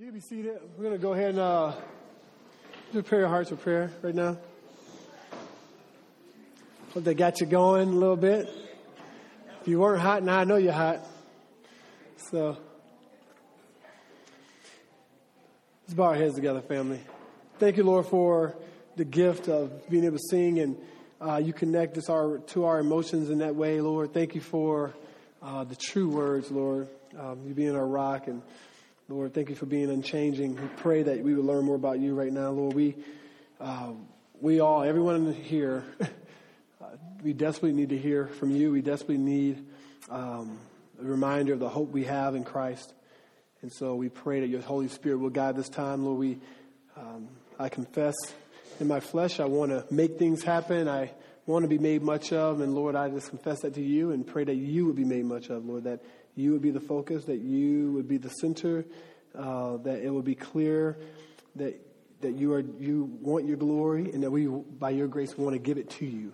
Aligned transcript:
You 0.00 0.04
can 0.04 0.14
be 0.14 0.20
seated. 0.20 0.60
We're 0.76 0.84
going 0.84 0.96
to 0.96 1.02
go 1.02 1.12
ahead 1.12 1.30
and 1.30 1.40
uh, 1.40 1.72
prepare 2.92 3.18
your 3.18 3.28
hearts 3.28 3.50
for 3.50 3.56
prayer 3.56 3.90
right 4.00 4.14
now. 4.14 4.38
Hope 6.94 7.02
they 7.02 7.14
got 7.14 7.40
you 7.40 7.48
going 7.48 7.88
a 7.88 7.92
little 7.92 8.14
bit. 8.14 8.48
If 9.60 9.66
you 9.66 9.80
weren't 9.80 10.00
hot, 10.00 10.22
now 10.22 10.38
I 10.38 10.44
know 10.44 10.54
you're 10.54 10.72
hot. 10.72 11.04
So, 12.30 12.56
let's 15.82 15.94
bow 15.94 16.04
our 16.04 16.14
heads 16.14 16.36
together, 16.36 16.60
family. 16.60 17.00
Thank 17.58 17.76
you, 17.76 17.82
Lord, 17.82 18.06
for 18.06 18.54
the 18.94 19.04
gift 19.04 19.48
of 19.48 19.90
being 19.90 20.04
able 20.04 20.18
to 20.18 20.24
sing 20.30 20.60
and 20.60 20.76
uh, 21.20 21.38
you 21.38 21.52
connect 21.52 21.98
us 21.98 22.08
our, 22.08 22.38
to 22.38 22.66
our 22.66 22.78
emotions 22.78 23.30
in 23.30 23.38
that 23.38 23.56
way, 23.56 23.80
Lord. 23.80 24.14
Thank 24.14 24.36
you 24.36 24.42
for 24.42 24.94
uh, 25.42 25.64
the 25.64 25.74
true 25.74 26.08
words, 26.08 26.52
Lord. 26.52 26.88
Um, 27.18 27.40
you 27.48 27.52
being 27.52 27.74
our 27.74 27.86
rock 27.86 28.28
and 28.28 28.42
Lord, 29.10 29.32
thank 29.32 29.48
you 29.48 29.54
for 29.54 29.64
being 29.64 29.88
unchanging. 29.88 30.56
We 30.56 30.68
pray 30.76 31.02
that 31.02 31.24
we 31.24 31.34
would 31.34 31.46
learn 31.46 31.64
more 31.64 31.76
about 31.76 31.98
you 31.98 32.14
right 32.14 32.30
now, 32.30 32.50
Lord. 32.50 32.74
We, 32.74 32.94
uh, 33.58 33.92
we 34.38 34.60
all, 34.60 34.82
everyone 34.82 35.32
here, 35.32 35.82
uh, 36.02 36.88
we 37.22 37.32
desperately 37.32 37.72
need 37.72 37.88
to 37.88 37.96
hear 37.96 38.26
from 38.26 38.50
you. 38.50 38.70
We 38.70 38.82
desperately 38.82 39.16
need 39.16 39.64
um, 40.10 40.58
a 41.00 41.04
reminder 41.04 41.54
of 41.54 41.58
the 41.58 41.70
hope 41.70 41.90
we 41.90 42.04
have 42.04 42.34
in 42.34 42.44
Christ. 42.44 42.92
And 43.62 43.72
so 43.72 43.94
we 43.94 44.10
pray 44.10 44.40
that 44.40 44.48
your 44.48 44.60
Holy 44.60 44.88
Spirit 44.88 45.20
will 45.20 45.30
guide 45.30 45.56
this 45.56 45.70
time, 45.70 46.04
Lord. 46.04 46.18
We, 46.18 46.38
um, 46.94 47.28
I 47.58 47.70
confess 47.70 48.14
in 48.78 48.88
my 48.88 49.00
flesh, 49.00 49.40
I 49.40 49.46
want 49.46 49.70
to 49.70 49.86
make 49.90 50.18
things 50.18 50.42
happen. 50.42 50.86
I 50.86 51.12
want 51.46 51.62
to 51.62 51.68
be 51.68 51.78
made 51.78 52.02
much 52.02 52.34
of. 52.34 52.60
And 52.60 52.74
Lord, 52.74 52.94
I 52.94 53.08
just 53.08 53.30
confess 53.30 53.60
that 53.60 53.72
to 53.72 53.82
you 53.82 54.10
and 54.10 54.26
pray 54.26 54.44
that 54.44 54.54
you 54.54 54.84
would 54.84 54.96
be 54.96 55.04
made 55.04 55.24
much 55.24 55.48
of, 55.48 55.64
Lord, 55.64 55.84
that 55.84 56.02
you 56.38 56.52
would 56.52 56.62
be 56.62 56.70
the 56.70 56.80
focus, 56.80 57.24
that 57.24 57.40
you 57.40 57.92
would 57.92 58.08
be 58.08 58.16
the 58.16 58.30
center, 58.30 58.84
uh, 59.34 59.76
that 59.78 60.02
it 60.02 60.10
would 60.10 60.24
be 60.24 60.34
clear 60.34 60.96
that 61.56 61.84
that 62.20 62.34
you 62.34 62.52
are 62.52 62.64
you 62.78 63.04
want 63.20 63.46
your 63.46 63.56
glory, 63.56 64.10
and 64.12 64.22
that 64.22 64.30
we, 64.30 64.46
by 64.46 64.90
your 64.90 65.08
grace, 65.08 65.36
want 65.36 65.54
to 65.54 65.58
give 65.58 65.78
it 65.78 65.90
to 65.90 66.06
you. 66.06 66.32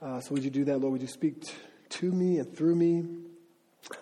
Uh, 0.00 0.20
so 0.20 0.34
would 0.34 0.44
you 0.44 0.50
do 0.50 0.64
that, 0.64 0.78
Lord? 0.78 0.92
Would 0.92 1.02
you 1.02 1.08
speak 1.08 1.42
t- 1.42 1.52
to 1.88 2.12
me 2.12 2.38
and 2.38 2.56
through 2.56 2.74
me? 2.74 3.06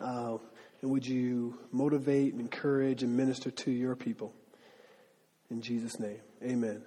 Uh, 0.01 0.39
and 0.83 0.91
would 0.91 1.07
you 1.07 1.59
motivate, 1.73 2.35
encourage, 2.35 3.03
and 3.03 3.17
minister 3.17 3.51
to 3.51 3.71
your 3.71 3.97
people? 3.97 4.33
In 5.51 5.63
Jesus' 5.63 5.99
name, 5.99 6.21
amen. 6.43 6.83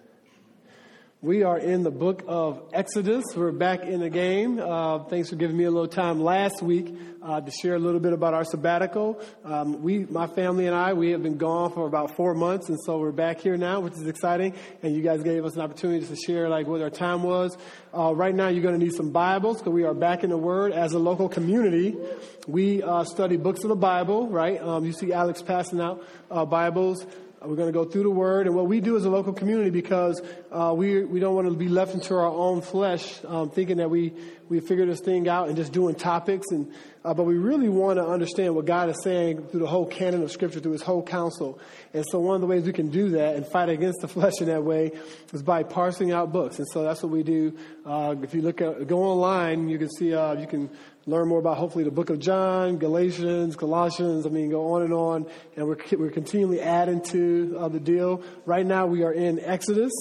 We 1.19 1.41
are 1.41 1.57
in 1.57 1.81
the 1.81 1.89
book 1.89 2.23
of 2.27 2.61
Exodus. 2.73 3.25
We're 3.35 3.51
back 3.51 3.81
in 3.81 4.01
the 4.01 4.09
game. 4.09 4.59
Uh, 4.59 4.99
thanks 5.05 5.31
for 5.31 5.35
giving 5.35 5.57
me 5.57 5.63
a 5.63 5.71
little 5.71 5.87
time 5.87 6.21
last 6.21 6.61
week 6.61 6.93
uh, 7.23 7.41
to 7.41 7.49
share 7.49 7.73
a 7.73 7.79
little 7.79 7.99
bit 7.99 8.13
about 8.13 8.35
our 8.35 8.43
sabbatical. 8.43 9.19
Um, 9.43 9.81
we, 9.81 10.05
my 10.05 10.27
family 10.27 10.67
and 10.67 10.75
I, 10.75 10.93
we 10.93 11.09
have 11.13 11.23
been 11.23 11.37
gone 11.37 11.73
for 11.73 11.87
about 11.87 12.15
four 12.15 12.35
months, 12.35 12.69
and 12.69 12.77
so 12.85 12.99
we're 12.99 13.11
back 13.11 13.39
here 13.39 13.57
now, 13.57 13.79
which 13.79 13.93
is 13.93 14.05
exciting. 14.05 14.53
And 14.83 14.95
you 14.95 15.01
guys 15.01 15.23
gave 15.23 15.43
us 15.43 15.55
an 15.55 15.61
opportunity 15.61 16.05
to 16.05 16.15
share 16.15 16.49
like 16.49 16.67
what 16.67 16.83
our 16.83 16.91
time 16.91 17.23
was. 17.23 17.57
Uh, 17.97 18.13
right 18.13 18.35
now, 18.35 18.49
you're 18.49 18.61
going 18.61 18.79
to 18.79 18.85
need 18.85 18.93
some 18.93 19.09
Bibles 19.09 19.57
because 19.57 19.73
we 19.73 19.85
are 19.85 19.95
back 19.95 20.23
in 20.23 20.29
the 20.29 20.37
Word 20.37 20.71
as 20.71 20.93
a 20.93 20.99
local 20.99 21.29
community. 21.29 21.97
We 22.45 22.83
uh, 22.83 23.05
study 23.05 23.37
books 23.37 23.63
of 23.63 23.69
the 23.69 23.75
Bible, 23.75 24.29
right? 24.29 24.61
Um, 24.61 24.85
you 24.85 24.93
see 24.93 25.13
Alex 25.13 25.41
passing 25.41 25.81
out 25.81 26.07
uh, 26.29 26.45
Bibles. 26.45 27.07
We're 27.39 27.55
going 27.55 27.71
to 27.71 27.73
go 27.73 27.85
through 27.85 28.03
the 28.03 28.09
Word 28.09 28.47
and 28.47 28.55
what 28.55 28.65
we 28.65 28.79
do 28.79 28.97
as 28.97 29.05
a 29.05 29.09
local 29.11 29.31
community 29.31 29.69
because 29.69 30.21
uh, 30.51 30.73
we 30.75 31.03
we 31.03 31.19
don't 31.19 31.35
want 31.35 31.47
to 31.47 31.53
be 31.53 31.67
left 31.67 31.93
into 31.93 32.15
our 32.15 32.25
own 32.25 32.61
flesh, 32.61 33.19
um, 33.25 33.51
thinking 33.51 33.77
that 33.77 33.91
we 33.91 34.11
we 34.49 34.59
figure 34.59 34.87
this 34.87 35.01
thing 35.01 35.29
out 35.29 35.47
and 35.47 35.55
just 35.55 35.71
doing 35.71 35.93
topics. 35.93 36.47
And 36.49 36.73
uh, 37.05 37.13
but 37.13 37.25
we 37.25 37.35
really 37.35 37.69
want 37.69 37.99
to 37.99 38.05
understand 38.07 38.55
what 38.55 38.65
God 38.65 38.89
is 38.89 39.03
saying 39.03 39.47
through 39.49 39.59
the 39.59 39.67
whole 39.67 39.85
canon 39.85 40.23
of 40.23 40.31
Scripture, 40.31 40.59
through 40.59 40.71
His 40.71 40.81
whole 40.81 41.03
counsel. 41.03 41.59
And 41.93 42.03
so 42.09 42.19
one 42.19 42.33
of 42.33 42.41
the 42.41 42.47
ways 42.47 42.63
we 42.63 42.73
can 42.73 42.89
do 42.89 43.09
that 43.11 43.35
and 43.35 43.45
fight 43.45 43.69
against 43.69 44.01
the 44.01 44.07
flesh 44.07 44.33
in 44.41 44.47
that 44.47 44.63
way 44.63 44.91
is 45.31 45.43
by 45.43 45.61
parsing 45.61 46.11
out 46.11 46.31
books. 46.31 46.57
And 46.57 46.67
so 46.73 46.81
that's 46.81 47.03
what 47.03 47.11
we 47.11 47.21
do. 47.21 47.55
Uh, 47.85 48.15
if 48.23 48.33
you 48.33 48.41
look 48.41 48.61
at 48.61 48.87
go 48.87 49.03
online, 49.03 49.69
you 49.69 49.77
can 49.77 49.89
see 49.91 50.11
uh, 50.11 50.33
you 50.33 50.47
can 50.47 50.71
learn 51.07 51.29
more 51.29 51.39
about 51.39 51.57
hopefully 51.57 51.85
the 51.85 51.91
book 51.91 52.09
of 52.09 52.19
John, 52.19 52.77
Galatians, 52.77 53.55
Colossians. 53.55 54.25
I 54.25 54.29
mean, 54.29 54.49
go 54.49 54.73
on 54.73 54.83
and 54.83 54.93
on. 54.93 55.25
And 55.55 55.65
we're, 55.65 55.77
we're 55.97 56.11
continually 56.11 56.59
adding 56.59 57.01
to 57.05 57.57
uh, 57.57 57.67
the 57.69 57.79
deal. 57.79 58.21
Right 58.45 58.65
now 58.65 58.85
we 58.87 59.03
are 59.03 59.13
in 59.13 59.39
Exodus. 59.39 59.93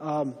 Um, 0.00 0.36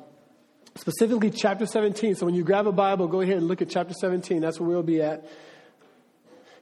specifically 0.76 1.30
chapter 1.30 1.66
17. 1.66 2.14
So 2.14 2.24
when 2.24 2.36
you 2.36 2.44
grab 2.44 2.68
a 2.68 2.72
Bible, 2.72 3.08
go 3.08 3.20
ahead 3.20 3.36
and 3.36 3.48
look 3.48 3.62
at 3.62 3.68
chapter 3.68 3.94
17. 3.94 4.40
That's 4.40 4.60
where 4.60 4.68
we'll 4.68 4.84
be 4.84 5.02
at. 5.02 5.26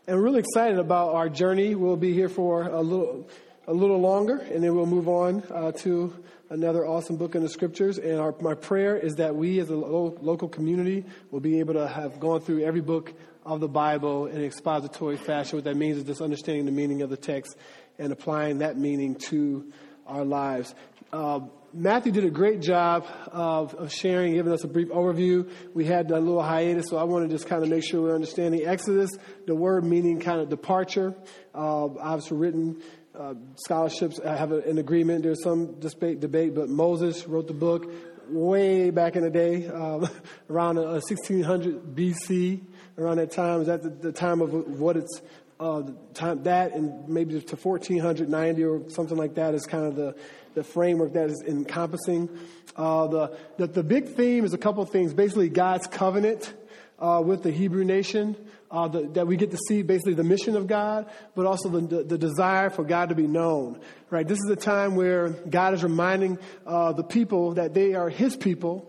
And 0.07 0.17
we're 0.17 0.25
really 0.25 0.41
excited 0.41 0.79
about 0.79 1.15
our 1.15 1.29
journey. 1.29 1.75
We'll 1.75 1.97
be 1.97 2.15
here 2.15 2.31
for 2.31 2.63
a 2.63 2.81
little, 2.81 3.29
a 3.67 3.75
little 3.75 4.01
longer, 4.01 4.39
and 4.39 4.65
then 4.65 4.75
we'll 4.75 4.87
move 4.87 5.07
on 5.07 5.43
uh, 5.51 5.73
to 5.73 6.15
another 6.49 6.87
awesome 6.87 7.17
book 7.17 7.35
in 7.35 7.43
the 7.43 7.49
scriptures. 7.49 7.99
And 7.99 8.19
our, 8.19 8.35
my 8.41 8.55
prayer 8.55 8.97
is 8.97 9.17
that 9.17 9.37
we 9.37 9.61
as 9.61 9.69
a 9.69 9.77
lo- 9.77 10.19
local 10.21 10.49
community 10.49 11.05
will 11.31 11.41
be 11.41 11.61
able 11.61 11.75
to 11.75 11.87
have 11.87 12.19
gone 12.19 12.41
through 12.41 12.65
every 12.65 12.81
book 12.81 13.13
of 13.45 13.61
the 13.61 13.69
Bible 13.69 14.27
in 14.27 14.37
an 14.37 14.45
expository 14.45 15.17
fashion. 15.17 15.57
What 15.57 15.65
that 15.65 15.77
means 15.77 15.99
is 15.99 16.05
just 16.05 16.21
understanding 16.21 16.67
the 16.67 16.73
meaning 16.73 17.03
of 17.03 17.11
the 17.11 17.17
text 17.17 17.57
and 17.99 18.13
applying 18.13 18.59
that 18.59 18.77
meaning 18.77 19.15
to 19.17 19.73
our 20.07 20.25
lives. 20.25 20.75
Uh, 21.13 21.41
Matthew 21.73 22.11
did 22.13 22.25
a 22.25 22.31
great 22.31 22.61
job 22.61 23.07
of, 23.29 23.75
of, 23.75 23.93
sharing, 23.93 24.35
giving 24.35 24.53
us 24.53 24.65
a 24.65 24.69
brief 24.69 24.89
overview. 24.89 25.49
We 25.73 25.85
had 25.85 26.11
a 26.11 26.19
little 26.19 26.43
hiatus, 26.43 26.87
so 26.89 26.97
I 26.97 27.05
want 27.05 27.29
to 27.29 27.35
just 27.35 27.49
kind 27.49 27.63
of 27.63 27.69
make 27.69 27.85
sure 27.85 28.03
we're 28.03 28.15
understanding 28.15 28.65
Exodus, 28.65 29.11
the 29.47 29.55
word 29.55 29.85
meaning 29.85 30.21
kind 30.21 30.41
of 30.41 30.49
departure. 30.49 31.15
Uh, 31.55 31.85
obviously 31.85 32.37
written 32.37 32.83
uh, 33.15 33.35
scholarships 33.57 34.21
have 34.25 34.53
an 34.53 34.79
agreement. 34.79 35.23
There's 35.23 35.43
some 35.43 35.79
debate, 35.79 36.21
debate, 36.21 36.55
but 36.55 36.69
Moses 36.69 37.27
wrote 37.27 37.47
the 37.47 37.55
book 37.55 37.91
way 38.29 38.91
back 38.91 39.17
in 39.17 39.23
the 39.23 39.31
day, 39.31 39.67
um, 39.67 40.09
around 40.51 40.77
1600 40.77 41.77
uh, 41.77 41.79
BC 41.81 42.63
around 42.99 43.19
that 43.19 43.31
time. 43.31 43.63
Is 43.63 43.67
that 43.67 43.83
the, 43.83 43.91
the 43.91 44.13
time 44.13 44.41
of 44.41 44.53
what 44.53 44.97
it's 44.97 45.21
uh, 45.61 45.83
time 46.15 46.43
that 46.45 46.73
and 46.73 47.07
maybe 47.09 47.39
to 47.39 47.57
1490 47.57 48.65
or 48.65 48.91
something 48.91 49.17
like 49.17 49.35
that 49.35 49.55
is 49.55 49.67
kind 49.67 49.85
of 49.85 49.95
the, 49.95 50.17
the 50.55 50.65
framework 50.65 51.13
that 51.13 51.29
is 51.29 51.43
encompassing. 51.47 52.29
Uh, 52.77 53.07
the, 53.07 53.37
the, 53.59 53.67
the 53.67 53.83
big 53.83 54.09
theme 54.15 54.45
is 54.45 54.55
a 54.55 54.59
couple 54.59 54.83
of 54.83 54.91
things. 54.91 55.13
Basically, 55.13 55.51
God's 55.51 55.87
covenant 55.87 56.55
uh, 56.99 57.23
with 57.25 57.43
the 57.43 57.51
Hebrew 57.51 57.85
nation. 57.85 58.37
Uh, 58.71 58.87
the, 58.87 59.03
that 59.15 59.27
we 59.27 59.37
get 59.37 59.51
to 59.51 59.59
see 59.69 59.83
basically 59.83 60.15
the 60.15 60.23
mission 60.23 60.55
of 60.55 60.69
God, 60.69 61.11
but 61.35 61.45
also 61.45 61.69
the, 61.69 62.05
the, 62.05 62.17
desire 62.17 62.71
for 62.71 62.85
God 62.85 63.09
to 63.09 63.17
be 63.17 63.27
known. 63.27 63.81
Right? 64.11 64.27
This 64.27 64.39
is 64.39 64.49
a 64.49 64.55
time 64.55 64.95
where 64.95 65.31
God 65.31 65.75
is 65.75 65.83
reminding 65.83 66.39
uh, 66.65 66.93
the 66.93 67.03
people 67.03 67.55
that 67.55 67.75
they 67.75 67.95
are 67.95 68.09
His 68.09 68.37
people, 68.37 68.89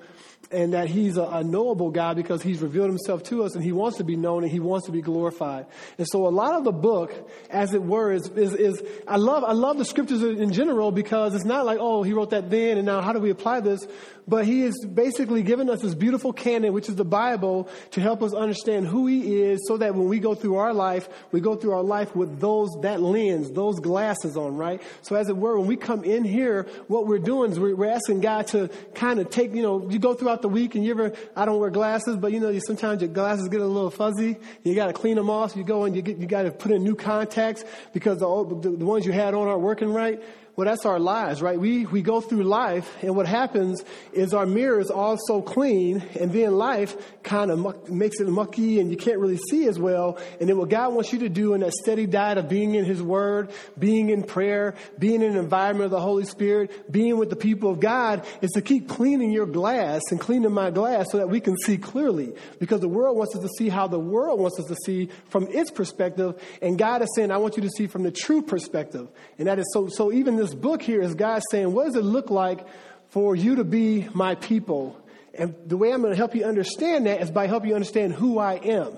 and 0.51 0.73
that 0.73 0.87
he's 0.87 1.17
a, 1.17 1.23
a, 1.23 1.43
knowable 1.43 1.91
God 1.91 2.15
because 2.15 2.41
he's 2.41 2.61
revealed 2.61 2.89
himself 2.89 3.23
to 3.23 3.43
us 3.43 3.55
and 3.55 3.63
he 3.63 3.71
wants 3.71 3.97
to 3.97 4.03
be 4.03 4.15
known 4.15 4.43
and 4.43 4.51
he 4.51 4.59
wants 4.59 4.85
to 4.87 4.91
be 4.91 5.01
glorified. 5.01 5.65
And 5.97 6.07
so 6.07 6.27
a 6.27 6.29
lot 6.29 6.55
of 6.55 6.63
the 6.63 6.71
book, 6.71 7.29
as 7.49 7.73
it 7.73 7.81
were, 7.81 8.11
is, 8.11 8.27
is, 8.29 8.53
is 8.53 8.83
I 9.07 9.17
love, 9.17 9.43
I 9.43 9.53
love 9.53 9.77
the 9.77 9.85
scriptures 9.85 10.21
in 10.23 10.51
general 10.51 10.91
because 10.91 11.33
it's 11.35 11.45
not 11.45 11.65
like, 11.65 11.79
oh, 11.79 12.03
he 12.03 12.13
wrote 12.13 12.31
that 12.31 12.49
then 12.49 12.77
and 12.77 12.85
now 12.85 13.01
how 13.01 13.13
do 13.13 13.19
we 13.19 13.29
apply 13.29 13.61
this? 13.61 13.85
But 14.27 14.45
he 14.45 14.61
has 14.61 14.75
basically 14.85 15.43
given 15.43 15.69
us 15.69 15.81
this 15.81 15.95
beautiful 15.95 16.33
canon, 16.33 16.73
which 16.73 16.89
is 16.89 16.95
the 16.95 17.05
Bible, 17.05 17.69
to 17.91 18.01
help 18.01 18.21
us 18.21 18.33
understand 18.33 18.87
who 18.87 19.07
he 19.07 19.41
is 19.41 19.59
so 19.67 19.77
that 19.77 19.95
when 19.95 20.07
we 20.07 20.19
go 20.19 20.35
through 20.35 20.55
our 20.55 20.73
life, 20.73 21.09
we 21.31 21.41
go 21.41 21.55
through 21.55 21.73
our 21.73 21.83
life 21.83 22.15
with 22.15 22.39
those, 22.39 22.69
that 22.81 23.01
lens, 23.01 23.51
those 23.51 23.79
glasses 23.79 24.37
on, 24.37 24.55
right? 24.55 24.81
So 25.01 25.15
as 25.15 25.29
it 25.29 25.37
were, 25.37 25.57
when 25.59 25.67
we 25.67 25.75
come 25.75 26.03
in 26.03 26.23
here, 26.23 26.67
what 26.87 27.07
we're 27.07 27.19
doing 27.19 27.51
is 27.51 27.59
we're, 27.59 27.91
asking 27.91 28.21
God 28.21 28.47
to 28.47 28.69
kind 28.95 29.19
of 29.19 29.29
take, 29.29 29.53
you 29.53 29.61
know, 29.61 29.89
you 29.89 29.99
go 29.99 30.13
throughout 30.13 30.41
the 30.41 30.47
week 30.47 30.75
and 30.75 30.85
you 30.85 30.91
ever, 30.91 31.13
I 31.35 31.45
don't 31.45 31.59
wear 31.59 31.69
glasses, 31.69 32.15
but 32.15 32.31
you 32.31 32.39
know, 32.39 32.49
you, 32.49 32.61
sometimes 32.65 33.01
your 33.01 33.11
glasses 33.11 33.49
get 33.49 33.59
a 33.59 33.65
little 33.65 33.91
fuzzy. 33.91 34.37
You 34.63 34.75
got 34.75 34.87
to 34.87 34.93
clean 34.93 35.15
them 35.15 35.29
off. 35.29 35.55
You 35.55 35.63
go 35.63 35.83
and 35.83 35.95
you 35.95 36.01
get, 36.01 36.17
you 36.17 36.27
got 36.27 36.43
to 36.43 36.51
put 36.51 36.71
in 36.71 36.83
new 36.83 36.95
contacts 36.95 37.65
because 37.93 38.19
the, 38.19 38.59
the, 38.61 38.77
the 38.77 38.85
ones 38.85 39.05
you 39.05 39.11
had 39.11 39.33
on 39.33 39.47
aren't 39.47 39.61
working 39.61 39.91
right. 39.91 40.21
Well, 40.57 40.67
that's 40.67 40.85
our 40.85 40.99
lives, 40.99 41.41
right? 41.41 41.57
We, 41.57 41.85
we 41.85 42.01
go 42.01 42.19
through 42.19 42.43
life, 42.43 42.97
and 43.01 43.15
what 43.15 43.25
happens 43.25 43.85
is 44.11 44.33
our 44.33 44.45
mirror 44.45 44.81
is 44.81 44.91
all 44.91 45.17
so 45.17 45.41
clean, 45.41 46.03
and 46.19 46.33
then 46.33 46.57
life 46.57 46.95
kind 47.23 47.51
of 47.51 47.59
muck, 47.59 47.89
makes 47.89 48.19
it 48.19 48.27
mucky, 48.27 48.81
and 48.81 48.91
you 48.91 48.97
can't 48.97 49.19
really 49.19 49.37
see 49.37 49.67
as 49.67 49.79
well. 49.79 50.19
And 50.41 50.49
then 50.49 50.57
what 50.57 50.67
God 50.67 50.93
wants 50.93 51.13
you 51.13 51.19
to 51.19 51.29
do 51.29 51.53
in 51.53 51.61
that 51.61 51.71
steady 51.71 52.05
diet 52.05 52.37
of 52.37 52.49
being 52.49 52.75
in 52.75 52.83
His 52.83 53.01
Word, 53.01 53.51
being 53.79 54.09
in 54.09 54.23
prayer, 54.23 54.75
being 54.99 55.21
in 55.21 55.31
an 55.31 55.37
environment 55.37 55.85
of 55.85 55.91
the 55.91 56.01
Holy 56.01 56.25
Spirit, 56.25 56.91
being 56.91 57.17
with 57.17 57.29
the 57.29 57.37
people 57.37 57.71
of 57.71 57.79
God, 57.79 58.25
is 58.41 58.51
to 58.51 58.61
keep 58.61 58.89
cleaning 58.89 59.31
your 59.31 59.45
glass 59.45 60.01
and 60.11 60.19
cleaning 60.19 60.51
my 60.51 60.69
glass 60.69 61.07
so 61.11 61.17
that 61.17 61.29
we 61.29 61.39
can 61.39 61.55
see 61.59 61.77
clearly. 61.77 62.33
Because 62.59 62.81
the 62.81 62.89
world 62.89 63.17
wants 63.17 63.33
us 63.37 63.41
to 63.41 63.49
see 63.57 63.69
how 63.69 63.87
the 63.87 63.99
world 63.99 64.37
wants 64.37 64.59
us 64.59 64.65
to 64.65 64.75
see 64.85 65.09
from 65.29 65.47
its 65.47 65.71
perspective, 65.71 66.41
and 66.61 66.77
God 66.77 67.01
is 67.01 67.07
saying, 67.15 67.31
I 67.31 67.37
want 67.37 67.55
you 67.55 67.63
to 67.63 67.69
see 67.69 67.87
from 67.87 68.03
the 68.03 68.11
true 68.11 68.41
perspective. 68.41 69.07
And 69.37 69.47
that 69.47 69.57
is 69.57 69.65
so, 69.73 69.87
so 69.87 70.11
even 70.11 70.40
this 70.41 70.53
book 70.53 70.81
here 70.81 71.01
is 71.01 71.15
God 71.15 71.41
saying, 71.51 71.71
what 71.71 71.85
does 71.85 71.95
it 71.95 72.03
look 72.03 72.29
like 72.29 72.65
for 73.09 73.35
you 73.35 73.55
to 73.55 73.63
be 73.63 74.07
my 74.13 74.35
people? 74.35 74.99
And 75.33 75.55
the 75.65 75.77
way 75.77 75.91
I'm 75.93 76.01
going 76.01 76.11
to 76.11 76.17
help 76.17 76.35
you 76.35 76.43
understand 76.43 77.05
that 77.05 77.21
is 77.21 77.31
by 77.31 77.47
helping 77.47 77.69
you 77.69 77.75
understand 77.75 78.13
who 78.13 78.39
I 78.39 78.55
am. 78.55 78.97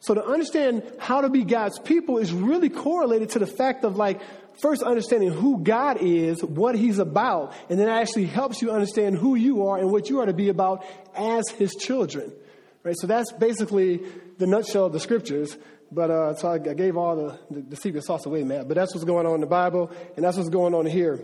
So 0.00 0.14
to 0.14 0.24
understand 0.24 0.82
how 0.98 1.22
to 1.22 1.28
be 1.28 1.44
God's 1.44 1.78
people 1.78 2.18
is 2.18 2.32
really 2.32 2.68
correlated 2.68 3.30
to 3.30 3.38
the 3.38 3.46
fact 3.46 3.84
of 3.84 3.96
like, 3.96 4.20
first 4.60 4.82
understanding 4.82 5.30
who 5.30 5.58
God 5.58 5.98
is, 6.00 6.42
what 6.42 6.74
He's 6.74 6.98
about, 6.98 7.52
and 7.68 7.78
then 7.78 7.88
actually 7.88 8.26
helps 8.26 8.62
you 8.62 8.70
understand 8.70 9.16
who 9.16 9.34
you 9.34 9.66
are 9.66 9.78
and 9.78 9.90
what 9.90 10.08
you 10.08 10.20
are 10.20 10.26
to 10.26 10.32
be 10.32 10.48
about 10.48 10.84
as 11.16 11.48
His 11.50 11.74
children. 11.74 12.32
Right? 12.82 12.96
So 12.98 13.06
that's 13.06 13.32
basically 13.32 14.02
the 14.38 14.46
nutshell 14.46 14.86
of 14.86 14.92
the 14.92 15.00
scriptures. 15.00 15.56
But 15.94 16.10
uh, 16.10 16.34
so 16.34 16.48
I, 16.48 16.54
I, 16.54 16.74
gave 16.74 16.96
all 16.96 17.14
the, 17.14 17.38
the, 17.50 17.60
the 17.60 17.76
secret 17.76 18.04
sauce 18.04 18.26
away, 18.26 18.42
man. 18.42 18.66
But 18.66 18.74
that's 18.74 18.92
what's 18.94 19.04
going 19.04 19.26
on 19.26 19.36
in 19.36 19.40
the 19.40 19.46
Bible, 19.46 19.92
and 20.16 20.24
that's 20.24 20.36
what's 20.36 20.48
going 20.48 20.74
on 20.74 20.86
here. 20.86 21.20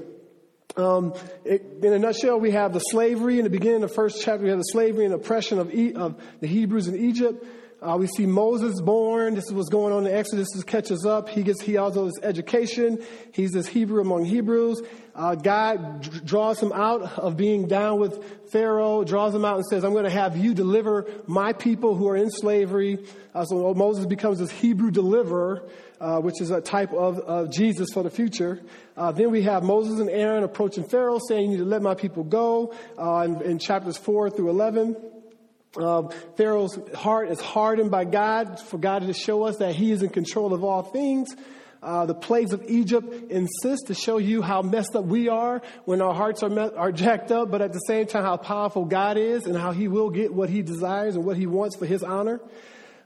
Um, 0.77 1.15
it, 1.45 1.63
in 1.83 1.93
a 1.93 1.99
nutshell, 1.99 2.39
we 2.39 2.53
have 2.53 2.73
the 2.73 2.79
slavery 2.79 3.39
in 3.39 3.45
the 3.45 3.51
beginning 3.51 3.83
of 3.83 3.89
the 3.89 3.95
first 3.95 4.23
chapter. 4.23 4.45
We 4.45 4.51
have 4.51 4.59
the 4.59 4.65
slavery 4.65 5.05
and 5.05 5.15
oppression 5.15 5.59
of, 5.59 5.75
e- 5.75 5.95
of 5.95 6.23
the 6.39 6.47
Hebrews 6.47 6.87
in 6.87 6.97
Egypt. 6.97 7.45
Uh, 7.83 7.97
we 7.99 8.07
see 8.07 8.27
Moses 8.27 8.79
born. 8.83 9.35
This 9.35 9.47
is 9.47 9.55
what's 9.55 9.71
going 9.71 9.95
on 9.95 10.07
in 10.07 10.13
Exodus. 10.13 10.49
This 10.53 10.65
catches 10.65 11.07
up. 11.07 11.31
He 11.31 11.43
gets 11.43 11.63
he 11.63 11.79
also 11.79 12.05
his 12.05 12.21
education. 12.23 13.03
He's 13.33 13.53
this 13.53 13.67
Hebrew 13.67 14.03
among 14.03 14.27
Hebrews. 14.27 14.83
Uh, 15.15 15.35
God 15.35 16.03
d- 16.03 16.21
draws 16.23 16.63
him 16.63 16.73
out 16.73 17.19
of 17.19 17.39
being 17.39 17.69
down 17.69 17.99
with 17.99 18.23
Pharaoh. 18.53 19.03
Draws 19.03 19.35
him 19.35 19.47
out 19.47 19.57
and 19.57 19.65
says, 19.65 19.83
"I'm 19.83 19.93
going 19.93 20.05
to 20.05 20.11
have 20.11 20.37
you 20.37 20.53
deliver 20.53 21.07
my 21.27 21.55
people 21.55 21.95
who 21.95 22.07
are 22.09 22.17
in 22.17 22.31
slavery." 22.31 22.99
Uh, 23.35 23.47
so 23.47 23.73
Moses 23.73 24.05
becomes 24.05 24.41
this 24.41 24.51
Hebrew 24.51 24.91
deliverer. 24.91 25.67
Uh, 26.01 26.19
which 26.19 26.41
is 26.41 26.51
a 26.51 26.63
type 26.63 26.95
of, 26.95 27.19
of 27.19 27.53
Jesus 27.53 27.91
for 27.93 28.03
the 28.03 28.09
future. 28.09 28.59
Uh, 28.97 29.13
then 29.13 29.31
we 29.31 29.43
have 29.43 29.63
Moses 29.63 30.01
and 30.01 30.09
Aaron 30.09 30.45
approaching 30.45 30.83
Pharaoh 30.83 31.19
saying, 31.29 31.51
You 31.51 31.59
need 31.59 31.65
to 31.65 31.69
let 31.69 31.83
my 31.83 31.95
people 31.95 32.25
go 32.25 32.73
uh, 32.99 33.27
in, 33.27 33.43
in, 33.43 33.59
chapters 33.59 33.99
4 33.99 34.31
through 34.31 34.49
11. 34.49 34.97
Um, 35.77 36.11
Pharaoh's 36.37 36.79
heart 36.95 37.31
is 37.31 37.41
hardened 37.41 37.93
by 37.93 38.05
God 38.05 38.59
for 38.59 38.77
God 38.77 39.07
to 39.07 39.13
show 39.13 39.45
us 39.45 39.59
that 39.59 39.75
He 39.75 39.93
is 39.93 40.03
in 40.03 40.09
control 40.09 40.53
of 40.53 40.65
all 40.65 40.83
things. 40.83 41.29
Uh, 41.83 42.07
the 42.07 42.15
plagues 42.15 42.53
of 42.53 42.63
Egypt 42.69 43.31
insist 43.31 43.87
to 43.87 43.95
show 43.95 44.19
you 44.19 44.43
how 44.43 44.63
messed 44.63 44.95
up 44.97 45.05
we 45.05 45.29
are 45.29 45.63
when 45.85 46.03
our 46.03 46.13
hearts 46.13 46.43
are, 46.43 46.51
met, 46.51 46.75
are 46.75 46.93
jacked 46.93 47.31
up, 47.31 47.51
but 47.51 47.63
at 47.63 47.73
the 47.73 47.79
same 47.79 48.07
time, 48.07 48.23
how 48.23 48.37
powerful 48.37 48.85
God 48.85 49.17
is 49.17 49.47
and 49.47 49.57
how 49.57 49.71
He 49.71 49.89
will 49.89 50.11
get 50.11 50.35
what 50.35 50.51
He 50.51 50.63
desires 50.63 51.15
and 51.15 51.25
what 51.25 51.37
He 51.37 51.47
wants 51.47 51.77
for 51.77 51.87
His 51.87 52.03
honor. 52.03 52.41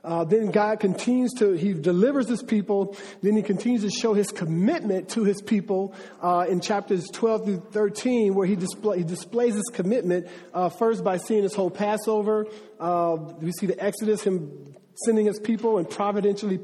Uh, 0.04 0.22
then 0.24 0.50
God 0.50 0.80
continues 0.80 1.32
to, 1.38 1.52
He 1.52 1.72
delivers 1.72 2.28
His 2.28 2.42
people. 2.42 2.96
Then 3.22 3.36
He 3.36 3.42
continues 3.42 3.82
to 3.82 3.90
show 3.90 4.12
His 4.12 4.28
commitment 4.28 5.08
to 5.10 5.24
His 5.24 5.40
people 5.40 5.94
uh, 6.20 6.46
in 6.48 6.60
chapters 6.60 7.08
12 7.10 7.44
through 7.44 7.60
13, 7.72 8.34
where 8.34 8.46
He, 8.46 8.54
display, 8.54 8.98
he 8.98 9.04
displays 9.04 9.54
His 9.54 9.70
commitment 9.72 10.28
uh, 10.52 10.68
first 10.68 11.02
by 11.02 11.16
seeing 11.16 11.42
His 11.42 11.54
whole 11.54 11.70
Passover. 11.70 12.46
Uh, 12.78 13.16
we 13.40 13.50
see 13.52 13.66
the 13.66 13.82
Exodus, 13.82 14.22
Him 14.22 14.74
sending 15.04 15.26
His 15.26 15.38
people 15.38 15.78
and 15.78 15.88
providentially 15.88 16.58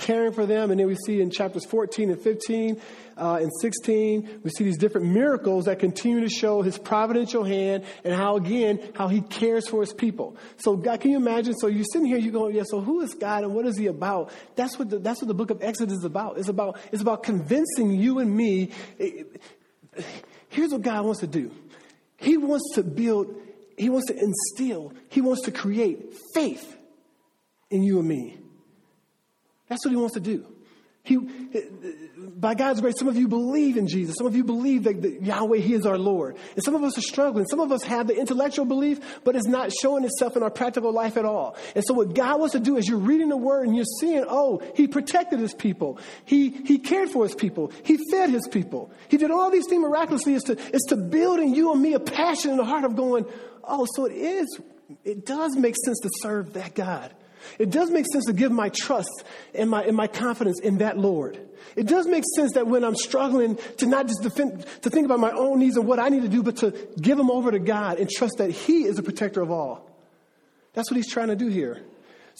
caring 0.00 0.32
for 0.32 0.46
them. 0.46 0.70
And 0.70 0.80
then 0.80 0.86
we 0.86 0.96
see 0.96 1.20
in 1.20 1.30
chapters 1.30 1.64
14 1.66 2.10
and 2.10 2.20
15 2.20 2.80
uh, 3.16 3.38
and 3.40 3.50
16, 3.60 4.40
we 4.42 4.50
see 4.50 4.64
these 4.64 4.78
different 4.78 5.08
miracles 5.08 5.66
that 5.66 5.78
continue 5.78 6.20
to 6.20 6.28
show 6.28 6.62
his 6.62 6.78
providential 6.78 7.44
hand 7.44 7.84
and 8.02 8.14
how, 8.14 8.36
again, 8.36 8.80
how 8.94 9.08
he 9.08 9.20
cares 9.20 9.68
for 9.68 9.80
his 9.80 9.92
people. 9.92 10.36
So, 10.56 10.76
God, 10.76 11.00
can 11.00 11.10
you 11.10 11.18
imagine? 11.18 11.54
So 11.54 11.66
you're 11.66 11.84
sitting 11.84 12.06
here, 12.06 12.18
you're 12.18 12.32
going, 12.32 12.56
yeah, 12.56 12.62
so 12.66 12.80
who 12.80 13.02
is 13.02 13.14
God 13.14 13.44
and 13.44 13.54
what 13.54 13.66
is 13.66 13.76
he 13.76 13.86
about? 13.86 14.32
That's 14.56 14.78
what 14.78 14.90
the, 14.90 14.98
that's 14.98 15.20
what 15.20 15.28
the 15.28 15.34
book 15.34 15.50
of 15.50 15.62
Exodus 15.62 15.98
is 15.98 16.04
about. 16.04 16.38
It's 16.38 16.48
about, 16.48 16.78
it's 16.92 17.02
about 17.02 17.22
convincing 17.22 17.90
you 17.90 18.18
and 18.18 18.34
me. 18.34 18.70
here's 20.48 20.72
what 20.72 20.82
God 20.82 21.04
wants 21.04 21.20
to 21.20 21.26
do. 21.26 21.50
He 22.16 22.36
wants 22.36 22.74
to 22.74 22.82
build, 22.82 23.34
he 23.76 23.90
wants 23.90 24.08
to 24.08 24.18
instill, 24.18 24.92
he 25.08 25.20
wants 25.20 25.42
to 25.42 25.52
create 25.52 26.14
faith 26.34 26.76
in 27.70 27.82
you 27.82 27.98
and 27.98 28.08
me. 28.08 28.38
That's 29.68 29.84
what 29.84 29.90
he 29.90 29.96
wants 29.96 30.14
to 30.14 30.20
do. 30.20 30.46
He, 31.02 31.16
by 31.16 32.54
God's 32.54 32.82
grace, 32.82 32.98
some 32.98 33.08
of 33.08 33.16
you 33.16 33.26
believe 33.26 33.78
in 33.78 33.88
Jesus. 33.88 34.16
Some 34.18 34.26
of 34.26 34.36
you 34.36 34.44
believe 34.44 34.84
that, 34.84 35.00
that, 35.00 35.22
Yahweh, 35.22 35.58
He 35.58 35.72
is 35.72 35.86
our 35.86 35.96
Lord. 35.96 36.36
And 36.54 36.62
some 36.62 36.74
of 36.74 36.82
us 36.82 36.98
are 36.98 37.02
struggling. 37.02 37.46
Some 37.46 37.58
of 37.58 37.72
us 37.72 37.82
have 37.84 38.06
the 38.06 38.14
intellectual 38.14 38.66
belief, 38.66 39.00
but 39.24 39.34
it's 39.34 39.46
not 39.46 39.72
showing 39.72 40.04
itself 40.04 40.36
in 40.36 40.42
our 40.42 40.50
practical 40.50 40.92
life 40.92 41.16
at 41.16 41.24
all. 41.24 41.56
And 41.74 41.82
so 41.86 41.94
what 41.94 42.14
God 42.14 42.38
wants 42.38 42.52
to 42.52 42.60
do 42.60 42.76
is 42.76 42.86
you're 42.86 42.98
reading 42.98 43.30
the 43.30 43.36
word 43.36 43.66
and 43.66 43.74
you're 43.74 43.86
seeing, 43.98 44.24
oh, 44.28 44.62
He 44.76 44.86
protected 44.86 45.40
His 45.40 45.54
people. 45.54 45.98
He, 46.26 46.50
he 46.50 46.78
cared 46.78 47.08
for 47.08 47.24
His 47.24 47.34
people. 47.34 47.72
He 47.82 47.98
fed 48.10 48.28
His 48.28 48.46
people. 48.46 48.92
He 49.08 49.16
did 49.16 49.30
all 49.30 49.50
these 49.50 49.66
things 49.66 49.80
miraculously 49.80 50.34
is 50.34 50.42
to, 50.44 50.58
is 50.58 50.82
to 50.90 50.96
build 50.96 51.40
in 51.40 51.54
you 51.54 51.72
and 51.72 51.80
me 51.80 51.94
a 51.94 52.00
passion 52.00 52.50
in 52.50 52.58
the 52.58 52.64
heart 52.64 52.84
of 52.84 52.94
going, 52.94 53.24
oh, 53.64 53.86
so 53.96 54.04
it 54.04 54.12
is, 54.12 54.60
it 55.04 55.24
does 55.24 55.56
make 55.56 55.76
sense 55.82 55.98
to 56.00 56.10
serve 56.20 56.52
that 56.52 56.74
God. 56.74 57.14
It 57.58 57.70
does 57.70 57.90
make 57.90 58.06
sense 58.12 58.26
to 58.26 58.32
give 58.32 58.52
my 58.52 58.70
trust 58.70 59.24
and 59.54 59.70
my, 59.70 59.82
and 59.84 59.96
my 59.96 60.06
confidence 60.06 60.60
in 60.60 60.78
that 60.78 60.98
Lord. 60.98 61.38
It 61.76 61.86
does 61.86 62.06
make 62.06 62.24
sense 62.36 62.54
that 62.54 62.66
when 62.66 62.84
I'm 62.84 62.96
struggling 62.96 63.58
to 63.78 63.86
not 63.86 64.06
just 64.06 64.22
defend, 64.22 64.64
to 64.82 64.90
think 64.90 65.04
about 65.04 65.20
my 65.20 65.30
own 65.32 65.58
needs 65.58 65.76
and 65.76 65.86
what 65.86 65.98
I 65.98 66.08
need 66.08 66.22
to 66.22 66.28
do, 66.28 66.42
but 66.42 66.56
to 66.58 66.72
give 67.00 67.16
them 67.16 67.30
over 67.30 67.50
to 67.50 67.58
God 67.58 67.98
and 67.98 68.08
trust 68.10 68.34
that 68.38 68.50
He 68.50 68.84
is 68.84 68.98
a 68.98 69.02
protector 69.02 69.40
of 69.40 69.50
all. 69.50 69.88
That's 70.72 70.90
what 70.90 70.96
He's 70.96 71.10
trying 71.10 71.28
to 71.28 71.36
do 71.36 71.48
here. 71.48 71.82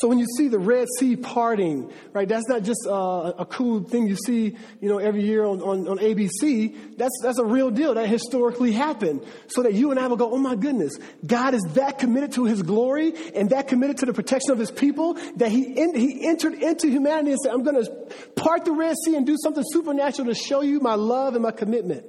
So 0.01 0.09
when 0.09 0.19
you 0.19 0.25
see 0.39 0.49
the 0.49 0.59
Red 0.59 0.89
Sea 0.99 1.15
parting, 1.15 1.93
right, 2.15 2.27
that's 2.27 2.49
not 2.49 2.63
just 2.63 2.87
uh, 2.87 3.35
a 3.39 3.45
cool 3.45 3.83
thing 3.83 4.07
you 4.07 4.17
see, 4.17 4.57
you 4.81 4.89
know, 4.89 4.97
every 4.97 5.23
year 5.23 5.45
on, 5.45 5.61
on, 5.61 5.87
on, 5.87 5.99
ABC. 5.99 6.97
That's, 6.97 7.13
that's 7.23 7.39
a 7.39 7.45
real 7.45 7.71
deal 7.71 7.93
that 7.93 8.09
historically 8.09 8.73
happened. 8.73 9.23
So 9.49 9.63
that 9.63 9.75
you 9.75 9.91
and 9.91 10.01
I 10.01 10.07
will 10.07 10.17
go, 10.17 10.33
oh 10.33 10.39
my 10.39 10.57
goodness, 10.57 10.99
God 11.27 11.53
is 11.53 11.61
that 11.75 11.99
committed 11.99 12.33
to 12.33 12.47
his 12.47 12.63
glory 12.63 13.13
and 13.35 13.51
that 13.51 13.69
committed 13.69 13.99
to 13.99 14.07
the 14.07 14.15
protection 14.15 14.53
of 14.53 14.59
his 14.59 14.71
people 14.71 15.19
that 15.37 15.51
he, 15.51 15.65
in, 15.65 15.95
he 15.95 16.27
entered 16.27 16.55
into 16.55 16.89
humanity 16.89 17.33
and 17.33 17.41
said, 17.43 17.53
I'm 17.53 17.63
going 17.63 17.85
to 17.85 17.91
part 18.37 18.65
the 18.65 18.73
Red 18.73 18.97
Sea 19.05 19.17
and 19.17 19.27
do 19.27 19.37
something 19.43 19.65
supernatural 19.67 20.29
to 20.29 20.35
show 20.35 20.63
you 20.63 20.81
my 20.81 20.95
love 20.95 21.35
and 21.35 21.43
my 21.43 21.53
commitment. 21.53 22.07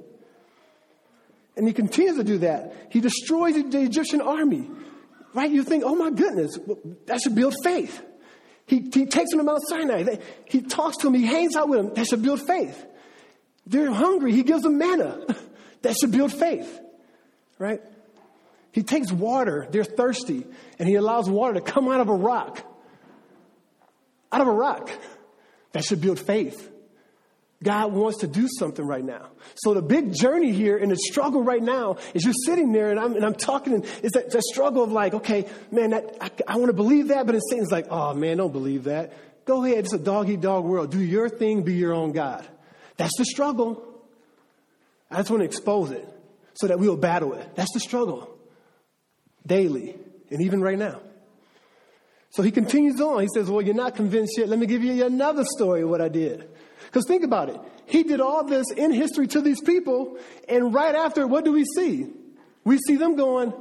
And 1.58 1.66
he 1.66 1.74
continues 1.74 2.16
to 2.16 2.24
do 2.24 2.38
that. 2.38 2.88
He 2.88 3.02
destroys 3.02 3.52
the 3.52 3.82
Egyptian 3.82 4.22
army. 4.22 4.70
Right? 5.34 5.50
You 5.50 5.62
think, 5.62 5.84
oh 5.84 5.94
my 5.94 6.10
goodness, 6.10 6.58
that 7.06 7.20
should 7.22 7.34
build 7.34 7.54
faith. 7.62 8.02
He, 8.66 8.80
he 8.92 9.06
takes 9.06 9.30
them 9.30 9.38
to 9.38 9.44
Mount 9.44 9.62
Sinai. 9.68 10.16
He 10.44 10.62
talks 10.62 10.98
to 10.98 11.06
them. 11.06 11.14
He 11.14 11.26
hangs 11.26 11.56
out 11.56 11.68
with 11.68 11.78
them. 11.82 11.94
That 11.94 12.06
should 12.06 12.22
build 12.22 12.46
faith. 12.46 12.86
They're 13.66 13.92
hungry. 13.92 14.32
He 14.32 14.42
gives 14.42 14.62
them 14.62 14.78
manna. 14.78 15.26
That 15.82 15.96
should 15.96 16.12
build 16.12 16.32
faith. 16.32 16.80
Right? 17.58 17.82
He 18.70 18.84
takes 18.84 19.10
water. 19.10 19.66
They're 19.68 19.82
thirsty. 19.82 20.46
And 20.78 20.88
he 20.88 20.94
allows 20.94 21.28
water 21.28 21.54
to 21.54 21.60
come 21.60 21.88
out 21.88 22.00
of 22.00 22.08
a 22.08 22.14
rock. 22.14 22.64
Out 24.30 24.40
of 24.40 24.46
a 24.46 24.52
rock. 24.52 24.92
That 25.72 25.84
should 25.84 26.00
build 26.00 26.20
faith. 26.20 26.70
God 27.62 27.92
wants 27.92 28.18
to 28.18 28.26
do 28.26 28.48
something 28.58 28.84
right 28.84 29.04
now. 29.04 29.28
So 29.54 29.74
the 29.74 29.82
big 29.82 30.14
journey 30.14 30.52
here 30.52 30.76
and 30.76 30.90
the 30.90 30.96
struggle 30.96 31.42
right 31.42 31.62
now 31.62 31.96
is 32.14 32.24
you're 32.24 32.34
sitting 32.44 32.72
there 32.72 32.90
and 32.90 32.98
I'm, 32.98 33.14
and 33.14 33.24
I'm 33.24 33.34
talking 33.34 33.74
and 33.74 33.84
it's 34.02 34.14
that, 34.14 34.30
that 34.30 34.42
struggle 34.42 34.82
of 34.82 34.92
like, 34.92 35.14
okay, 35.14 35.46
man, 35.70 35.90
that, 35.90 36.16
I, 36.20 36.30
I 36.54 36.56
want 36.56 36.68
to 36.68 36.74
believe 36.74 37.08
that, 37.08 37.26
but 37.26 37.34
it's 37.34 37.48
Satan's 37.50 37.70
like, 37.70 37.86
oh 37.90 38.14
man, 38.14 38.38
don't 38.38 38.52
believe 38.52 38.84
that. 38.84 39.12
Go 39.44 39.64
ahead. 39.64 39.78
It's 39.78 39.92
a 39.92 39.98
dog 39.98 40.30
eat 40.30 40.40
dog 40.40 40.64
world. 40.64 40.90
Do 40.90 41.00
your 41.00 41.28
thing. 41.28 41.62
Be 41.62 41.74
your 41.74 41.92
own 41.92 42.12
God. 42.12 42.46
That's 42.96 43.16
the 43.18 43.24
struggle. 43.24 43.82
I 45.10 45.16
just 45.18 45.30
want 45.30 45.40
to 45.40 45.46
expose 45.46 45.90
it 45.90 46.08
so 46.54 46.68
that 46.68 46.78
we'll 46.78 46.96
battle 46.96 47.34
it. 47.34 47.54
That's 47.54 47.72
the 47.72 47.80
struggle 47.80 48.28
daily 49.46 49.96
and 50.30 50.40
even 50.42 50.60
right 50.60 50.78
now. 50.78 51.00
So 52.30 52.42
he 52.42 52.50
continues 52.50 53.00
on. 53.00 53.20
He 53.20 53.28
says, 53.34 53.50
well, 53.50 53.60
you're 53.60 53.74
not 53.74 53.94
convinced 53.94 54.38
yet. 54.38 54.48
Let 54.48 54.58
me 54.58 54.66
give 54.66 54.82
you 54.82 55.04
another 55.04 55.44
story 55.44 55.82
of 55.82 55.90
what 55.90 56.00
I 56.00 56.08
did. 56.08 56.48
Because 56.86 57.04
think 57.06 57.24
about 57.24 57.48
it. 57.48 57.60
He 57.86 58.02
did 58.02 58.20
all 58.20 58.44
this 58.44 58.70
in 58.76 58.92
history 58.92 59.26
to 59.28 59.40
these 59.40 59.60
people, 59.60 60.18
and 60.48 60.72
right 60.72 60.94
after, 60.94 61.26
what 61.26 61.44
do 61.44 61.52
we 61.52 61.64
see? 61.76 62.08
We 62.64 62.78
see 62.78 62.96
them 62.96 63.16
going, 63.16 63.52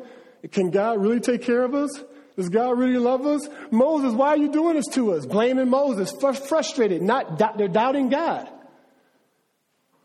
Can 0.51 0.69
God 0.69 1.01
really 1.01 1.19
take 1.19 1.41
care 1.41 1.63
of 1.63 1.73
us? 1.73 1.89
Does 2.35 2.49
God 2.49 2.77
really 2.79 2.97
love 2.97 3.25
us? 3.25 3.47
Moses, 3.71 4.13
why 4.13 4.29
are 4.29 4.37
you 4.37 4.51
doing 4.51 4.75
this 4.75 4.87
to 4.93 5.13
us? 5.13 5.25
Blaming 5.25 5.69
Moses, 5.69 6.11
frustrated, 6.47 7.01
not 7.01 7.37
they're 7.57 7.67
doubting 7.67 8.09
God. 8.09 8.49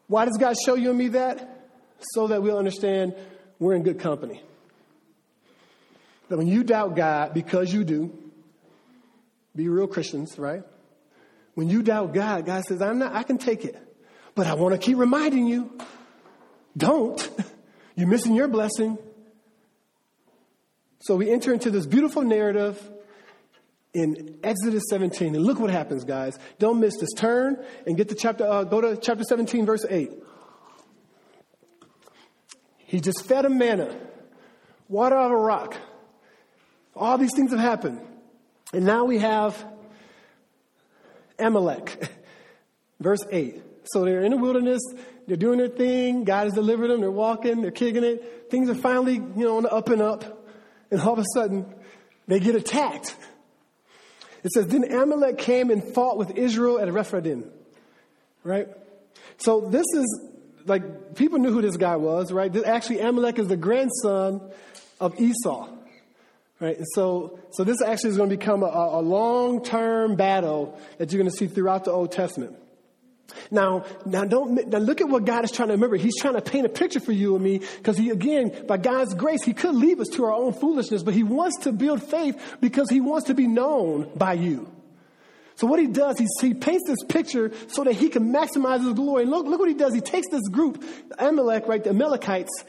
Why 0.09 0.25
does 0.25 0.37
God 0.39 0.57
show 0.65 0.75
you 0.75 0.91
and 0.91 0.99
me 0.99 1.09
that? 1.09 1.69
So 2.01 2.29
that 2.29 2.43
we'll 2.43 2.59
understand 2.59 3.15
we're 3.59 3.75
in 3.75 3.83
good 3.83 4.01
company. 4.01 4.43
That 6.29 6.37
when 6.37 6.47
you 6.47 6.65
doubt 6.65 6.97
God, 6.97 7.33
because 7.33 7.73
you 7.73 7.85
do, 7.85 8.13
be 9.55 9.69
real 9.69 9.87
Christians, 9.87 10.39
right? 10.39 10.63
When 11.57 11.71
you 11.71 11.83
doubt 11.83 12.13
God, 12.13 12.45
God 12.45 12.65
says, 12.65 12.83
I'm 12.83 12.99
not, 12.99 13.15
I 13.15 13.23
can 13.23 13.39
take 13.39 13.65
it. 13.65 13.75
But 14.35 14.47
I 14.47 14.53
want 14.53 14.75
to 14.75 14.79
keep 14.79 14.99
reminding 14.99 15.47
you, 15.47 15.73
don't. 16.77 17.31
You're 17.97 18.09
missing 18.09 18.35
your 18.35 18.47
blessing. 18.47 18.99
So 21.01 21.17
we 21.17 21.31
enter 21.31 21.55
into 21.55 21.71
this 21.71 21.87
beautiful 21.87 22.21
narrative 22.21 22.79
in 23.95 24.39
Exodus 24.45 24.83
17. 24.91 25.35
And 25.35 25.47
look 25.47 25.59
what 25.59 25.71
happens, 25.71 26.05
guys. 26.05 26.39
Don't 26.59 26.79
miss 26.79 26.99
this. 26.99 27.09
Turn 27.17 27.65
and 27.87 27.97
get 27.97 28.11
to 28.11 28.15
chapter, 28.15 28.47
uh, 28.47 28.65
go 28.65 28.83
to 28.83 28.99
chapter 28.99 29.25
17, 29.25 29.65
verse 29.65 29.87
8. 29.89 30.11
He 32.77 33.01
just 33.01 33.25
fed 33.25 33.47
him 33.47 33.57
manna, 33.57 33.97
water 34.91 35.17
out 35.17 35.33
of 35.33 35.33
a 35.33 35.37
rock. 35.41 35.75
All 36.95 37.17
these 37.17 37.33
things 37.35 37.51
have 37.53 37.61
happened. 37.61 38.03
And 38.75 38.85
now 38.85 39.07
we 39.07 39.21
have 39.21 39.65
Amalek. 41.39 42.11
Verse 43.01 43.25
8. 43.31 43.63
So 43.85 44.05
they're 44.05 44.23
in 44.23 44.33
the 44.33 44.37
wilderness, 44.37 44.81
they're 45.27 45.37
doing 45.37 45.59
their 45.59 45.69
thing, 45.69 46.25
God 46.25 46.45
has 46.45 46.55
delivered 46.55 46.89
them, 46.89 47.01
they're 47.01 47.11
walking, 47.11 47.63
they're 47.63 47.71
kicking 47.71 48.05
it. 48.05 48.51
Things 48.51 48.69
are 48.69 48.75
finally, 48.75 49.15
you 49.15 49.33
know, 49.37 49.59
on 49.59 49.63
the 49.65 49.73
up 49.73 49.89
and 49.89 50.03
up. 50.03 50.49
And 50.91 51.01
all 51.01 51.13
of 51.13 51.19
a 51.19 51.25
sudden, 51.35 51.67
they 52.27 52.41
get 52.41 52.55
attacked. 52.55 53.17
It 54.43 54.53
says, 54.53 54.69
Then 54.69 54.85
Amalek 54.93 55.39
came 55.39 55.71
and 55.71 55.83
fought 55.83 56.17
with 56.17 56.37
Israel 56.37 56.79
at 56.79 56.93
Rephidim. 56.93 57.51
Right? 58.45 58.69
So 59.39 59.69
this 59.69 59.87
is 59.95 60.21
like 60.67 61.15
people 61.17 61.39
knew 61.39 61.53
who 61.53 61.63
this 61.63 61.77
guy 61.77 61.97
was, 61.97 62.33
right? 62.33 62.55
Actually, 62.65 63.01
Amalek 63.01 63.39
is 63.39 63.49
the 63.49 63.57
grandson 63.57 64.41
of 65.01 65.19
Esau. 65.21 65.69
Right? 66.59 66.77
And 66.77 66.87
so, 66.95 67.39
so 67.51 67.65
this 67.65 67.83
actually 67.83 68.11
is 68.11 68.17
going 68.17 68.31
to 68.31 68.37
become 68.37 68.63
a, 68.63 68.67
a 68.67 69.03
long 69.03 69.63
term 69.63 70.17
battle 70.17 70.79
that 70.99 71.13
you're 71.13 71.21
going 71.21 71.31
to 71.31 71.37
see 71.37 71.47
throughout 71.47 71.85
the 71.85 71.93
Old 71.93 72.13
Testament. 72.13 72.57
Now, 73.51 73.85
now 74.07 74.25
don't, 74.25 74.69
now 74.69 74.79
look 74.79 75.01
at 75.01 75.09
what 75.09 75.25
God 75.25 75.45
is 75.45 75.51
trying 75.51 75.69
to 75.69 75.75
remember. 75.75 75.97
He's 75.97 76.19
trying 76.19 76.35
to 76.35 76.41
paint 76.41 76.65
a 76.65 76.69
picture 76.69 77.01
for 77.01 77.13
you 77.13 77.35
and 77.35 77.45
me 77.45 77.59
because 77.59 77.99
he, 77.99 78.11
again, 78.11 78.65
by 78.67 78.77
God's 78.77 79.15
grace, 79.15 79.43
he 79.43 79.53
could 79.53 79.75
leave 79.75 80.01
us 80.01 80.09
to 80.15 80.25
our 80.25 80.33
own 80.33 80.53
foolishness, 80.53 81.03
but 81.03 81.13
he 81.13 81.23
wants 81.23 81.59
to 81.65 81.73
build 81.73 82.03
faith 82.03 82.57
because 82.61 82.89
he 82.89 83.01
wants 83.01 83.27
to 83.27 83.35
be 83.35 83.47
known 83.47 84.11
by 84.17 84.35
you. 84.35 84.71
So 85.57 85.67
what 85.67 85.81
he 85.81 85.87
does, 85.87 86.19
he, 86.19 86.27
he 86.41 86.55
paints 86.55 86.87
this 86.87 87.03
picture 87.09 87.51
so 87.69 87.85
that 87.85 87.95
he 87.95 88.11
can 88.11 88.33
maximize 88.33 88.85
his 88.85 88.93
glory. 88.93 89.23
And 89.23 89.31
look, 89.31 89.47
look 89.47 89.59
what 89.59 89.69
he 89.69 89.75
does. 89.75 89.95
He 89.95 90.03
takes 90.03 90.29
this 90.31 90.47
group, 90.49 90.85
Amalek, 91.19 91.67
right, 91.67 91.83
the 91.83 91.91
Amalekites, 91.91 92.65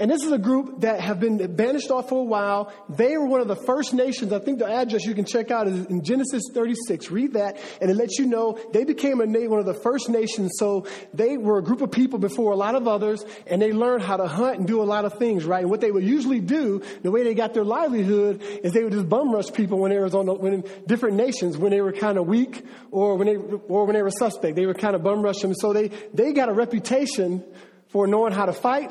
and 0.00 0.10
this 0.10 0.22
is 0.24 0.32
a 0.32 0.38
group 0.38 0.80
that 0.80 0.98
have 1.00 1.20
been 1.20 1.54
banished 1.54 1.90
off 1.90 2.08
for 2.08 2.20
a 2.20 2.24
while. 2.24 2.72
They 2.88 3.18
were 3.18 3.26
one 3.26 3.42
of 3.42 3.48
the 3.48 3.56
first 3.56 3.92
nations. 3.92 4.32
I 4.32 4.38
think 4.38 4.58
the 4.58 4.66
address 4.66 5.04
you 5.04 5.14
can 5.14 5.26
check 5.26 5.50
out 5.50 5.68
is 5.68 5.86
in 5.86 6.02
Genesis 6.02 6.42
36. 6.54 7.10
Read 7.10 7.34
that, 7.34 7.58
and 7.82 7.90
it 7.90 7.94
lets 7.94 8.18
you 8.18 8.24
know 8.24 8.58
they 8.72 8.84
became 8.84 9.20
a 9.20 9.26
one 9.46 9.60
of 9.60 9.66
the 9.66 9.74
first 9.74 10.08
nations. 10.08 10.52
So 10.58 10.86
they 11.12 11.36
were 11.36 11.58
a 11.58 11.62
group 11.62 11.82
of 11.82 11.90
people 11.90 12.18
before 12.18 12.52
a 12.52 12.56
lot 12.56 12.74
of 12.74 12.88
others, 12.88 13.22
and 13.46 13.60
they 13.60 13.72
learned 13.72 14.02
how 14.02 14.16
to 14.16 14.26
hunt 14.26 14.58
and 14.58 14.66
do 14.66 14.82
a 14.82 14.84
lot 14.84 15.04
of 15.04 15.18
things, 15.18 15.44
right? 15.44 15.60
And 15.60 15.70
what 15.70 15.82
they 15.82 15.90
would 15.90 16.04
usually 16.04 16.40
do, 16.40 16.82
the 17.02 17.10
way 17.10 17.22
they 17.22 17.34
got 17.34 17.52
their 17.52 17.64
livelihood, 17.64 18.40
is 18.40 18.72
they 18.72 18.82
would 18.82 18.94
just 18.94 19.08
bum 19.08 19.30
rush 19.34 19.52
people 19.52 19.78
when 19.78 19.90
they 19.90 19.98
was 19.98 20.14
on 20.14 20.24
the, 20.24 20.32
when 20.32 20.64
different 20.86 21.16
nations 21.16 21.58
when 21.58 21.72
they 21.72 21.82
were 21.82 21.92
kind 21.92 22.16
of 22.16 22.26
weak 22.26 22.64
or 22.90 23.16
when 23.16 23.26
they 23.26 23.36
or 23.36 23.84
when 23.84 23.94
they 23.94 24.02
were 24.02 24.10
suspect. 24.10 24.56
They 24.56 24.64
would 24.64 24.78
kind 24.78 24.96
of 24.96 25.02
bum 25.02 25.20
rush 25.20 25.40
them. 25.40 25.52
So 25.54 25.74
they 25.74 25.88
they 26.14 26.32
got 26.32 26.48
a 26.48 26.54
reputation 26.54 27.44
for 27.88 28.06
knowing 28.06 28.32
how 28.32 28.46
to 28.46 28.52
fight 28.54 28.90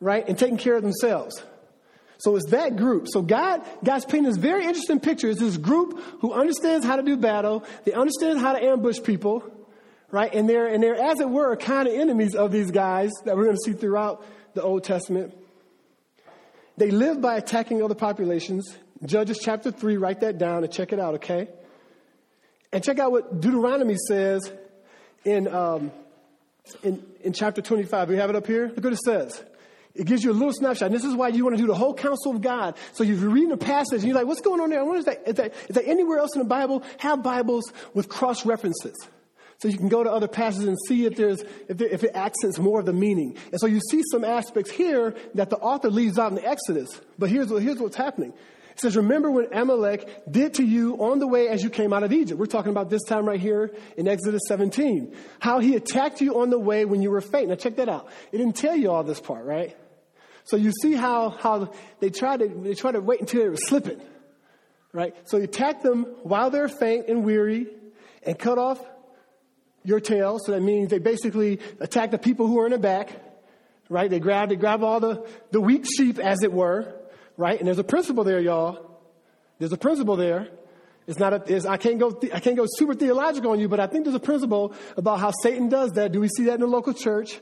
right? 0.00 0.26
And 0.26 0.38
taking 0.38 0.56
care 0.56 0.76
of 0.76 0.82
themselves. 0.82 1.42
So 2.20 2.36
it's 2.36 2.50
that 2.50 2.76
group. 2.76 3.06
So 3.08 3.22
God, 3.22 3.62
God's 3.82 4.04
painting 4.04 4.24
this 4.24 4.36
very 4.36 4.66
interesting 4.66 5.00
picture. 5.00 5.30
It's 5.30 5.40
this 5.40 5.56
group 5.56 6.02
who 6.20 6.32
understands 6.32 6.84
how 6.84 6.96
to 6.96 7.02
do 7.02 7.16
battle. 7.16 7.64
They 7.84 7.92
understand 7.92 8.40
how 8.40 8.52
to 8.52 8.62
ambush 8.62 9.02
people, 9.02 9.42
right? 10.10 10.32
And 10.34 10.48
they're, 10.48 10.66
and 10.66 10.82
they're, 10.82 11.00
as 11.00 11.20
it 11.20 11.30
were, 11.30 11.56
kind 11.56 11.88
of 11.88 11.94
enemies 11.94 12.34
of 12.34 12.52
these 12.52 12.70
guys 12.70 13.10
that 13.24 13.36
we're 13.36 13.44
going 13.44 13.56
to 13.56 13.62
see 13.64 13.72
throughout 13.72 14.22
the 14.52 14.62
Old 14.62 14.84
Testament. 14.84 15.34
They 16.76 16.90
live 16.90 17.22
by 17.22 17.36
attacking 17.36 17.82
other 17.82 17.94
populations. 17.94 18.76
Judges 19.04 19.38
chapter 19.42 19.70
3, 19.70 19.96
write 19.96 20.20
that 20.20 20.36
down 20.36 20.62
and 20.62 20.70
check 20.70 20.92
it 20.92 21.00
out, 21.00 21.14
okay? 21.14 21.48
And 22.70 22.84
check 22.84 22.98
out 22.98 23.12
what 23.12 23.40
Deuteronomy 23.40 23.96
says 24.08 24.50
in, 25.24 25.48
um, 25.48 25.90
in, 26.82 27.02
in 27.22 27.32
chapter 27.32 27.62
25. 27.62 28.10
We 28.10 28.16
have 28.16 28.28
it 28.28 28.36
up 28.36 28.46
here. 28.46 28.68
Look 28.68 28.84
what 28.84 28.92
it 28.92 28.98
says. 28.98 29.42
It 29.94 30.06
gives 30.06 30.22
you 30.22 30.30
a 30.30 30.32
little 30.32 30.52
snapshot. 30.52 30.86
And 30.86 30.94
this 30.94 31.04
is 31.04 31.14
why 31.14 31.28
you 31.28 31.44
want 31.44 31.56
to 31.56 31.62
do 31.62 31.66
the 31.66 31.74
whole 31.74 31.94
counsel 31.94 32.34
of 32.34 32.40
God. 32.40 32.76
So 32.92 33.02
you're 33.02 33.28
reading 33.28 33.52
a 33.52 33.56
passage 33.56 34.00
and 34.00 34.04
you're 34.04 34.14
like, 34.14 34.26
what's 34.26 34.40
going 34.40 34.60
on 34.60 34.70
there? 34.70 34.84
What 34.84 34.98
is 34.98 35.04
that? 35.06 35.26
Is 35.26 35.34
that, 35.34 35.52
is 35.68 35.74
that 35.74 35.88
anywhere 35.88 36.18
else 36.18 36.34
in 36.34 36.38
the 36.40 36.48
Bible? 36.48 36.82
Have 36.98 37.22
Bibles 37.22 37.72
with 37.92 38.08
cross 38.08 38.46
references. 38.46 38.94
So 39.58 39.68
you 39.68 39.76
can 39.76 39.88
go 39.88 40.02
to 40.02 40.10
other 40.10 40.28
passages 40.28 40.68
and 40.68 40.78
see 40.88 41.04
if 41.04 41.16
there's, 41.16 41.42
if, 41.68 41.76
there, 41.76 41.88
if 41.88 42.02
it 42.02 42.12
accents 42.14 42.58
more 42.58 42.80
of 42.80 42.86
the 42.86 42.94
meaning. 42.94 43.36
And 43.50 43.60
so 43.60 43.66
you 43.66 43.80
see 43.90 44.02
some 44.10 44.24
aspects 44.24 44.70
here 44.70 45.14
that 45.34 45.50
the 45.50 45.58
author 45.58 45.90
leaves 45.90 46.18
out 46.18 46.32
in 46.32 46.38
Exodus. 46.38 46.88
But 47.18 47.28
here's, 47.28 47.50
here's 47.50 47.78
what's 47.78 47.96
happening. 47.96 48.32
It 48.72 48.80
says, 48.80 48.96
remember 48.96 49.30
when 49.30 49.52
Amalek 49.52 50.08
did 50.30 50.54
to 50.54 50.64
you 50.64 50.94
on 50.94 51.18
the 51.18 51.26
way 51.26 51.48
as 51.48 51.62
you 51.62 51.68
came 51.68 51.92
out 51.92 52.02
of 52.04 52.12
Egypt. 52.12 52.40
We're 52.40 52.46
talking 52.46 52.70
about 52.70 52.88
this 52.88 53.02
time 53.02 53.26
right 53.26 53.38
here 53.38 53.70
in 53.98 54.08
Exodus 54.08 54.40
17. 54.48 55.14
How 55.40 55.58
he 55.58 55.76
attacked 55.76 56.22
you 56.22 56.40
on 56.40 56.48
the 56.48 56.58
way 56.58 56.86
when 56.86 57.02
you 57.02 57.10
were 57.10 57.20
faint. 57.20 57.50
Now 57.50 57.56
check 57.56 57.76
that 57.76 57.90
out. 57.90 58.08
It 58.32 58.38
didn't 58.38 58.56
tell 58.56 58.74
you 58.74 58.90
all 58.90 59.04
this 59.04 59.20
part, 59.20 59.44
right? 59.44 59.76
So 60.50 60.56
you 60.56 60.72
see 60.82 60.94
how, 60.94 61.30
how 61.30 61.70
they 62.00 62.10
try 62.10 62.36
to, 62.36 62.48
they 62.48 62.74
try 62.74 62.90
to 62.90 63.00
wait 63.00 63.20
until 63.20 63.42
they 63.42 63.48
were 63.48 63.56
slipping, 63.56 64.00
right? 64.92 65.14
So 65.26 65.36
you 65.36 65.44
attack 65.44 65.82
them 65.82 66.06
while 66.24 66.50
they're 66.50 66.66
faint 66.66 67.06
and 67.06 67.24
weary 67.24 67.68
and 68.24 68.36
cut 68.36 68.58
off 68.58 68.84
your 69.84 70.00
tail. 70.00 70.40
So 70.44 70.50
that 70.50 70.60
means 70.60 70.90
they 70.90 70.98
basically 70.98 71.60
attack 71.78 72.10
the 72.10 72.18
people 72.18 72.48
who 72.48 72.58
are 72.58 72.66
in 72.66 72.72
the 72.72 72.80
back, 72.80 73.12
right? 73.88 74.10
They 74.10 74.18
grab, 74.18 74.48
they 74.48 74.56
grab 74.56 74.82
all 74.82 74.98
the, 74.98 75.24
the 75.52 75.60
weak 75.60 75.86
sheep 75.86 76.18
as 76.18 76.42
it 76.42 76.52
were, 76.52 76.96
right? 77.36 77.56
And 77.56 77.68
there's 77.68 77.78
a 77.78 77.84
principle 77.84 78.24
there, 78.24 78.40
y'all. 78.40 79.00
There's 79.60 79.72
a 79.72 79.78
principle 79.78 80.16
there. 80.16 80.48
It's 81.06 81.20
not 81.20 81.32
a, 81.32 81.42
it's, 81.46 81.64
I 81.64 81.76
can't 81.76 82.00
go, 82.00 82.20
I 82.34 82.40
can't 82.40 82.56
go 82.56 82.66
super 82.68 82.94
theological 82.94 83.52
on 83.52 83.60
you, 83.60 83.68
but 83.68 83.78
I 83.78 83.86
think 83.86 84.04
there's 84.04 84.16
a 84.16 84.18
principle 84.20 84.74
about 84.96 85.20
how 85.20 85.30
Satan 85.30 85.68
does 85.68 85.92
that. 85.92 86.10
Do 86.10 86.18
we 86.18 86.28
see 86.28 86.46
that 86.46 86.54
in 86.54 86.60
the 86.60 86.66
local 86.66 86.92
church? 86.92 87.40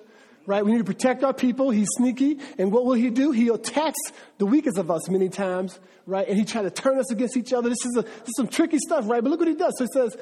Right? 0.49 0.65
We 0.65 0.73
need 0.73 0.79
to 0.79 0.85
protect 0.85 1.23
our 1.25 1.35
people. 1.35 1.69
He's 1.69 1.89
sneaky. 1.99 2.39
And 2.59 2.73
what 2.73 2.87
will 2.87 2.95
he 2.95 3.11
do? 3.11 3.33
He 3.33 3.49
attacks 3.49 3.99
the 4.39 4.47
weakest 4.47 4.79
of 4.79 4.91
us 4.91 5.07
many 5.11 5.29
times, 5.29 5.79
right? 6.07 6.27
And 6.27 6.39
he 6.39 6.47
tries 6.47 6.65
to 6.65 6.71
turn 6.71 6.99
us 6.99 7.13
against 7.13 7.37
each 7.37 7.53
other. 7.53 7.69
This 7.69 7.85
is, 7.85 7.99
a, 7.99 8.03
this 8.03 8.29
is 8.29 8.37
some 8.39 8.49
tricky 8.49 8.79
stuff, 8.79 9.07
right? 9.07 9.23
But 9.23 9.29
look 9.29 9.41
what 9.41 9.49
he 9.49 9.55
does. 9.55 9.75
So 9.77 9.85
he 9.85 9.91
says, 9.93 10.17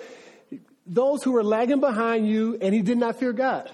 those 0.84 1.22
who 1.22 1.36
are 1.36 1.44
lagging 1.44 1.78
behind 1.78 2.28
you, 2.28 2.58
and 2.60 2.74
he 2.74 2.82
did 2.82 2.98
not 2.98 3.20
fear 3.20 3.32
God. 3.32 3.70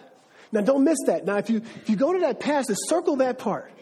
Now 0.52 0.60
don't 0.60 0.84
miss 0.84 0.98
that. 1.06 1.24
Now 1.24 1.38
if 1.38 1.48
you, 1.48 1.62
if 1.76 1.88
you 1.88 1.96
go 1.96 2.12
to 2.12 2.20
that 2.20 2.38
passage, 2.38 2.76
circle 2.86 3.16
that 3.16 3.38
part. 3.38 3.72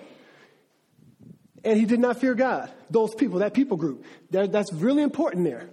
And 1.64 1.76
he 1.76 1.86
did 1.86 1.98
not 1.98 2.20
fear 2.20 2.34
God. 2.34 2.70
Those 2.88 3.16
people, 3.16 3.40
that 3.40 3.52
people 3.52 3.78
group. 3.78 4.04
That, 4.30 4.52
that's 4.52 4.72
really 4.72 5.02
important 5.02 5.42
there. 5.42 5.68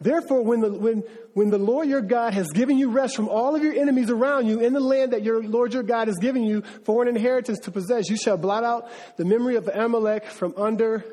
Therefore, 0.00 0.42
when 0.42 0.60
the, 0.60 0.72
when, 0.72 1.02
when 1.34 1.50
the 1.50 1.58
Lord 1.58 1.86
your 1.86 2.00
God 2.00 2.32
has 2.32 2.48
given 2.48 2.78
you 2.78 2.90
rest 2.90 3.14
from 3.14 3.28
all 3.28 3.54
of 3.54 3.62
your 3.62 3.74
enemies 3.74 4.08
around 4.08 4.48
you 4.48 4.60
in 4.60 4.72
the 4.72 4.80
land 4.80 5.12
that 5.12 5.22
your 5.22 5.42
Lord 5.42 5.74
your 5.74 5.82
God 5.82 6.08
has 6.08 6.16
given 6.16 6.42
you 6.42 6.62
for 6.84 7.02
an 7.02 7.08
inheritance 7.08 7.58
to 7.60 7.70
possess, 7.70 8.08
you 8.08 8.16
shall 8.16 8.38
blot 8.38 8.64
out 8.64 8.90
the 9.18 9.26
memory 9.26 9.56
of 9.56 9.68
Amalek 9.68 10.24
from 10.24 10.54
under 10.56 11.04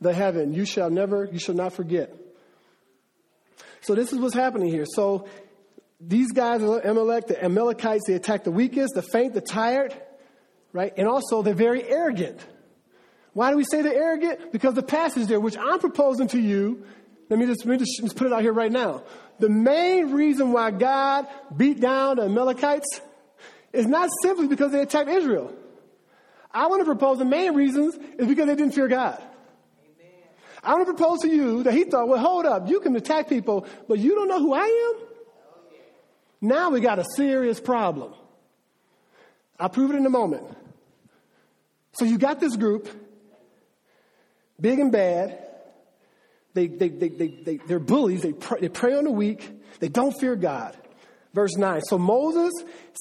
the 0.00 0.12
heaven. 0.12 0.52
You 0.52 0.64
shall 0.64 0.90
never, 0.90 1.28
you 1.30 1.38
shall 1.38 1.54
not 1.54 1.74
forget. 1.74 2.12
So 3.82 3.94
this 3.94 4.12
is 4.12 4.18
what's 4.18 4.34
happening 4.34 4.68
here. 4.68 4.86
So 4.86 5.28
these 6.00 6.32
guys, 6.32 6.60
Amalek, 6.60 7.28
the 7.28 7.42
Amalekites, 7.42 8.04
they 8.08 8.14
attack 8.14 8.42
the 8.42 8.50
weakest, 8.50 8.94
the 8.94 9.02
faint, 9.02 9.34
the 9.34 9.40
tired, 9.40 9.94
right? 10.72 10.92
And 10.96 11.06
also 11.06 11.42
they're 11.42 11.54
very 11.54 11.84
arrogant. 11.84 12.44
Why 13.32 13.50
do 13.50 13.56
we 13.56 13.64
say 13.64 13.82
they're 13.82 13.94
arrogant? 13.94 14.52
Because 14.52 14.74
the 14.74 14.82
passage 14.82 15.28
there, 15.28 15.38
which 15.38 15.56
I'm 15.56 15.78
proposing 15.78 16.28
to 16.28 16.40
you, 16.40 16.84
let 17.28 17.38
me 17.38 17.46
just, 17.46 17.64
let 17.64 17.80
me 17.80 17.86
just 17.86 18.16
put 18.16 18.26
it 18.26 18.32
out 18.32 18.42
here 18.42 18.52
right 18.52 18.70
now. 18.70 19.02
The 19.38 19.48
main 19.48 20.12
reason 20.12 20.52
why 20.52 20.70
God 20.70 21.26
beat 21.56 21.80
down 21.80 22.16
the 22.16 22.24
Amalekites 22.24 23.00
is 23.72 23.86
not 23.86 24.08
simply 24.22 24.46
because 24.46 24.72
they 24.72 24.80
attacked 24.80 25.08
Israel. 25.08 25.52
I 26.50 26.68
want 26.68 26.80
to 26.80 26.84
propose 26.84 27.18
the 27.18 27.24
main 27.24 27.54
reasons 27.54 27.96
is 28.18 28.28
because 28.28 28.46
they 28.46 28.54
didn't 28.54 28.72
fear 28.72 28.86
God. 28.86 29.18
Amen. 29.18 30.12
I 30.62 30.74
want 30.74 30.86
to 30.86 30.94
propose 30.94 31.20
to 31.22 31.28
you 31.28 31.64
that 31.64 31.74
he 31.74 31.84
thought, 31.84 32.06
well, 32.06 32.20
hold 32.20 32.46
up, 32.46 32.68
you 32.68 32.78
can 32.80 32.94
attack 32.94 33.28
people, 33.28 33.66
but 33.88 33.98
you 33.98 34.14
don't 34.14 34.28
know 34.28 34.38
who 34.38 34.54
I 34.54 34.94
am? 34.94 35.06
Now 36.40 36.70
we 36.70 36.80
got 36.80 36.98
a 36.98 37.04
serious 37.16 37.58
problem. 37.58 38.12
I'll 39.58 39.70
prove 39.70 39.90
it 39.90 39.96
in 39.96 40.06
a 40.06 40.10
moment. 40.10 40.44
So 41.92 42.04
you 42.04 42.18
got 42.18 42.38
this 42.38 42.56
group, 42.56 42.88
big 44.60 44.78
and 44.78 44.92
bad, 44.92 45.43
they, 46.54 46.68
they, 46.68 46.88
they, 46.88 47.08
they, 47.08 47.28
they, 47.28 47.56
they're 47.66 47.80
bullies. 47.80 48.22
They, 48.22 48.32
pray, 48.32 48.60
they 48.60 48.68
prey 48.68 48.94
on 48.94 49.04
the 49.04 49.10
weak. 49.10 49.50
They 49.80 49.88
don't 49.88 50.14
fear 50.20 50.36
God. 50.36 50.76
Verse 51.34 51.56
9. 51.56 51.82
So 51.82 51.98
Moses 51.98 52.52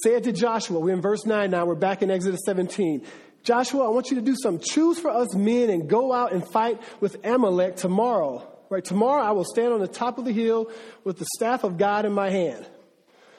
said 0.04 0.24
to 0.24 0.32
Joshua, 0.32 0.80
we're 0.80 0.94
in 0.94 1.02
verse 1.02 1.26
9 1.26 1.52
now, 1.52 1.66
we're 1.66 1.76
back 1.76 2.02
in 2.02 2.10
Exodus 2.10 2.42
17. 2.46 3.06
Joshua, 3.44 3.86
I 3.86 3.90
want 3.90 4.10
you 4.10 4.16
to 4.16 4.22
do 4.22 4.36
something. 4.42 4.66
Choose 4.68 5.00
for 5.00 5.12
us 5.12 5.36
men 5.36 5.70
and 5.70 5.88
go 5.88 6.12
out 6.12 6.34
and 6.34 6.48
fight 6.48 6.82
with 7.00 7.24
Amalek 7.24 7.76
tomorrow. 7.76 8.50
Right? 8.70 8.84
Tomorrow 8.84 9.22
I 9.22 9.32
will 9.32 9.46
stand 9.46 9.72
on 9.72 9.80
the 9.80 9.88
top 9.88 10.18
of 10.18 10.26
the 10.26 10.32
hill 10.32 10.72
with 11.04 11.20
the 11.20 11.28
staff 11.36 11.64
of 11.64 11.78
God 11.78 12.06
in 12.06 12.12
my 12.12 12.32
hand. 12.32 12.66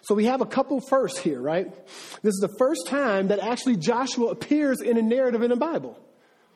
So 0.02 0.14
we 0.14 0.26
have 0.26 0.42
a 0.42 0.46
couple 0.46 0.80
firsts 0.80 1.18
here, 1.18 1.40
right? 1.40 1.66
This 2.22 2.34
is 2.34 2.40
the 2.40 2.54
first 2.58 2.86
time 2.86 3.28
that 3.28 3.40
actually 3.40 3.78
Joshua 3.78 4.28
appears 4.28 4.80
in 4.82 4.98
a 4.98 5.02
narrative 5.02 5.42
in 5.42 5.48
the 5.48 5.56
Bible. 5.56 5.98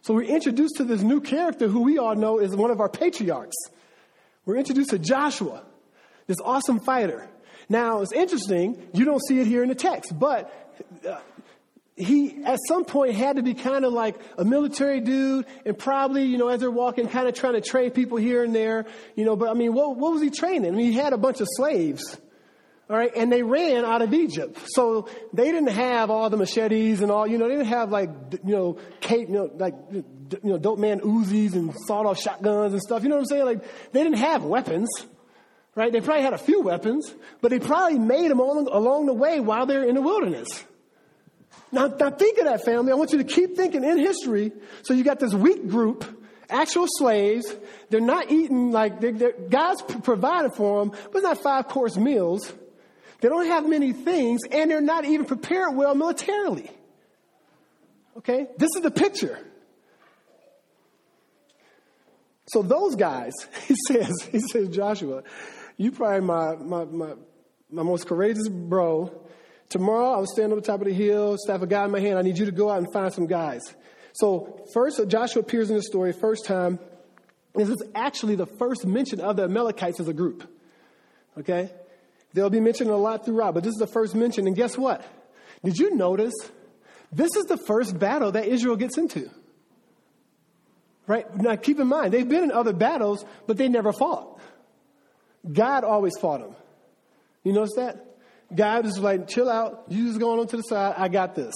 So 0.03 0.15
we're 0.15 0.23
introduced 0.23 0.77
to 0.77 0.85
this 0.85 1.03
new 1.03 1.21
character 1.21 1.69
who 1.69 1.81
we 1.81 1.99
all 1.99 2.15
know 2.15 2.39
is 2.39 2.55
one 2.55 2.71
of 2.71 2.81
our 2.81 2.89
patriarchs. 2.89 3.57
We're 4.47 4.57
introduced 4.57 4.91
to 4.91 4.99
Joshua, 4.99 5.63
this 6.27 6.39
awesome 6.43 6.81
fighter. 6.81 7.29
Now, 7.69 8.01
it's 8.01 8.13
interesting, 8.13 8.83
you 8.95 9.05
don't 9.05 9.21
see 9.27 9.41
it 9.41 9.47
here 9.47 9.63
in 9.63 9.69
the 9.69 9.75
text, 9.75 10.19
but 10.19 10.51
uh, 11.07 11.19
he 11.97 12.43
at 12.45 12.59
some 12.67 12.85
point 12.85 13.15
had 13.15 13.37
to 13.37 13.43
be 13.43 13.55
kind 13.55 13.85
of 13.85 13.93
like 13.93 14.17
a 14.39 14.45
military 14.45 15.01
dude 15.01 15.45
and 15.67 15.77
probably, 15.77 16.25
you 16.25 16.39
know, 16.39 16.49
as 16.49 16.61
they're 16.61 16.71
walking, 16.71 17.09
kind 17.09 17.29
of 17.29 17.35
trying 17.35 17.55
to 17.55 17.61
train 17.61 17.91
people 17.91 18.17
here 18.17 18.43
and 18.43 18.55
there, 18.55 18.87
you 19.17 19.25
know, 19.25 19.37
but 19.37 19.51
I 19.51 19.55
mean, 19.55 19.75
what, 19.75 19.97
what 19.97 20.13
was 20.13 20.23
he 20.23 20.31
training? 20.31 20.73
I 20.73 20.77
mean, 20.77 20.93
he 20.93 20.99
had 20.99 21.13
a 21.13 21.19
bunch 21.19 21.41
of 21.41 21.49
slaves 21.51 22.17
All 22.91 22.97
right, 22.97 23.13
and 23.15 23.31
they 23.31 23.43
ran 23.43 23.85
out 23.85 24.01
of 24.01 24.15
Egypt. 24.15 24.59
So 24.69 25.09
they 25.35 25.53
didn't 25.53 25.73
have 25.73 26.11
all 26.11 26.31
the 26.31 26.39
machetes 26.39 27.03
and 27.03 27.11
all, 27.11 27.27
you 27.27 27.37
know, 27.37 27.47
they 27.47 27.57
didn't 27.57 27.69
have 27.69 27.91
like, 27.91 28.09
you 28.43 28.55
know, 28.55 28.79
Kate, 29.01 29.29
you 29.29 29.35
know, 29.35 29.51
like, 29.55 29.75
you 29.93 30.05
know, 30.43 30.57
dope 30.57 30.79
man 30.79 31.01
Uzis 31.01 31.53
and 31.53 31.75
sawed 31.87 32.07
off 32.07 32.19
shotguns 32.19 32.73
and 32.73 32.81
stuff. 32.81 33.03
You 33.03 33.11
know 33.11 33.17
what 33.17 33.23
I'm 33.23 33.27
saying? 33.27 33.45
Like, 33.45 33.93
they 33.93 34.03
didn't 34.03 34.19
have 34.19 34.43
weapons, 34.43 34.89
right? 35.75 35.93
They 35.93 36.01
probably 36.01 36.23
had 36.23 36.33
a 36.33 36.39
few 36.39 36.63
weapons, 36.63 37.15
but 37.43 37.51
they 37.51 37.59
probably 37.59 37.99
made 37.99 38.31
them 38.31 38.41
all 38.41 38.59
along 38.59 39.05
the 39.05 39.13
way 39.13 39.39
while 39.39 39.67
they're 39.67 39.85
in 39.85 39.95
the 39.95 40.03
wilderness. 40.03 40.65
Now, 41.71 41.89
now 41.89 42.09
think 42.09 42.39
of 42.39 42.45
that 42.45 42.65
family. 42.65 42.93
I 42.93 42.95
want 42.95 43.13
you 43.13 43.19
to 43.19 43.25
keep 43.25 43.55
thinking 43.55 43.85
in 43.85 43.99
history. 43.99 44.51
So 44.83 44.95
you 44.95 45.05
got 45.05 45.21
this 45.21 45.35
weak 45.35 45.69
group, 45.69 46.07
actual 46.49 46.87
slaves. 46.89 47.55
They're 47.91 48.01
not 48.01 48.31
eating 48.31 48.73
like, 48.73 49.01
they're, 49.03 49.13
they're, 49.13 49.33
God's 49.33 49.83
provided 49.83 50.55
for 50.55 50.87
them, 50.87 50.97
but 51.13 51.23
not 51.23 51.43
five 51.43 51.69
course 51.69 51.99
meals. 51.99 52.51
They 53.21 53.29
don't 53.29 53.47
have 53.47 53.69
many 53.69 53.93
things, 53.93 54.41
and 54.51 54.71
they're 54.71 54.81
not 54.81 55.05
even 55.05 55.27
prepared 55.27 55.75
well 55.75 55.95
militarily. 55.95 56.71
Okay? 58.19 58.47
This 58.59 58.71
is 58.77 58.83
the 58.83 58.91
picture. 58.91 59.39
So 62.49 62.63
those 62.63 62.95
guys, 62.95 63.33
he 63.67 63.75
says, 63.89 64.13
he 64.31 64.41
says, 64.41 64.69
Joshua, 64.69 65.23
you 65.77 65.93
probably 65.93 66.21
my, 66.21 66.57
my, 66.57 66.85
my, 66.85 67.15
my 67.71 67.83
most 67.83 68.07
courageous 68.07 68.49
bro. 68.49 69.13
Tomorrow 69.69 70.13
I'll 70.13 70.27
stand 70.27 70.53
on 70.53 70.59
the 70.59 70.65
top 70.65 70.81
of 70.81 70.87
the 70.87 70.95
hill, 70.95 71.37
staff 71.39 71.61
a 71.61 71.67
guy 71.67 71.85
in 71.85 71.91
my 71.91 72.01
hand. 72.01 72.19
I 72.19 72.23
need 72.23 72.39
you 72.39 72.47
to 72.47 72.53
go 72.53 72.71
out 72.71 72.79
and 72.79 72.93
find 72.93 73.13
some 73.13 73.27
guys. 73.27 73.61
So 74.15 74.65
first, 74.73 75.01
Joshua 75.09 75.43
appears 75.43 75.71
in 75.71 75.77
the 75.77 75.83
story, 75.83 76.13
first 76.13 76.47
time. 76.47 76.79
This 77.55 77.69
is 77.69 77.83
actually 77.95 78.37
the 78.37 78.47
first 78.47 78.87
mention 78.87 79.21
of 79.21 79.37
the 79.37 79.45
Amalekites 79.45 80.01
as 80.01 80.09
a 80.09 80.15
group. 80.15 80.49
Okay? 81.39 81.71
They'll 82.35 82.51
be 82.51 82.61
mentioned 82.61 82.91
a 82.91 82.97
lot 82.97 83.25
throughout, 83.25 83.55
but 83.55 83.63
this 83.63 83.73
is 83.73 83.79
the 83.79 83.87
first 83.87 84.15
mention. 84.15 84.47
And 84.47 84.55
guess 84.55 84.77
what? 84.77 85.05
Did 85.65 85.79
you 85.79 85.95
notice? 85.95 86.35
This 87.11 87.35
is 87.37 87.47
the 87.47 87.57
first 87.57 87.99
battle 87.99 88.33
that 88.33 88.47
Israel 88.47 88.77
gets 88.77 88.99
into. 88.99 89.31
Right? 91.07 91.35
Now 91.37 91.57
keep 91.57 91.81
in 91.81 91.87
mind, 91.87 92.13
they've 92.13 92.29
been 92.29 92.45
in 92.45 92.53
other 92.53 92.75
battles, 92.75 93.25
but 93.47 93.57
they 93.57 93.69
never 93.69 93.93
fought. 93.93 94.41
God 95.51 95.85
always 95.85 96.13
fought 96.21 96.41
them. 96.41 96.55
You 97.45 97.55
notice 97.55 97.75
that? 97.77 98.05
God 98.55 98.85
is 98.85 98.99
like, 98.99 99.29
chill 99.29 99.49
out. 99.49 99.85
You 99.89 100.07
just 100.09 100.21
going 100.21 100.39
on 100.41 100.47
to 100.49 100.57
the 100.57 100.63
side. 100.63 100.95
I 100.99 101.09
got 101.09 101.35
this. 101.35 101.55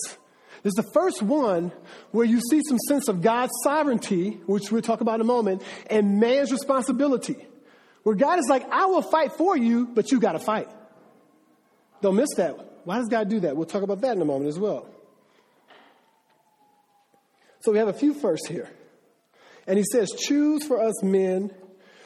This 0.62 0.70
is 0.76 0.84
the 0.84 0.90
first 0.94 1.22
one 1.22 1.72
where 2.12 2.24
you 2.24 2.40
see 2.40 2.60
some 2.68 2.78
sense 2.88 3.08
of 3.08 3.20
God's 3.20 3.52
sovereignty, 3.64 4.40
which 4.46 4.70
we'll 4.70 4.82
talk 4.82 5.00
about 5.00 5.16
in 5.16 5.20
a 5.22 5.24
moment, 5.24 5.62
and 5.88 6.20
man's 6.20 6.52
responsibility. 6.52 7.36
Where 8.02 8.14
God 8.14 8.38
is 8.38 8.46
like, 8.48 8.68
I 8.70 8.86
will 8.86 9.02
fight 9.02 9.32
for 9.32 9.56
you, 9.56 9.86
but 9.86 10.10
you 10.10 10.18
got 10.18 10.32
to 10.32 10.38
fight. 10.38 10.68
Don't 12.00 12.16
miss 12.16 12.30
that. 12.36 12.56
Why 12.84 12.98
does 12.98 13.08
God 13.08 13.28
do 13.28 13.40
that? 13.40 13.56
We'll 13.56 13.66
talk 13.66 13.82
about 13.82 14.00
that 14.00 14.16
in 14.16 14.22
a 14.22 14.24
moment 14.24 14.48
as 14.48 14.58
well. 14.58 14.88
So 17.60 17.70
we 17.70 17.78
have 17.78 17.88
a 17.88 17.92
few 17.92 18.12
firsts 18.12 18.48
here. 18.48 18.68
And 19.68 19.78
he 19.78 19.84
says, 19.84 20.10
choose 20.10 20.64
for 20.64 20.80
us 20.82 21.00
men, 21.04 21.52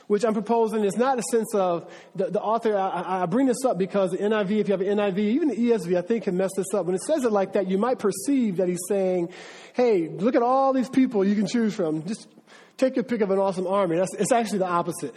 which 0.06 0.22
I'm 0.22 0.34
proposing 0.34 0.84
is 0.84 0.96
not 0.96 1.18
a 1.18 1.22
sense 1.30 1.54
of 1.54 1.90
the, 2.14 2.26
the 2.26 2.40
author. 2.40 2.76
I, 2.76 3.22
I, 3.22 3.26
bring 3.26 3.46
this 3.46 3.64
up 3.64 3.78
because 3.78 4.10
the 4.10 4.18
NIV, 4.18 4.50
if 4.60 4.68
you 4.68 4.72
have 4.72 4.82
an 4.82 4.98
NIV, 4.98 5.18
even 5.18 5.48
the 5.48 5.56
ESV, 5.56 5.96
I 5.96 6.02
think 6.02 6.24
can 6.24 6.36
mess 6.36 6.50
this 6.54 6.74
up. 6.74 6.84
When 6.84 6.94
it 6.94 7.02
says 7.02 7.24
it 7.24 7.32
like 7.32 7.54
that, 7.54 7.68
you 7.68 7.78
might 7.78 7.98
perceive 7.98 8.58
that 8.58 8.68
he's 8.68 8.82
saying, 8.86 9.30
hey, 9.72 10.08
look 10.08 10.34
at 10.34 10.42
all 10.42 10.74
these 10.74 10.90
people 10.90 11.24
you 11.24 11.34
can 11.34 11.46
choose 11.46 11.74
from. 11.74 12.06
Just 12.06 12.28
take 12.76 12.94
your 12.94 13.04
pick 13.04 13.22
of 13.22 13.30
an 13.30 13.38
awesome 13.38 13.66
army. 13.66 13.96
That's, 13.96 14.14
it's 14.14 14.32
actually 14.32 14.58
the 14.58 14.66
opposite 14.66 15.14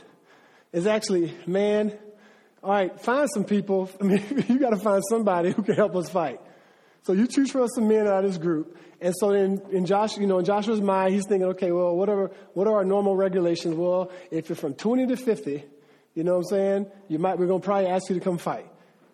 is 0.71 0.87
actually, 0.87 1.33
man, 1.45 1.97
all 2.63 2.71
right, 2.71 2.99
find 2.99 3.29
some 3.33 3.43
people. 3.43 3.89
I 4.01 4.03
mean, 4.03 4.45
you 4.47 4.59
got 4.59 4.71
to 4.71 4.77
find 4.77 5.01
somebody 5.09 5.51
who 5.51 5.63
can 5.63 5.75
help 5.75 5.95
us 5.95 6.09
fight. 6.09 6.39
So 7.03 7.13
you 7.13 7.27
choose 7.27 7.51
for 7.51 7.61
us 7.61 7.71
some 7.75 7.87
men 7.87 8.07
out 8.07 8.23
of 8.23 8.31
this 8.31 8.37
group. 8.37 8.77
And 9.01 9.13
so 9.17 9.31
in, 9.31 9.61
in 9.71 9.85
Josh, 9.85 10.17
you 10.17 10.27
know, 10.27 10.39
in 10.39 10.45
Joshua's 10.45 10.81
mind, 10.81 11.13
he's 11.13 11.25
thinking, 11.25 11.49
okay, 11.49 11.71
well, 11.71 11.95
whatever, 11.95 12.31
what 12.53 12.67
are 12.67 12.75
our 12.77 12.85
normal 12.85 13.15
regulations? 13.15 13.75
Well, 13.75 14.11
if 14.29 14.49
you're 14.49 14.57
from 14.57 14.73
20 14.73 15.07
to 15.07 15.15
50, 15.15 15.63
you 16.15 16.23
know 16.23 16.33
what 16.33 16.37
I'm 16.39 16.43
saying? 16.43 16.91
You 17.07 17.17
might, 17.17 17.39
we're 17.39 17.47
going 17.47 17.61
to 17.61 17.65
probably 17.65 17.87
ask 17.87 18.09
you 18.09 18.15
to 18.15 18.21
come 18.21 18.37
fight. 18.37 18.68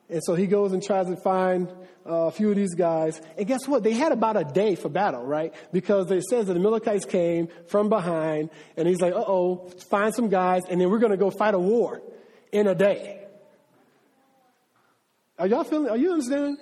And 0.09 0.21
so 0.23 0.35
he 0.35 0.45
goes 0.45 0.71
and 0.71 0.83
tries 0.83 1.07
to 1.07 1.15
find 1.15 1.67
uh, 2.05 2.27
a 2.27 2.31
few 2.31 2.49
of 2.51 2.55
these 2.55 2.75
guys. 2.75 3.19
And 3.37 3.47
guess 3.47 3.67
what? 3.67 3.83
They 3.83 3.93
had 3.93 4.11
about 4.11 4.37
a 4.37 4.43
day 4.43 4.75
for 4.75 4.89
battle, 4.89 5.23
right? 5.23 5.53
Because 5.73 6.11
it 6.11 6.23
says 6.23 6.45
that 6.45 6.53
the 6.53 6.59
Amalekites 6.59 7.05
came 7.05 7.47
from 7.67 7.89
behind, 7.89 8.51
and 8.77 8.87
he's 8.87 9.01
like, 9.01 9.13
uh 9.13 9.23
oh, 9.25 9.69
find 9.89 10.13
some 10.13 10.29
guys, 10.29 10.63
and 10.69 10.79
then 10.79 10.89
we're 10.91 10.99
going 10.99 11.11
to 11.11 11.17
go 11.17 11.31
fight 11.31 11.55
a 11.55 11.59
war 11.59 12.01
in 12.51 12.67
a 12.67 12.75
day. 12.75 13.21
Are 15.39 15.47
y'all 15.47 15.63
feeling, 15.63 15.89
are 15.89 15.97
you 15.97 16.11
understanding? 16.11 16.57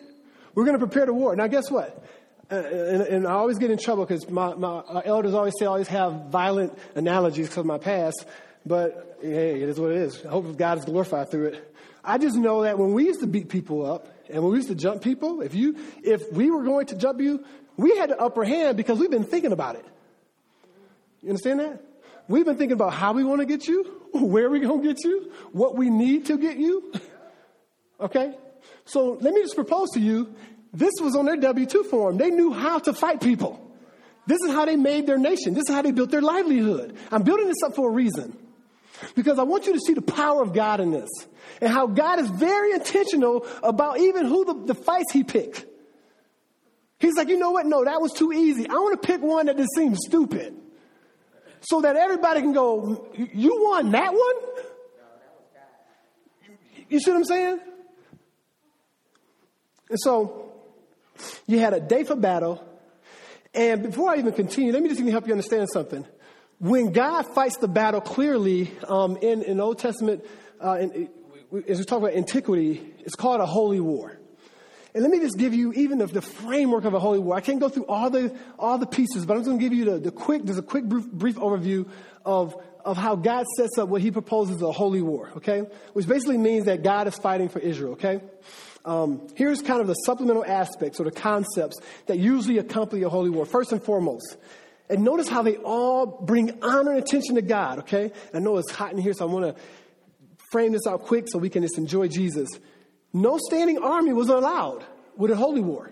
We're 0.56 0.65
going 0.65 0.79
to 0.79 0.86
prepare 0.86 1.06
the 1.06 1.13
war. 1.13 1.36
Now, 1.36 1.47
guess 1.47 1.69
what? 1.69 2.03
Uh, 2.51 2.56
and, 2.56 3.01
and, 3.01 3.27
I 3.27 3.32
always 3.32 3.58
get 3.58 3.71
in 3.71 3.77
trouble 3.77 4.06
because 4.06 4.29
my, 4.29 4.53
my 4.56 5.01
elders 5.06 5.34
always 5.34 5.53
say 5.58 5.65
I 5.65 5.69
always 5.69 5.88
have 5.88 6.27
violent 6.29 6.77
analogies 6.93 7.47
because 7.47 7.60
of 7.60 7.65
my 7.65 7.77
past. 7.77 8.25
But 8.65 9.17
hey, 9.21 9.62
it 9.62 9.69
is 9.69 9.79
what 9.79 9.91
it 9.91 9.97
is. 9.97 10.25
I 10.25 10.29
hope 10.29 10.56
God 10.58 10.77
is 10.77 10.86
glorified 10.86 11.32
through 11.32 11.47
it. 11.47 11.72
I 12.04 12.18
just 12.18 12.36
know 12.36 12.63
that 12.63 12.78
when 12.78 12.94
we 12.94 13.06
used 13.06 13.22
to 13.22 13.28
beat 13.28 13.50
people 13.50 13.86
up 13.86 14.08
and 14.30 14.44
when 14.44 14.52
we 14.52 14.58
used 14.58 14.70
to 14.70 14.76
jump 14.76 15.02
people, 15.02 15.42
if 15.42 15.56
you, 15.56 15.78
if 16.04 16.32
we 16.32 16.52
were 16.52 16.63
going 16.63 16.88
to 16.88 16.96
jump 16.96 17.22
you, 17.22 17.44
we 17.78 17.98
had 17.98 18.10
the 18.10 18.20
upper 18.20 18.44
hand 18.44 18.78
because 18.78 19.00
we've 19.00 19.12
been 19.12 19.24
thinking 19.24 19.52
about 19.52 19.76
it. 19.76 19.86
You 21.22 21.30
understand 21.30 21.62
that? 21.62 21.82
We've 22.28 22.46
been 22.46 22.58
thinking 22.58 22.74
about 22.74 22.94
how 22.94 23.13
we 23.13 23.24
want 23.24 23.42
to 23.42 23.46
get 23.46 23.68
you, 23.68 23.84
where 24.13 24.50
we 24.50 24.60
going 24.60 24.82
to 24.82 24.88
get 24.88 25.04
you, 25.04 25.32
what 25.52 25.76
we 25.76 25.89
need 25.89 26.26
to 26.28 26.38
get 26.38 26.58
you. 26.58 26.92
Okay? 28.00 28.34
So 28.84 29.18
let 29.22 29.34
me 29.34 29.42
just 29.42 29.56
propose 29.56 29.92
to 29.92 30.00
you, 30.00 30.36
this 30.74 30.92
was 31.00 31.16
on 31.16 31.26
their 31.26 31.38
W-2 31.38 31.86
form. 31.86 32.18
They 32.18 32.32
knew 32.32 32.52
how 32.52 32.80
to 32.80 32.92
fight 32.92 33.22
people. 33.22 33.63
This 34.26 34.39
is 34.42 34.52
how 34.52 34.66
they 34.66 34.76
made 34.76 35.06
their 35.06 35.18
nation. 35.18 35.54
This 35.54 35.70
is 35.70 35.74
how 35.74 35.82
they 35.84 35.92
built 35.92 36.12
their 36.12 36.22
livelihood. 36.22 36.98
I'm 37.12 37.24
building 37.24 37.48
this 37.48 37.62
up 37.63 37.76
for 37.76 37.89
a 37.89 37.94
reason. 37.94 38.36
Because 39.15 39.39
I 39.39 39.43
want 39.43 39.65
you 39.65 39.73
to 39.73 39.79
see 39.79 39.93
the 39.93 40.01
power 40.01 40.41
of 40.41 40.53
God 40.53 40.79
in 40.79 40.91
this 40.91 41.10
and 41.62 41.71
how 41.71 41.88
God 41.88 42.19
is 42.19 42.29
very 42.29 42.73
intentional 42.73 43.45
about 43.62 43.99
even 43.99 44.25
who 44.25 44.45
the, 44.45 44.73
the 44.73 44.75
fights 44.75 45.12
he 45.12 45.23
picked. 45.23 45.65
He's 46.99 47.15
like, 47.15 47.27
you 47.27 47.38
know 47.38 47.51
what? 47.51 47.65
No, 47.65 47.84
that 47.84 48.01
was 48.01 48.13
too 48.13 48.32
easy. 48.32 48.67
I 48.69 48.73
want 48.75 49.01
to 49.01 49.08
pick 49.08 49.21
one 49.21 49.47
that 49.47 49.58
just 49.58 49.71
seems 49.75 49.99
stupid. 50.06 50.56
So 51.62 51.82
that 51.82 51.95
everybody 51.95 52.41
can 52.41 52.53
go, 52.53 53.08
you 53.15 53.63
won 53.63 53.91
that 53.91 54.13
one? 54.13 54.36
You 56.89 56.99
see 56.99 57.12
what 57.12 57.17
I'm 57.17 57.25
saying? 57.25 57.60
And 59.89 59.99
so 59.99 60.51
you 61.47 61.60
had 61.60 61.73
a 61.73 61.79
day 61.79 62.03
for 62.03 62.15
battle. 62.15 62.63
And 63.53 63.84
before 63.84 64.10
I 64.10 64.17
even 64.17 64.34
continue, 64.34 64.71
let 64.71 64.82
me 64.82 64.89
just 64.89 64.99
even 64.99 65.12
help 65.12 65.27
you 65.27 65.34
understand 65.34 65.69
something 65.71 66.06
when 66.63 66.93
God 66.93 67.23
fights 67.36 67.58
the 67.58 67.67
battle 67.67 67.99
clearly 67.99 68.71
um, 68.88 69.17
in, 69.17 69.43
in 69.43 69.60
Old 69.60 69.80
Testament, 69.80 70.23
uh, 70.63 70.78
in, 70.80 71.10
as 71.67 71.78
we 71.78 71.84
talk 71.84 71.99
about 71.99 72.13
antiquity, 72.13 72.93
it's 72.99 73.15
called 73.15 73.41
a 73.41 73.45
holy 73.45 73.82
war. 73.82 74.17
And 74.93 75.04
let 75.04 75.12
me 75.12 75.19
just 75.19 75.38
give 75.38 75.54
you 75.54 75.73
even 75.73 75.97
the, 75.97 76.06
the, 76.06 76.21
framework 76.21 76.86
of 76.86 76.93
a 76.93 76.99
holy 76.99 77.19
war. 77.19 77.36
I 77.36 77.41
can't 77.41 77.60
go 77.60 77.67
through 77.67 77.88
all 77.88 78.10
the 78.10 78.34
all 78.58 78.78
the 78.78 78.86
pieces, 78.86 79.26
but 79.26 79.34
I'm 79.34 79.39
just 79.39 79.47
going 79.47 79.60
to 79.60 79.63
give 79.63 79.73
you 79.73 79.86
the, 79.86 79.99
the 79.99 80.12
quick. 80.12 80.43
There's 80.45 80.58
a 80.58 80.63
quick 80.63 80.86
brief, 80.86 81.06
brief 81.12 81.36
overview 81.36 81.89
of 82.23 82.56
of 82.86 82.95
how 82.95 83.17
God 83.17 83.45
sets 83.58 83.78
up 83.78 83.89
what 83.89 84.02
He 84.02 84.12
proposes 84.12 84.62
a 84.62 84.71
holy 84.71 85.02
war. 85.02 85.32
Okay, 85.38 85.63
which 85.91 86.08
basically 86.08 86.38
means 86.38 86.65
that 86.67 86.82
God 86.82 87.08
is 87.08 87.17
fighting 87.17 87.49
for 87.49 87.60
Israel. 87.60 87.93
Okay. 87.93 88.21
Um, 88.86 89.28
here's 89.36 89.62
kind 89.62 89.82
of 89.82 89.88
the 89.88 89.93
supplemental 90.06 90.45
aspects 90.45 90.99
or 90.99 91.06
the 91.06 91.12
concepts 91.12 91.78
that 92.06 92.19
usually 92.19 92.58
accompany 92.58 93.02
a 93.04 93.10
holy 93.10 93.30
war. 93.30 93.45
First 93.45 93.71
and 93.71 93.82
foremost, 93.82 94.38
and 94.93 95.03
notice 95.03 95.27
how 95.27 95.41
they 95.41 95.58
all 95.58 96.06
bring 96.06 96.63
honor 96.63 96.91
and 96.91 97.03
attention 97.03 97.36
to 97.36 97.41
God, 97.41 97.79
okay? 97.79 98.12
I 98.34 98.39
know 98.39 98.58
it's 98.58 98.71
hot 98.71 98.91
in 98.91 98.99
here, 98.99 99.13
so 99.13 99.27
I 99.27 99.32
want 99.32 99.45
to 99.45 99.62
frame 100.51 100.71
this 100.71 100.86
out 100.88 101.01
quick 101.01 101.25
so 101.27 101.39
we 101.39 101.49
can 101.49 101.63
just 101.63 101.79
enjoy 101.79 102.08
Jesus. 102.08 102.47
No 103.12 103.39
standing 103.39 103.79
army 103.79 104.13
was 104.13 104.29
allowed 104.29 104.86
with 105.17 105.32
a 105.32 105.36
holy 105.36 105.62
war. 105.62 105.91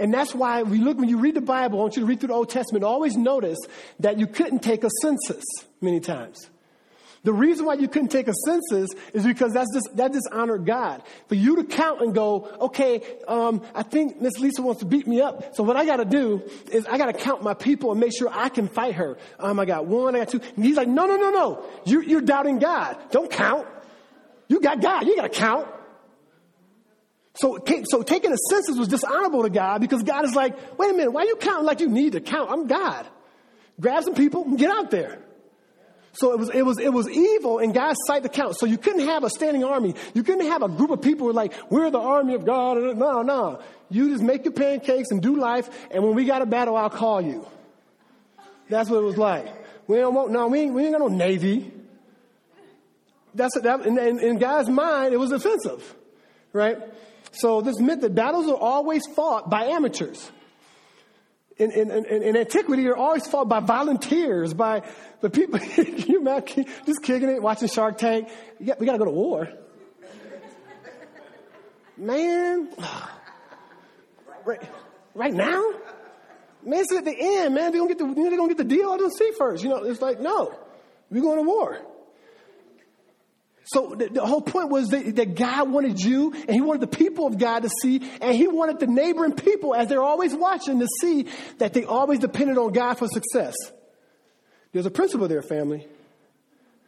And 0.00 0.12
that's 0.12 0.34
why 0.34 0.64
we 0.64 0.78
look, 0.78 0.98
when 0.98 1.08
you 1.08 1.18
read 1.18 1.36
the 1.36 1.40
Bible, 1.40 1.78
I 1.78 1.82
want 1.82 1.96
you 1.96 2.02
to 2.02 2.06
read 2.06 2.18
through 2.18 2.28
the 2.28 2.34
Old 2.34 2.50
Testament, 2.50 2.84
always 2.84 3.16
notice 3.16 3.58
that 4.00 4.18
you 4.18 4.26
couldn't 4.26 4.60
take 4.60 4.82
a 4.82 4.90
census 5.02 5.44
many 5.80 6.00
times. 6.00 6.50
The 7.24 7.32
reason 7.32 7.66
why 7.66 7.74
you 7.74 7.86
couldn't 7.86 8.08
take 8.08 8.26
a 8.26 8.34
census 8.44 8.90
is 9.12 9.24
because 9.24 9.52
that's 9.52 9.72
just, 9.72 9.96
that 9.96 10.12
dishonored 10.12 10.66
God. 10.66 11.02
For 11.28 11.36
you 11.36 11.56
to 11.56 11.64
count 11.64 12.00
and 12.00 12.12
go, 12.12 12.48
okay, 12.62 13.00
um, 13.28 13.62
I 13.74 13.84
think 13.84 14.20
Miss 14.20 14.40
Lisa 14.40 14.60
wants 14.60 14.80
to 14.80 14.86
beat 14.86 15.06
me 15.06 15.20
up. 15.20 15.54
So 15.54 15.62
what 15.62 15.76
I 15.76 15.84
got 15.84 15.98
to 15.98 16.04
do 16.04 16.42
is 16.72 16.84
I 16.86 16.98
got 16.98 17.06
to 17.06 17.12
count 17.12 17.42
my 17.42 17.54
people 17.54 17.92
and 17.92 18.00
make 18.00 18.12
sure 18.16 18.28
I 18.32 18.48
can 18.48 18.66
fight 18.66 18.96
her. 18.96 19.18
Um, 19.38 19.60
I 19.60 19.66
got 19.66 19.86
one, 19.86 20.16
I 20.16 20.20
got 20.20 20.30
two. 20.30 20.40
And 20.56 20.64
he's 20.64 20.76
like, 20.76 20.88
no, 20.88 21.06
no, 21.06 21.16
no, 21.16 21.30
no. 21.30 21.64
You, 21.84 22.00
you're 22.00 22.22
doubting 22.22 22.58
God. 22.58 22.96
Don't 23.12 23.30
count. 23.30 23.68
You 24.48 24.60
got 24.60 24.80
God. 24.80 25.06
You 25.06 25.14
got 25.14 25.32
to 25.32 25.38
count. 25.38 25.68
So, 27.34 27.64
so 27.84 28.02
taking 28.02 28.32
a 28.32 28.36
census 28.50 28.76
was 28.76 28.88
dishonorable 28.88 29.44
to 29.44 29.50
God 29.50 29.80
because 29.80 30.02
God 30.02 30.24
is 30.24 30.34
like, 30.34 30.78
wait 30.78 30.90
a 30.90 30.92
minute, 30.92 31.12
why 31.12 31.22
are 31.22 31.26
you 31.26 31.36
counting 31.36 31.66
like 31.66 31.78
you 31.80 31.88
need 31.88 32.12
to 32.12 32.20
count? 32.20 32.50
I'm 32.50 32.66
God. 32.66 33.06
Grab 33.80 34.02
some 34.02 34.14
people 34.14 34.44
and 34.44 34.58
get 34.58 34.70
out 34.70 34.90
there. 34.90 35.18
So 36.14 36.32
it 36.32 36.38
was, 36.38 36.50
it 36.50 36.62
was, 36.62 36.78
it 36.78 36.92
was 36.92 37.08
evil 37.08 37.58
in 37.58 37.72
God's 37.72 37.98
sight 38.06 38.22
to 38.22 38.28
count. 38.28 38.56
So 38.58 38.66
you 38.66 38.76
couldn't 38.76 39.06
have 39.06 39.24
a 39.24 39.30
standing 39.30 39.64
army. 39.64 39.94
You 40.12 40.22
couldn't 40.22 40.46
have 40.46 40.62
a 40.62 40.68
group 40.68 40.90
of 40.90 41.00
people 41.00 41.20
who 41.20 41.26
were 41.28 41.32
like, 41.32 41.54
we're 41.70 41.90
the 41.90 42.00
army 42.00 42.34
of 42.34 42.44
God. 42.44 42.76
No, 42.96 43.22
no. 43.22 43.62
You 43.90 44.10
just 44.10 44.22
make 44.22 44.44
your 44.44 44.52
pancakes 44.52 45.10
and 45.10 45.22
do 45.22 45.36
life. 45.36 45.70
And 45.90 46.04
when 46.04 46.14
we 46.14 46.26
got 46.26 46.42
a 46.42 46.46
battle, 46.46 46.76
I'll 46.76 46.90
call 46.90 47.22
you. 47.22 47.46
That's 48.68 48.90
what 48.90 48.98
it 48.98 49.04
was 49.04 49.16
like. 49.16 49.46
We 49.86 49.96
don't 49.96 50.14
want, 50.14 50.30
no, 50.30 50.48
we 50.48 50.60
ain't, 50.60 50.74
we 50.74 50.84
ain't 50.84 50.92
got 50.92 51.00
no 51.00 51.08
navy. 51.08 51.72
That's 53.34 53.58
that, 53.60 53.86
in, 53.86 53.98
in, 53.98 54.18
in 54.18 54.38
God's 54.38 54.68
mind, 54.68 55.14
it 55.14 55.16
was 55.16 55.32
offensive, 55.32 55.94
right? 56.52 56.78
So 57.32 57.62
this 57.62 57.78
myth 57.80 58.02
that 58.02 58.14
battles 58.14 58.46
are 58.48 58.56
always 58.56 59.02
fought 59.16 59.48
by 59.48 59.64
amateurs. 59.64 60.30
In, 61.58 61.70
in, 61.70 61.90
in, 61.90 62.22
in 62.22 62.36
antiquity, 62.36 62.84
they're 62.84 62.96
always 62.96 63.26
fought 63.26 63.48
by 63.48 63.60
volunteers, 63.60 64.54
by 64.54 64.82
the 65.20 65.30
people. 65.30 65.60
you 65.76 66.20
imagine 66.20 66.66
just 66.86 67.02
kicking 67.02 67.28
it, 67.28 67.42
watching 67.42 67.68
Shark 67.68 67.98
Tank. 67.98 68.28
Yeah, 68.58 68.74
we 68.78 68.86
got 68.86 68.92
to 68.92 68.98
go 68.98 69.04
to 69.04 69.10
war. 69.10 69.48
Man, 71.96 72.68
right, 74.44 74.62
right 75.14 75.34
now, 75.34 75.72
man, 76.64 76.80
it's 76.80 76.92
at 76.92 77.04
the 77.04 77.16
end, 77.16 77.54
man. 77.54 77.72
They 77.72 77.78
don't 77.78 77.88
get 77.88 77.98
the, 77.98 78.06
they're 78.06 78.36
gonna 78.36 78.48
get 78.48 78.58
the 78.58 78.64
deal 78.64 78.90
I 78.90 78.96
don't 78.96 79.12
see 79.12 79.32
first. 79.36 79.62
You 79.62 79.68
know, 79.68 79.84
it's 79.84 80.00
like 80.00 80.20
no, 80.20 80.54
we're 81.10 81.22
going 81.22 81.38
to 81.38 81.42
war. 81.42 81.78
So 83.64 83.94
the, 83.96 84.08
the, 84.08 84.26
whole 84.26 84.40
point 84.40 84.70
was 84.70 84.88
that, 84.88 85.16
that, 85.16 85.36
God 85.36 85.70
wanted 85.70 86.00
you 86.00 86.32
and 86.32 86.50
he 86.50 86.60
wanted 86.60 86.80
the 86.80 86.96
people 86.96 87.26
of 87.26 87.38
God 87.38 87.60
to 87.62 87.70
see 87.80 88.02
and 88.20 88.34
he 88.34 88.48
wanted 88.48 88.80
the 88.80 88.88
neighboring 88.88 89.34
people 89.34 89.74
as 89.74 89.88
they're 89.88 90.02
always 90.02 90.34
watching 90.34 90.80
to 90.80 90.88
see 91.00 91.28
that 91.58 91.72
they 91.72 91.84
always 91.84 92.18
depended 92.18 92.58
on 92.58 92.72
God 92.72 92.94
for 92.94 93.06
success. 93.06 93.54
There's 94.72 94.86
a 94.86 94.90
principle 94.90 95.28
there, 95.28 95.42
family. 95.42 95.86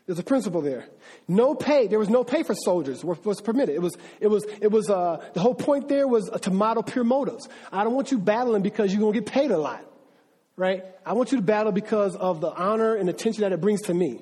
There's 0.06 0.18
a 0.18 0.24
principle 0.24 0.60
there. 0.60 0.86
No 1.28 1.54
pay. 1.54 1.86
There 1.86 1.98
was 1.98 2.10
no 2.10 2.24
pay 2.24 2.42
for 2.42 2.54
soldiers 2.54 3.04
was 3.04 3.40
permitted. 3.40 3.74
It 3.74 3.80
was, 3.80 3.96
it 4.20 4.26
was, 4.26 4.44
it 4.60 4.70
was, 4.70 4.90
uh, 4.90 5.24
the 5.32 5.40
whole 5.40 5.54
point 5.54 5.88
there 5.88 6.06
was 6.06 6.28
to 6.42 6.50
model 6.50 6.82
pure 6.82 7.04
motives. 7.04 7.48
I 7.72 7.84
don't 7.84 7.94
want 7.94 8.10
you 8.10 8.18
battling 8.18 8.62
because 8.62 8.92
you're 8.92 9.00
going 9.00 9.14
to 9.14 9.20
get 9.20 9.30
paid 9.30 9.50
a 9.50 9.58
lot, 9.58 9.82
right? 10.56 10.84
I 11.06 11.14
want 11.14 11.32
you 11.32 11.38
to 11.38 11.44
battle 11.44 11.72
because 11.72 12.16
of 12.16 12.40
the 12.40 12.50
honor 12.50 12.96
and 12.96 13.08
attention 13.08 13.42
that 13.42 13.52
it 13.52 13.60
brings 13.60 13.82
to 13.82 13.94
me. 13.94 14.20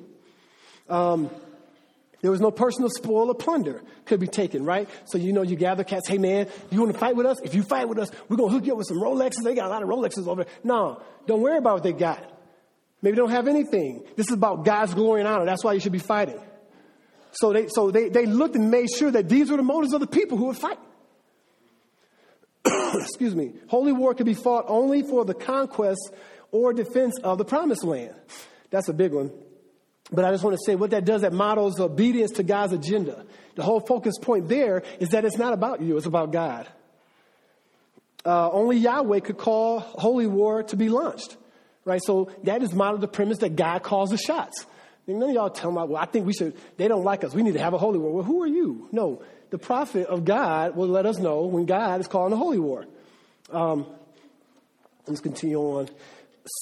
Um, 0.89 1.31
there 2.23 2.31
was 2.31 2.41
no 2.41 2.53
personal 2.53 2.89
spoil 2.89 3.29
or 3.29 3.35
plunder 3.35 3.83
could 4.07 4.21
be 4.21 4.29
taken, 4.29 4.65
right? 4.65 4.89
So 5.07 5.19
you 5.19 5.33
know 5.33 5.43
you 5.43 5.57
gather 5.57 5.85
cats, 5.85 6.09
hey 6.09 6.19
man, 6.19 6.47
you 6.71 6.81
want 6.81 6.93
to 6.93 6.99
fight 6.99 7.17
with 7.17 7.27
us? 7.27 7.41
If 7.41 7.55
you 7.55 7.65
fight 7.65 7.89
with 7.89 7.99
us, 7.99 8.11
we're 8.29 8.37
gonna 8.37 8.53
hook 8.53 8.65
you 8.65 8.73
up 8.73 8.79
with 8.79 8.87
some 8.87 8.99
Rolexes. 8.99 9.43
They 9.43 9.55
got 9.55 9.67
a 9.67 9.69
lot 9.69 9.83
of 9.83 9.89
Rolexes 9.89 10.27
over 10.29 10.45
there. 10.45 10.53
No, 10.63 11.03
don't 11.27 11.41
worry 11.41 11.59
about 11.59 11.75
what 11.75 11.83
they 11.83 11.93
got. 11.93 12.25
Maybe 13.03 13.17
don't 13.17 13.31
have 13.31 13.49
anything. 13.49 14.05
This 14.17 14.29
is 14.29 14.33
about 14.33 14.65
God's 14.65 14.95
glory 14.95 15.21
and 15.21 15.29
honor. 15.29 15.45
That's 15.45 15.65
why 15.65 15.73
you 15.73 15.81
should 15.81 15.93
be 15.93 15.99
fighting. 15.99 16.41
So 17.33 17.53
they 17.53 17.67
so 17.69 17.91
they, 17.91 18.09
they 18.09 18.27
looked 18.27 18.55
and 18.55 18.71
made 18.71 18.89
sure 18.91 19.11
that 19.11 19.29
these 19.29 19.51
were 19.51 19.57
the 19.57 19.65
motives 19.65 19.93
of 19.93 20.01
the 20.01 20.07
people 20.07 20.39
who 20.39 20.47
would 20.47 20.59
fight. 20.59 20.79
Excuse 22.95 23.35
me. 23.35 23.55
Holy 23.67 23.91
war 23.91 24.15
could 24.15 24.27
be 24.27 24.35
fought 24.35 24.67
only 24.69 25.03
for 25.03 25.25
the 25.25 25.35
conquest 25.35 26.13
or 26.53 26.73
defense 26.73 27.19
of 27.25 27.39
the 27.39 27.45
promised 27.45 27.83
land. 27.83 28.15
That's 28.71 28.89
a 28.89 28.93
big 28.93 29.13
one. 29.13 29.33
But 30.13 30.27
I 30.27 30.31
just 30.31 30.45
want 30.45 30.57
to 30.57 30.63
say 30.65 30.75
what 30.75 30.91
that 30.91 31.05
does, 31.05 31.23
that 31.23 31.33
models 31.33 31.81
obedience 31.81 32.33
to 32.33 32.43
God's 32.43 32.75
agenda. 32.75 33.25
The 33.55 33.63
whole 33.63 33.81
focus 33.81 34.19
point 34.19 34.49
there 34.49 34.83
is 35.01 35.11
that 35.11 35.25
it's 35.25 35.39
not 35.39 35.55
about 35.55 35.81
you, 35.81 35.97
it's 35.97 36.07
about 36.07 36.33
God. 36.33 36.69
Uh, 38.25 38.51
only 38.51 38.77
Yahweh 38.77 39.21
could 39.21 39.39
call 39.39 39.81
holy 39.81 40.27
war 40.27 40.63
to 40.65 40.77
be 40.77 40.89
launched, 40.89 41.37
right? 41.85 42.01
So 42.05 42.31
that 42.45 42.63
is 42.63 42.73
modeled 42.73 43.01
the 43.01 43.09
premise 43.09 43.39
that 43.39 43.57
God 43.57 43.83
calls 43.83 44.11
the 44.11 44.19
shots. 44.19 44.67
none 45.07 45.31
of 45.31 45.35
y'all 45.35 45.51
tell 45.51 45.73
me, 45.73 45.77
well, 45.79 45.97
I 45.97 46.05
think 46.05 46.27
we 46.27 46.33
should, 46.33 46.55
they 46.77 46.89
don't 46.89 47.05
like 47.05 47.25
us. 47.25 47.35
We 47.35 47.43
need 47.43 47.55
to 47.55 47.61
have 47.61 47.75
a 47.75 47.79
holy 47.79 47.99
war. 47.99 48.13
Well, 48.13 48.23
who 48.23 48.43
are 48.43 48.47
you? 48.47 48.89
No, 48.93 49.23
the 49.51 49.59
prophet 49.59 50.07
of 50.07 50.25
God 50.25 50.77
will 50.77 50.89
let 50.89 51.05
us 51.05 51.19
know 51.19 51.47
when 51.47 51.67
God 51.67 52.01
is 52.01 52.07
calling 52.07 52.33
a 52.33 52.37
holy 52.37 52.59
war. 52.59 52.87
Um, 53.51 53.87
let's 55.07 55.21
continue 55.21 55.59
on 55.59 55.89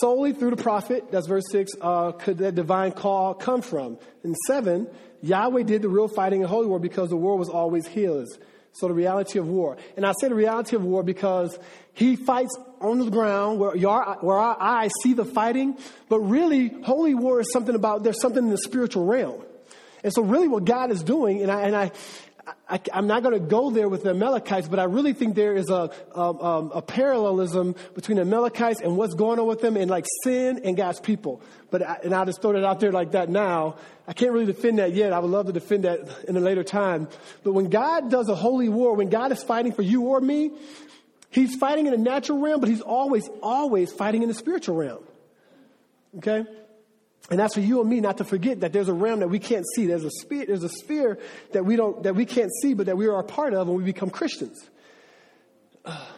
solely 0.00 0.32
through 0.32 0.50
the 0.50 0.62
prophet, 0.62 1.10
that's 1.10 1.26
verse 1.26 1.44
6, 1.50 1.72
uh, 1.80 2.12
could 2.12 2.38
that 2.38 2.54
divine 2.54 2.92
call 2.92 3.34
come 3.34 3.62
from. 3.62 3.98
And 4.22 4.36
7, 4.46 4.88
Yahweh 5.22 5.62
did 5.62 5.82
the 5.82 5.88
real 5.88 6.08
fighting 6.08 6.42
in 6.42 6.48
holy 6.48 6.66
war 6.66 6.78
because 6.78 7.10
the 7.10 7.16
war 7.16 7.36
was 7.36 7.48
always 7.48 7.86
his. 7.86 8.38
So 8.72 8.86
the 8.86 8.94
reality 8.94 9.38
of 9.38 9.48
war. 9.48 9.76
And 9.96 10.06
I 10.06 10.12
say 10.20 10.28
the 10.28 10.34
reality 10.34 10.76
of 10.76 10.84
war 10.84 11.02
because 11.02 11.58
he 11.92 12.14
fights 12.14 12.56
on 12.80 12.98
the 12.98 13.10
ground 13.10 13.58
where, 13.58 13.76
your, 13.76 14.16
where 14.20 14.38
our 14.38 14.56
eyes 14.60 14.92
see 15.02 15.12
the 15.12 15.24
fighting, 15.24 15.76
but 16.08 16.20
really, 16.20 16.68
holy 16.68 17.14
war 17.14 17.40
is 17.40 17.52
something 17.52 17.74
about, 17.74 18.04
there's 18.04 18.20
something 18.20 18.44
in 18.44 18.50
the 18.50 18.58
spiritual 18.58 19.06
realm. 19.06 19.42
And 20.02 20.12
so 20.14 20.22
really 20.22 20.48
what 20.48 20.64
God 20.64 20.90
is 20.90 21.02
doing, 21.02 21.42
and 21.42 21.50
I, 21.50 21.62
and 21.62 21.76
I, 21.76 21.90
I, 22.68 22.80
am 22.92 23.06
not 23.06 23.22
going 23.22 23.34
to 23.34 23.40
go 23.40 23.70
there 23.70 23.88
with 23.88 24.04
the 24.04 24.10
Amalekites, 24.10 24.68
but 24.68 24.78
I 24.78 24.84
really 24.84 25.12
think 25.12 25.34
there 25.34 25.54
is 25.54 25.70
a, 25.70 25.90
a, 26.14 26.20
um, 26.20 26.70
a, 26.74 26.80
parallelism 26.80 27.74
between 27.94 28.16
the 28.16 28.22
Amalekites 28.22 28.80
and 28.80 28.96
what's 28.96 29.14
going 29.14 29.38
on 29.38 29.46
with 29.46 29.60
them 29.60 29.76
and 29.76 29.90
like 29.90 30.06
sin 30.24 30.60
and 30.64 30.76
God's 30.76 31.00
people. 31.00 31.42
But 31.70 31.86
I, 31.86 31.98
and 32.04 32.14
I'll 32.14 32.26
just 32.26 32.40
throw 32.40 32.56
it 32.56 32.64
out 32.64 32.80
there 32.80 32.92
like 32.92 33.12
that 33.12 33.28
now. 33.28 33.76
I 34.06 34.12
can't 34.12 34.32
really 34.32 34.46
defend 34.46 34.78
that 34.78 34.92
yet. 34.92 35.12
I 35.12 35.18
would 35.18 35.30
love 35.30 35.46
to 35.46 35.52
defend 35.52 35.84
that 35.84 36.00
in 36.28 36.36
a 36.36 36.40
later 36.40 36.64
time. 36.64 37.08
But 37.42 37.52
when 37.52 37.70
God 37.70 38.10
does 38.10 38.28
a 38.28 38.34
holy 38.34 38.68
war, 38.68 38.94
when 38.94 39.10
God 39.10 39.32
is 39.32 39.42
fighting 39.42 39.72
for 39.72 39.82
you 39.82 40.02
or 40.02 40.20
me, 40.20 40.52
He's 41.30 41.56
fighting 41.56 41.86
in 41.86 41.92
the 41.92 41.98
natural 41.98 42.38
realm, 42.38 42.60
but 42.60 42.68
He's 42.68 42.80
always, 42.80 43.28
always 43.42 43.92
fighting 43.92 44.22
in 44.22 44.28
the 44.28 44.34
spiritual 44.34 44.76
realm. 44.76 45.04
Okay? 46.18 46.44
And 47.30 47.38
that's 47.38 47.54
for 47.54 47.60
you 47.60 47.80
and 47.80 47.88
me 47.88 48.00
not 48.00 48.18
to 48.18 48.24
forget 48.24 48.60
that 48.60 48.72
there's 48.72 48.88
a 48.88 48.92
realm 48.92 49.20
that 49.20 49.28
we 49.28 49.38
can't 49.38 49.64
see. 49.76 49.86
There's 49.86 50.04
a 50.04 50.10
sphere, 50.10 50.46
there's 50.46 50.64
a 50.64 50.68
sphere 50.68 51.18
that 51.52 51.64
we 51.64 51.76
don't, 51.76 52.02
that 52.02 52.16
we 52.16 52.26
can't 52.26 52.50
see, 52.60 52.74
but 52.74 52.86
that 52.86 52.96
we 52.96 53.06
are 53.06 53.20
a 53.20 53.24
part 53.24 53.54
of 53.54 53.68
when 53.68 53.76
we 53.76 53.84
become 53.84 54.10
Christians. 54.10 54.68
Uh, 55.84 56.04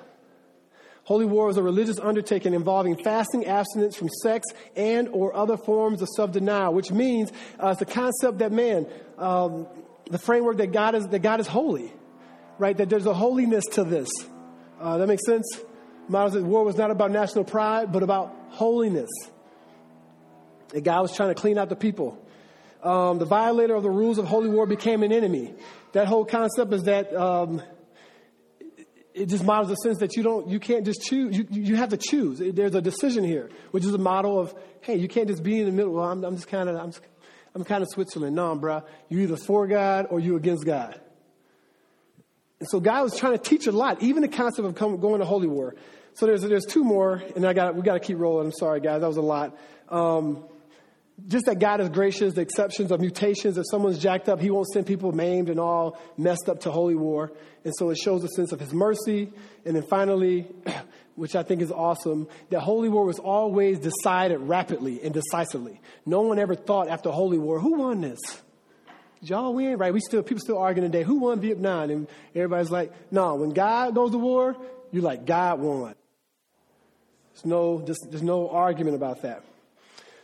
Holy 1.05 1.27
war 1.27 1.51
is 1.51 1.57
a 1.57 1.63
religious 1.63 1.99
undertaking 1.99 2.55
involving 2.55 2.97
fasting, 2.97 3.45
abstinence 3.45 3.97
from 3.97 4.09
sex, 4.23 4.47
and 4.77 5.09
or 5.09 5.35
other 5.35 5.57
forms 5.57 6.01
of 6.01 6.09
self-denial, 6.09 6.73
which 6.73 6.93
means 6.93 7.33
uh, 7.61 7.71
it's 7.71 7.81
the 7.81 7.85
concept 7.85 8.39
that 8.39 8.53
man, 8.53 8.87
um, 9.19 9.67
the 10.09 10.19
framework 10.19 10.59
that 10.59 10.71
God 10.71 10.95
is 10.95 11.09
that 11.09 11.19
God 11.19 11.41
is 11.41 11.49
holy, 11.49 11.93
right? 12.57 12.77
That 12.77 12.89
there's 12.89 13.05
a 13.05 13.13
holiness 13.13 13.65
to 13.73 13.83
this. 13.83 14.09
Uh, 14.81 14.99
that 14.99 15.09
makes 15.09 15.27
sense. 15.27 15.45
Miles' 16.09 16.37
war 16.37 16.65
was 16.65 16.77
not 16.77 16.93
about 16.93 17.11
national 17.11 17.45
pride, 17.45 17.91
but 17.91 18.05
about 18.05 18.35
holiness. 18.51 19.11
And 20.73 20.85
God 20.85 21.03
was 21.03 21.15
trying 21.15 21.29
to 21.29 21.35
clean 21.35 21.59
out 21.59 21.69
the 21.69 21.77
people. 21.77 22.25
Um, 22.83 23.19
the 23.19 23.27
violator 23.27 23.75
of 23.75 23.83
the 23.83 23.91
rules 23.91 24.19
of 24.19 24.27
holy 24.27 24.49
war 24.49 24.67
became 24.67 25.03
an 25.03 25.13
enemy. 25.13 25.55
That 25.93 26.09
whole 26.09 26.25
concept 26.25 26.73
is 26.73 26.85
that 26.85 27.15
um, 27.15 27.63
it 29.15 29.27
just 29.27 29.45
models 29.45 29.69
the 29.69 29.77
sense 29.77 29.99
that 29.99 30.17
you 30.17 30.23
don't, 30.23 30.49
you 30.49 30.59
can't 30.59 30.85
just 30.85 31.03
choose. 31.03 31.37
You, 31.37 31.47
you 31.51 31.77
have 31.77 31.91
to 31.91 31.97
choose. 31.97 32.41
There's 32.41 32.75
a 32.75 32.81
decision 32.81 33.25
here, 33.25 33.51
which 33.71 33.85
is 33.85 33.93
a 33.93 33.99
model 33.99 34.39
of, 34.39 34.55
hey, 34.81 34.97
you 34.97 35.09
can't 35.09 35.29
just 35.29 35.43
be 35.43 35.61
in 35.61 35.67
the 35.67 35.73
middle. 35.73 35.93
Well, 35.93 36.11
I'm, 36.11 36.25
I'm 36.25 36.37
just 36.37 36.49
kind 36.49 36.69
of, 36.69 36.77
I'm, 36.77 36.93
I'm 37.55 37.65
kind 37.65 37.83
of 37.83 37.89
Switzerland. 37.91 38.35
No, 38.35 38.55
bro, 38.57 38.83
you 39.09 39.21
either 39.21 39.37
for 39.37 39.67
God 39.67 40.07
or 40.11 40.19
you 40.19 40.37
against 40.37 40.65
God. 40.65 40.99
And 42.59 42.69
so 42.69 42.81
God 42.81 43.03
was 43.03 43.17
trying 43.17 43.33
to 43.33 43.39
teach 43.39 43.67
a 43.67 43.73
lot, 43.73 44.03
even 44.03 44.23
the 44.23 44.29
concept 44.29 44.67
of 44.67 44.75
going 44.75 45.19
to 45.19 45.25
holy 45.25 45.49
war. 45.49 45.75
So 46.15 46.27
there's 46.27 46.43
there's 46.43 46.67
two 46.67 46.85
more, 46.85 47.23
and 47.35 47.45
I 47.47 47.55
got 47.55 47.75
we 47.75 47.83
got 47.83 47.95
to 47.95 48.01
keep 48.01 48.19
rolling. 48.19 48.47
I'm 48.47 48.53
sorry, 48.53 48.81
guys, 48.81 49.01
that 49.01 49.07
was 49.07 49.17
a 49.17 49.23
lot. 49.23 49.57
Um, 49.89 50.45
just 51.29 51.47
that 51.47 51.59
God 51.59 51.81
is 51.81 51.89
gracious, 51.89 52.35
the 52.35 52.41
exceptions 52.41 52.91
of 52.91 53.01
mutations. 53.01 53.57
If 53.57 53.65
someone's 53.71 53.99
jacked 53.99 54.29
up, 54.29 54.41
He 54.41 54.51
won't 54.51 54.69
send 54.69 54.87
people 54.87 55.13
maimed 55.13 55.49
and 55.49 55.61
all 55.61 55.99
messed 56.17 56.49
up 56.49 56.61
to 56.61 56.71
holy 56.71 56.95
war. 56.95 57.33
And 57.65 57.73
so 57.77 57.91
it 57.91 57.99
shows 57.99 58.25
a 58.25 58.29
sense 58.29 58.53
of 58.53 58.61
His 58.61 58.73
mercy. 58.73 59.31
And 59.65 59.77
then 59.77 59.83
finally, 59.83 60.47
which 61.15 61.37
I 61.37 61.43
think 61.43 61.63
is 61.63 61.71
awesome, 61.71 62.29
that 62.51 62.61
holy 62.61 62.89
war 62.89 63.05
was 63.05 63.19
always 63.19 63.79
decided 63.79 64.39
rapidly 64.39 65.03
and 65.03 65.13
decisively. 65.13 65.81
No 66.07 66.23
one 66.23 66.39
ever 66.39 66.55
thought 66.55 66.89
after 66.89 67.11
holy 67.11 67.39
war, 67.39 67.61
who 67.61 67.79
won 67.79 68.01
this? 68.01 68.21
Did 69.21 69.31
y'all 69.31 69.55
win? 69.55 69.77
Right? 69.77 69.93
We 69.93 70.01
still, 70.01 70.23
people 70.23 70.41
still 70.41 70.59
arguing 70.59 70.91
today, 70.91 71.05
who 71.05 71.17
won 71.17 71.41
Vietnam? 71.41 71.91
And 71.91 72.09
everybody's 72.35 72.71
like, 72.71 72.93
no, 73.13 73.37
when 73.37 73.51
God 73.51 73.95
goes 73.95 74.11
to 74.13 74.19
war, 74.19 74.57
you're 74.91 75.03
like, 75.03 75.27
God 75.27 75.61
won. 75.61 75.95
There's 77.35 77.47
no, 77.47 77.79
there's, 77.79 77.99
there's 78.11 78.23
no 78.23 78.49
argument 78.51 78.97
about 78.97 79.23
that. 79.23 79.45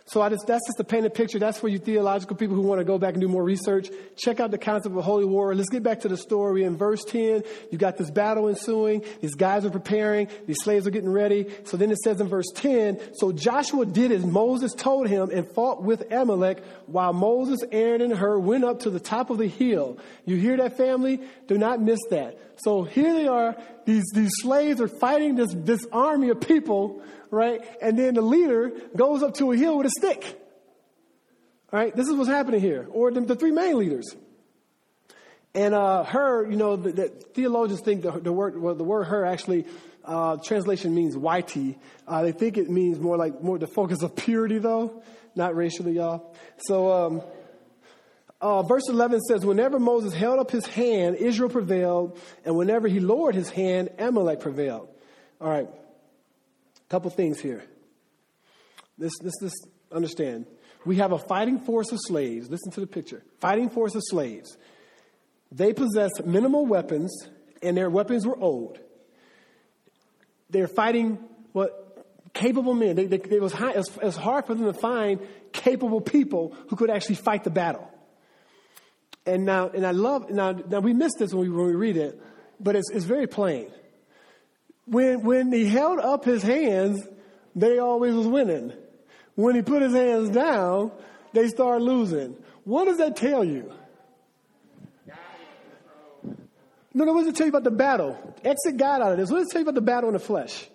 So 0.09 0.27
just, 0.31 0.47
that's 0.47 0.67
just 0.67 0.79
to 0.79 0.85
paint 0.85 1.05
a 1.05 1.11
picture. 1.11 1.39
That's 1.39 1.59
for 1.59 1.69
you 1.69 1.79
theological 1.79 2.35
people 2.35 2.57
who 2.57 2.63
want 2.63 2.79
to 2.79 2.85
go 2.85 2.97
back 2.97 3.13
and 3.13 3.21
do 3.21 3.29
more 3.29 3.45
research. 3.45 3.91
Check 4.17 4.41
out 4.41 4.51
the 4.51 4.57
concept 4.57 4.97
of 4.97 5.05
holy 5.05 5.27
war. 5.27 5.55
Let's 5.55 5.69
get 5.69 5.83
back 5.83 6.01
to 6.01 6.09
the 6.09 6.17
story. 6.17 6.65
In 6.65 6.79
verse 6.79 7.05
10, 7.05 7.43
you 7.71 7.77
got 7.77 7.99
this 7.99 8.11
battle 8.11 8.49
ensuing. 8.49 9.05
These 9.21 9.35
guys 9.35 9.67
are 9.67 9.71
preparing. 9.71 10.29
These 10.47 10.57
slaves 10.63 10.87
are 10.87 10.91
getting 10.91 11.13
ready. 11.13 11.47
So 11.65 11.77
then 11.77 11.91
it 11.91 11.99
says 11.99 12.23
in 12.23 12.29
verse 12.29 12.51
10, 12.55 13.17
so 13.17 13.33
Joshua 13.33 13.85
did 13.85 14.11
as 14.11 14.25
Moses 14.25 14.73
told 14.73 15.09
him 15.09 15.29
and 15.31 15.47
fought 15.47 15.83
with 15.83 16.11
Amalek 16.11 16.65
while 16.87 17.13
Moses, 17.13 17.59
Aaron, 17.71 18.01
and 18.01 18.17
Hur 18.17 18.39
went 18.39 18.65
up 18.65 18.81
to 18.81 18.91
the 18.91 19.01
top 19.01 19.29
of 19.29 19.37
the 19.37 19.47
hill. 19.47 19.99
You 20.25 20.37
hear 20.37 20.57
that 20.57 20.79
family? 20.79 21.21
Do 21.49 21.59
not 21.59 21.83
miss 21.83 22.01
that. 22.09 22.39
So 22.57 22.83
here 22.83 23.13
they 23.13 23.29
are. 23.29 23.57
These, 23.85 24.05
these 24.15 24.33
slaves 24.41 24.81
are 24.81 24.89
fighting 24.89 25.37
this, 25.37 25.55
this 25.55 25.87
army 25.93 26.31
of 26.31 26.41
people 26.41 27.03
right? 27.31 27.61
And 27.83 27.99
then 27.99 28.15
the 28.15 28.23
leader 28.23 28.73
goes 28.97 29.23
up 29.23 29.35
to 29.35 29.53
a 29.53 29.57
hill 29.57 29.79
with 29.79 29.87
a 29.87 29.91
stick. 29.91 30.25
All 31.73 31.79
right, 31.79 31.95
this 31.95 32.09
is 32.09 32.15
what's 32.15 32.31
happening 32.31 32.61
here, 32.61 32.87
or 32.91 33.11
the, 33.11 33.21
the 33.21 33.37
three 33.37 33.51
main 33.51 33.79
leaders. 33.79 34.17
And 35.55 35.75
uh, 35.75 36.05
Hur, 36.05 36.51
you 36.51 36.57
know, 36.57 36.77
the, 36.77 36.93
the 36.93 37.09
theologians 37.09 37.81
think 37.81 38.03
the, 38.03 38.13
the 38.13 38.33
word 38.33 38.59
well, 38.59 38.75
the 38.75 38.85
word 38.85 39.05
Hur 39.05 39.25
actually 39.25 39.67
uh, 40.05 40.37
translation 40.37 40.95
means 40.95 41.15
whitey. 41.15 41.77
Uh, 42.07 42.23
they 42.23 42.33
think 42.33 42.57
it 42.57 42.71
means 42.71 42.99
more 42.99 43.17
like 43.17 43.43
more 43.43 43.59
the 43.59 43.67
focus 43.67 44.03
of 44.03 44.17
purity, 44.17 44.59
though, 44.59 45.03
not 45.35 45.55
racially, 45.55 45.93
y'all. 45.93 46.35
So, 46.59 46.91
um, 46.91 47.23
uh, 48.41 48.63
verse 48.63 48.89
11 48.89 49.21
says, 49.23 49.45
Whenever 49.45 49.79
Moses 49.79 50.15
held 50.15 50.39
up 50.39 50.51
his 50.51 50.65
hand, 50.65 51.17
Israel 51.17 51.51
prevailed, 51.51 52.19
and 52.45 52.57
whenever 52.57 52.87
he 52.89 53.01
lowered 53.01 53.35
his 53.35 53.51
hand, 53.51 53.91
Amalek 53.99 54.41
prevailed. 54.41 54.89
All 55.41 55.51
right, 55.51 55.69
a 56.89 56.91
couple 56.91 57.11
things 57.11 57.41
here. 57.41 57.65
This, 58.97 59.13
this, 59.23 59.35
this, 59.41 59.53
understand. 59.93 60.47
We 60.85 60.97
have 60.97 61.13
a 61.13 61.19
fighting 61.19 61.61
force 61.61 61.93
of 61.93 61.99
slaves. 62.01 62.49
Listen 62.49 62.73
to 62.73 62.81
the 62.81 62.87
picture. 62.87 63.23
Fighting 63.41 63.69
force 63.69 63.95
of 63.95 64.03
slaves. 64.05 64.57
They 65.53 65.73
possessed 65.73 66.23
minimal 66.25 66.67
weapons, 66.67 67.29
and 67.63 67.77
their 67.77 67.91
weapons 67.91 68.27
were 68.27 68.39
old. 68.39 68.79
They're 70.51 70.69
fighting 70.69 71.19
what 71.53 72.07
capable 72.33 72.75
men. 72.75 72.97
They, 72.97 73.07
they, 73.07 73.17
it, 73.17 73.43
was 73.43 73.53
high, 73.53 73.73
it, 73.73 73.77
was, 73.77 73.89
it 73.89 74.05
was 74.05 74.17
hard 74.17 74.47
for 74.47 74.55
them 74.55 74.65
to 74.65 74.73
find 74.73 75.21
capable 75.53 76.01
people 76.01 76.55
who 76.69 76.77
could 76.77 76.91
actually 76.91 77.17
fight 77.17 77.45
the 77.45 77.51
battle. 77.51 77.91
And 79.27 79.45
now, 79.45 79.69
and 79.69 79.87
I 79.87 79.91
love 79.91 80.31
now. 80.31 80.53
Now 80.53 80.81
we 80.81 80.95
miss 80.95 81.13
this 81.19 81.35
when 81.35 81.43
we 81.43 81.51
when 81.51 81.67
we 81.67 81.75
read 81.75 81.99
it, 81.99 82.19
but 82.59 82.77
it's 82.77 82.91
it's 82.91 83.05
very 83.05 83.27
plain. 83.27 83.71
When 84.91 85.23
when 85.23 85.53
he 85.53 85.67
held 85.67 85.99
up 85.99 86.25
his 86.25 86.43
hands, 86.43 87.07
they 87.55 87.79
always 87.79 88.15
was 88.15 88.27
winning. 88.27 88.73
When 89.35 89.55
he 89.55 89.63
put 89.63 89.83
his 89.83 89.93
hands 89.93 90.31
down, 90.31 90.93
they 91.33 91.49
start 91.49 91.83
losing. 91.83 92.37
What 92.65 92.87
does 92.87 92.99
that 92.99 93.17
tell 93.17 93.45
you? 93.45 93.73
No, 96.95 97.05
no, 97.05 97.13
what 97.13 97.21
does 97.21 97.29
it 97.29 97.37
tell 97.37 97.47
you 97.47 97.51
about 97.51 97.65
the 97.65 97.71
battle? 97.71 98.17
Exit 98.45 98.77
God 98.77 99.03
out 99.03 99.13
of 99.13 99.19
this. 99.19 99.31
What 99.31 99.39
does 99.39 99.49
it 99.49 99.53
tell 99.53 99.61
you 99.61 99.65
about 99.65 99.75
the 99.75 99.83
battle 99.83 100.09
in 100.09 100.15
the 100.15 100.19
flesh? 100.19 100.69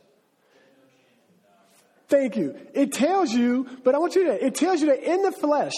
Thank 2.07 2.37
you. 2.37 2.55
It 2.73 2.93
tells 2.93 3.33
you, 3.33 3.67
but 3.83 3.95
I 3.95 3.97
want 3.97 4.15
you 4.15 4.25
to, 4.25 4.45
it 4.45 4.55
tells 4.55 4.81
you 4.81 4.87
that 4.87 5.03
in 5.03 5.23
the 5.23 5.31
flesh, 5.31 5.73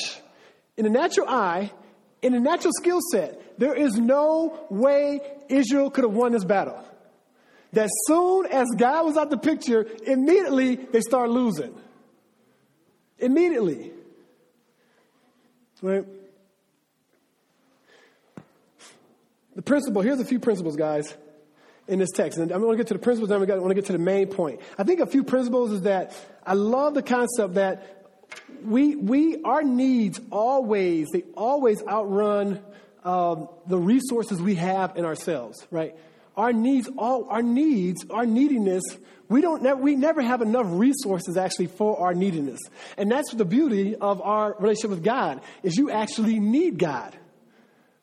in 0.77 0.83
the 0.83 0.91
natural 0.91 1.27
eye, 1.29 1.71
in 2.21 2.33
the 2.33 2.39
natural 2.39 2.73
skill 2.73 2.99
set, 3.11 3.57
there 3.57 3.73
is 3.73 3.95
no 3.95 4.67
way 4.69 5.21
Israel 5.49 5.89
could 5.89 6.03
have 6.03 6.13
won 6.13 6.33
this 6.33 6.43
battle. 6.43 6.83
That 7.75 7.89
soon 8.07 8.45
as 8.45 8.69
God 8.77 9.05
was 9.05 9.17
out 9.17 9.29
the 9.29 9.37
picture, 9.37 9.85
immediately 10.07 10.75
they 10.75 11.01
start 11.01 11.29
losing. 11.29 11.75
Immediately. 13.19 13.91
Right? 15.81 16.05
The 19.55 19.61
principle, 19.61 20.01
here's 20.01 20.21
a 20.21 20.25
few 20.25 20.39
principles, 20.39 20.77
guys, 20.77 21.13
in 21.89 21.99
this 21.99 22.11
text. 22.11 22.37
And 22.39 22.49
I'm 22.49 22.61
going 22.61 22.77
to 22.77 22.77
get 22.77 22.87
to 22.87 22.93
the 22.93 22.99
principles, 22.99 23.27
then 23.27 23.41
I 23.41 23.57
want 23.57 23.69
to 23.71 23.75
get 23.75 23.87
to 23.87 23.91
the 23.91 23.99
main 23.99 24.27
point. 24.27 24.61
I 24.77 24.83
think 24.83 25.01
a 25.01 25.05
few 25.05 25.25
principles 25.25 25.73
is 25.73 25.81
that 25.81 26.15
I 26.45 26.53
love 26.53 26.93
the 26.93 27.03
concept 27.03 27.55
that 27.55 28.07
we, 28.63 28.95
we, 28.95 29.43
our 29.43 29.63
needs 29.63 30.21
always, 30.31 31.09
they 31.11 31.23
always 31.35 31.83
outrun 31.85 32.63
um, 33.03 33.49
the 33.67 33.77
resources 33.77 34.41
we 34.41 34.55
have 34.55 34.95
in 34.95 35.03
ourselves, 35.03 35.67
right? 35.71 35.93
Our 36.37 36.53
needs, 36.53 36.89
all 36.97 37.27
our 37.29 37.41
needs, 37.41 38.05
our 38.09 38.25
neediness, 38.25 38.83
we 39.29 39.41
don't 39.41 39.63
never, 39.63 39.81
we 39.81 39.95
never 39.95 40.21
have 40.21 40.41
enough 40.41 40.67
resources 40.69 41.37
actually 41.37 41.67
for 41.67 41.99
our 41.99 42.13
neediness. 42.13 42.59
And 42.97 43.11
that's 43.11 43.33
the 43.33 43.45
beauty 43.45 43.95
of 43.95 44.21
our 44.21 44.55
relationship 44.59 44.91
with 44.91 45.03
God, 45.03 45.41
is 45.63 45.77
you 45.77 45.89
actually 45.91 46.39
need 46.39 46.77
God 46.77 47.17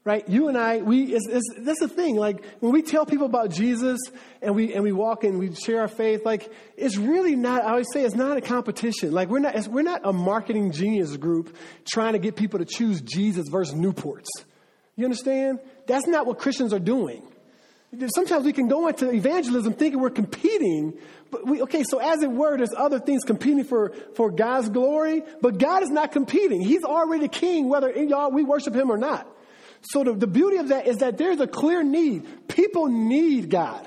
right? 0.05 0.29
You 0.29 0.49
and 0.49 0.59
I, 0.59 0.79
we, 0.79 1.12
that's 1.12 1.79
the 1.81 1.88
thing. 1.88 2.16
Like 2.16 2.45
when 2.61 2.73
we 2.73 2.83
tell 2.83 3.07
people 3.07 3.27
about 3.27 3.51
Jesus 3.51 4.01
and 4.40 4.55
we, 4.55 4.75
and 4.75 4.83
we 4.83 4.92
walk 4.92 5.23
and 5.25 5.38
we 5.38 5.55
share 5.55 5.81
our 5.81 5.88
faith, 5.88 6.25
like 6.25 6.53
it's 6.77 6.97
really 6.97 7.37
not, 7.37 7.64
I 7.64 7.71
always 7.71 7.87
say 7.92 8.05
it's 8.05 8.14
not 8.14 8.37
a 8.37 8.40
competition. 8.40 9.12
Like 9.12 9.29
we're 9.29 9.38
not, 9.38 9.68
we're 9.68 9.83
not 9.83 10.01
a 10.05 10.12
marketing 10.12 10.73
genius 10.73 11.16
group 11.16 11.57
trying 11.90 12.14
to 12.14 12.18
get 12.18 12.35
people 12.35 12.59
to 12.59 12.64
choose 12.64 13.01
Jesus 13.01 13.49
versus 13.49 13.75
Newports. 13.75 14.27
You 14.97 15.05
understand? 15.05 15.61
That's 15.87 16.07
not 16.07 16.27
what 16.27 16.38
Christians 16.38 16.73
are 16.73 16.81
doing. 16.81 17.23
Sometimes 18.14 18.46
we 18.46 18.55
can 18.55 18.68
go 18.68 18.88
into 18.88 19.12
evangelism 19.12 19.74
thinking 19.74 20.00
we're 20.00 20.09
competing, 20.09 20.94
but 21.31 21.46
we, 21.46 21.61
okay, 21.62 21.83
so 21.83 21.98
as 21.98 22.22
it 22.22 22.31
were, 22.31 22.57
there's 22.57 22.72
other 22.74 22.98
things 22.98 23.22
competing 23.22 23.64
for, 23.64 23.92
for 24.14 24.31
God's 24.31 24.70
glory, 24.70 25.22
but 25.42 25.59
God 25.59 25.83
is 25.83 25.90
not 25.90 26.11
competing. 26.11 26.62
He's 26.62 26.85
already 26.85 27.28
king, 27.28 27.68
whether 27.68 27.90
y'all, 27.92 28.31
we 28.31 28.44
worship 28.44 28.74
him 28.74 28.90
or 28.90 28.96
not. 28.96 29.28
So 29.83 30.05
the, 30.05 30.14
the 30.14 30.26
beauty 30.26 30.57
of 30.57 30.68
that 30.68 30.87
is 30.87 30.98
that 30.98 31.18
there's 31.18 31.40
a 31.40 31.46
clear 31.46 31.83
need. 31.83 32.48
People 32.48 32.87
need 32.87 33.50
God. 33.50 33.87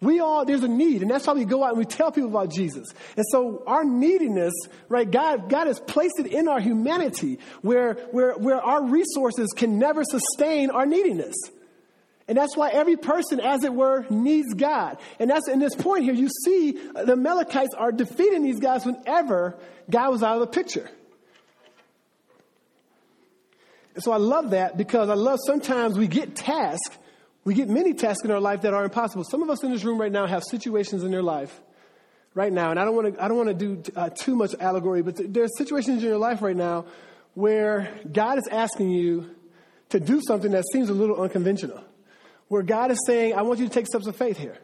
We 0.00 0.20
all, 0.20 0.46
there's 0.46 0.64
a 0.64 0.68
need, 0.68 1.02
and 1.02 1.10
that's 1.10 1.26
why 1.26 1.34
we 1.34 1.44
go 1.44 1.62
out 1.62 1.70
and 1.70 1.78
we 1.78 1.84
tell 1.84 2.10
people 2.10 2.30
about 2.30 2.50
Jesus. 2.50 2.88
And 3.16 3.24
so 3.30 3.62
our 3.66 3.84
neediness, 3.84 4.54
right, 4.88 5.08
God, 5.08 5.50
God 5.50 5.66
has 5.66 5.78
placed 5.78 6.18
it 6.18 6.26
in 6.26 6.48
our 6.48 6.58
humanity 6.58 7.38
where, 7.60 7.94
where, 8.12 8.32
where 8.32 8.60
our 8.60 8.82
resources 8.82 9.50
can 9.54 9.78
never 9.78 10.04
sustain 10.04 10.70
our 10.70 10.86
neediness. 10.86 11.34
And 12.28 12.38
that's 12.38 12.56
why 12.56 12.70
every 12.70 12.96
person, 12.96 13.40
as 13.40 13.64
it 13.64 13.74
were, 13.74 14.06
needs 14.08 14.54
God. 14.54 14.98
And 15.18 15.28
that's 15.28 15.48
in 15.48 15.58
this 15.58 15.74
point 15.74 16.04
here, 16.04 16.14
you 16.14 16.28
see 16.44 16.72
the 16.72 17.12
Amalekites 17.12 17.74
are 17.76 17.90
defeating 17.90 18.42
these 18.42 18.60
guys 18.60 18.86
whenever 18.86 19.58
God 19.90 20.10
was 20.10 20.22
out 20.22 20.34
of 20.34 20.40
the 20.40 20.46
picture. 20.46 20.88
And 23.94 24.02
so 24.02 24.12
I 24.12 24.16
love 24.16 24.50
that 24.50 24.76
because 24.76 25.08
I 25.08 25.14
love 25.14 25.38
sometimes 25.44 25.98
we 25.98 26.06
get 26.06 26.34
tasks, 26.34 26.96
we 27.44 27.54
get 27.54 27.68
many 27.68 27.92
tasks 27.92 28.24
in 28.24 28.30
our 28.30 28.40
life 28.40 28.62
that 28.62 28.72
are 28.72 28.84
impossible. 28.84 29.24
Some 29.24 29.42
of 29.42 29.50
us 29.50 29.62
in 29.62 29.70
this 29.70 29.84
room 29.84 30.00
right 30.00 30.12
now 30.12 30.26
have 30.26 30.42
situations 30.44 31.02
in 31.02 31.10
their 31.10 31.22
life 31.22 31.60
right 32.34 32.52
now, 32.52 32.70
and 32.70 32.78
I 32.80 32.84
don't 32.84 32.94
want 32.94 33.14
to, 33.14 33.22
I 33.22 33.28
don't 33.28 33.36
want 33.36 33.48
to 33.50 33.54
do 33.54 33.92
uh, 33.94 34.08
too 34.08 34.34
much 34.34 34.54
allegory, 34.58 35.02
but 35.02 35.20
there 35.34 35.44
are 35.44 35.48
situations 35.58 36.02
in 36.02 36.08
your 36.08 36.18
life 36.18 36.40
right 36.40 36.56
now 36.56 36.86
where 37.34 37.92
God 38.10 38.38
is 38.38 38.48
asking 38.50 38.90
you 38.90 39.34
to 39.90 40.00
do 40.00 40.20
something 40.26 40.52
that 40.52 40.64
seems 40.72 40.88
a 40.88 40.94
little 40.94 41.20
unconventional. 41.20 41.82
Where 42.52 42.62
God 42.62 42.90
is 42.90 42.98
saying, 43.06 43.32
I 43.32 43.40
want 43.40 43.60
you 43.60 43.66
to 43.66 43.72
take 43.72 43.86
steps 43.86 44.06
of 44.06 44.14
faith 44.14 44.36
here 44.36 44.58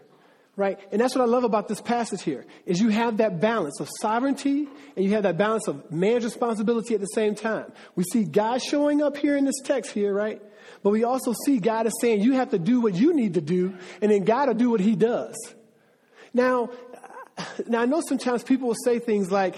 right? 0.56 0.80
And 0.90 1.00
that's 1.00 1.14
what 1.14 1.22
I 1.22 1.26
love 1.26 1.44
about 1.44 1.68
this 1.68 1.80
passage 1.80 2.22
here, 2.22 2.44
is 2.66 2.80
you 2.80 2.88
have 2.88 3.18
that 3.18 3.40
balance 3.40 3.78
of 3.78 3.88
sovereignty 4.00 4.66
and 4.96 5.04
you 5.04 5.12
have 5.12 5.22
that 5.22 5.38
balance 5.38 5.68
of 5.68 5.92
man's 5.92 6.24
responsibility 6.24 6.94
at 6.96 7.00
the 7.00 7.06
same 7.06 7.36
time. 7.36 7.70
We 7.94 8.02
see 8.02 8.24
God 8.24 8.60
showing 8.60 9.00
up 9.00 9.16
here 9.16 9.36
in 9.36 9.44
this 9.44 9.60
text 9.62 9.92
here, 9.92 10.12
right? 10.12 10.42
But 10.82 10.90
we 10.90 11.04
also 11.04 11.32
see 11.46 11.60
God 11.60 11.86
is 11.86 11.92
saying 12.00 12.22
you 12.22 12.32
have 12.32 12.50
to 12.50 12.58
do 12.58 12.80
what 12.80 12.94
you 12.94 13.14
need 13.14 13.34
to 13.34 13.40
do, 13.40 13.72
and 14.02 14.10
then 14.10 14.24
God 14.24 14.48
will 14.48 14.56
do 14.56 14.68
what 14.68 14.80
he 14.80 14.96
does. 14.96 15.36
Now, 16.34 16.70
now 17.68 17.82
I 17.82 17.86
know 17.86 18.00
sometimes 18.00 18.42
people 18.42 18.66
will 18.66 18.82
say 18.84 18.98
things 18.98 19.30
like, 19.30 19.54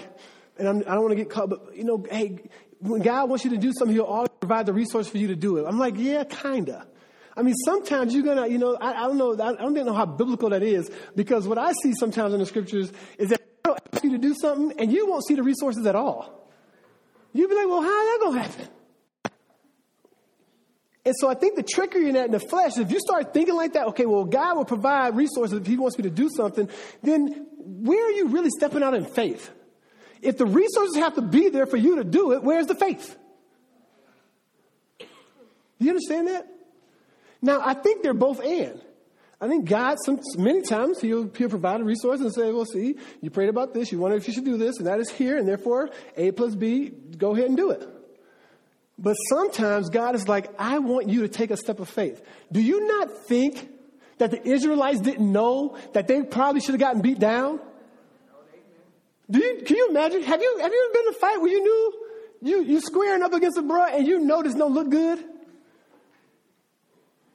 and 0.59 0.69
I'm, 0.69 0.77
I 0.77 0.79
do 0.81 0.85
not 0.85 1.01
want 1.01 1.11
to 1.13 1.15
get 1.15 1.31
caught, 1.31 1.49
but 1.49 1.75
you 1.75 1.83
know, 1.83 2.05
hey, 2.11 2.41
when 2.77 3.01
God 3.01 3.27
wants 3.27 3.43
you 3.43 3.49
to 3.49 3.57
do 3.57 3.73
something, 3.73 3.95
he'll 3.95 4.05
always 4.05 4.29
provide 4.39 4.67
the 4.67 4.73
resource 4.73 5.07
for 5.07 5.17
you 5.17 5.29
to 5.29 5.35
do 5.35 5.57
it. 5.57 5.65
I'm 5.67 5.79
like, 5.79 5.95
yeah, 5.97 6.25
kinda. 6.25 6.85
I 7.35 7.43
mean, 7.43 7.55
sometimes 7.65 8.13
you're 8.13 8.23
gonna, 8.23 8.47
you 8.47 8.57
know, 8.57 8.75
I, 8.75 8.93
I 8.93 9.07
don't 9.07 9.17
know, 9.17 9.33
I 9.33 9.53
don't 9.53 9.71
even 9.71 9.85
know 9.85 9.93
how 9.93 10.05
biblical 10.05 10.49
that 10.49 10.63
is 10.63 10.91
because 11.15 11.47
what 11.47 11.57
I 11.57 11.71
see 11.81 11.93
sometimes 11.97 12.33
in 12.33 12.39
the 12.39 12.45
scriptures 12.45 12.91
is 13.17 13.29
that 13.29 13.41
God 13.63 13.71
will 13.71 13.77
ask 13.93 14.03
you 14.03 14.11
to 14.11 14.17
do 14.17 14.33
something 14.33 14.79
and 14.79 14.91
you 14.91 15.07
won't 15.07 15.25
see 15.25 15.35
the 15.35 15.43
resources 15.43 15.85
at 15.85 15.95
all. 15.95 16.49
You'll 17.33 17.49
be 17.49 17.55
like, 17.55 17.67
well, 17.67 17.81
how 17.81 17.87
that 17.89 18.19
gonna 18.21 18.41
happen? 18.41 18.67
And 21.03 21.15
so 21.17 21.29
I 21.29 21.33
think 21.33 21.55
the 21.55 21.63
trickery 21.63 22.09
in 22.09 22.13
that 22.13 22.25
in 22.25 22.31
the 22.31 22.39
flesh, 22.39 22.77
if 22.77 22.91
you 22.91 22.99
start 22.99 23.33
thinking 23.33 23.55
like 23.55 23.73
that, 23.73 23.87
okay, 23.87 24.05
well, 24.05 24.25
God 24.25 24.57
will 24.57 24.65
provide 24.65 25.15
resources 25.15 25.57
if 25.57 25.65
He 25.65 25.77
wants 25.77 25.97
me 25.97 26.03
to 26.03 26.09
do 26.09 26.29
something, 26.29 26.69
then 27.01 27.47
where 27.57 28.05
are 28.05 28.11
you 28.11 28.27
really 28.27 28.51
stepping 28.55 28.83
out 28.83 28.93
in 28.93 29.05
faith? 29.05 29.49
If 30.21 30.37
the 30.37 30.45
resources 30.45 30.97
have 30.97 31.15
to 31.15 31.21
be 31.23 31.49
there 31.49 31.65
for 31.65 31.77
you 31.77 31.95
to 31.95 32.03
do 32.03 32.33
it, 32.33 32.43
where's 32.43 32.67
the 32.67 32.75
faith? 32.75 33.17
Do 34.99 35.07
you 35.79 35.89
understand 35.89 36.27
that? 36.27 36.47
Now, 37.41 37.61
I 37.63 37.73
think 37.73 38.03
they're 38.03 38.13
both 38.13 38.39
and. 38.43 38.79
I 39.39 39.47
think 39.47 39.65
God, 39.65 39.97
some, 40.05 40.19
many 40.37 40.61
times, 40.61 41.01
he'll, 41.01 41.31
he'll 41.35 41.49
provide 41.49 41.81
a 41.81 41.83
resource 41.83 42.21
and 42.21 42.31
say, 42.31 42.51
well, 42.51 42.65
see, 42.65 42.95
you 43.21 43.31
prayed 43.31 43.49
about 43.49 43.73
this, 43.73 43.91
you 43.91 43.97
wondered 43.97 44.17
if 44.17 44.27
you 44.27 44.33
should 44.33 44.45
do 44.45 44.55
this, 44.55 44.77
and 44.77 44.85
that 44.85 44.99
is 44.99 45.09
here, 45.09 45.35
and 45.35 45.47
therefore, 45.47 45.89
A 46.15 46.31
plus 46.31 46.53
B, 46.53 46.91
go 47.17 47.33
ahead 47.33 47.47
and 47.47 47.57
do 47.57 47.71
it. 47.71 47.87
But 48.99 49.13
sometimes 49.29 49.89
God 49.89 50.13
is 50.13 50.27
like, 50.27 50.53
I 50.59 50.77
want 50.77 51.09
you 51.09 51.21
to 51.21 51.27
take 51.27 51.49
a 51.49 51.57
step 51.57 51.79
of 51.79 51.89
faith. 51.89 52.23
Do 52.51 52.61
you 52.61 52.87
not 52.87 53.11
think 53.25 53.67
that 54.19 54.29
the 54.29 54.47
Israelites 54.47 54.99
didn't 54.99 55.31
know 55.31 55.75
that 55.93 56.07
they 56.07 56.21
probably 56.21 56.61
should 56.61 56.75
have 56.75 56.79
gotten 56.79 57.01
beat 57.01 57.17
down? 57.17 57.59
Do 59.31 59.39
you, 59.39 59.63
can 59.65 59.75
you 59.75 59.89
imagine? 59.89 60.21
Have 60.21 60.39
you, 60.39 60.57
have 60.59 60.71
you 60.71 60.83
ever 60.83 60.93
been 60.93 61.07
in 61.07 61.13
a 61.15 61.17
fight 61.17 61.41
where 61.41 61.49
you 61.49 61.63
knew 61.63 61.93
you, 62.41 62.63
you're 62.63 62.81
squaring 62.81 63.23
up 63.23 63.33
against 63.33 63.57
a 63.57 63.63
bro 63.63 63.85
and 63.85 64.05
you 64.05 64.19
know 64.19 64.43
this 64.43 64.53
don't 64.53 64.73
look 64.73 64.89
good? 64.89 65.23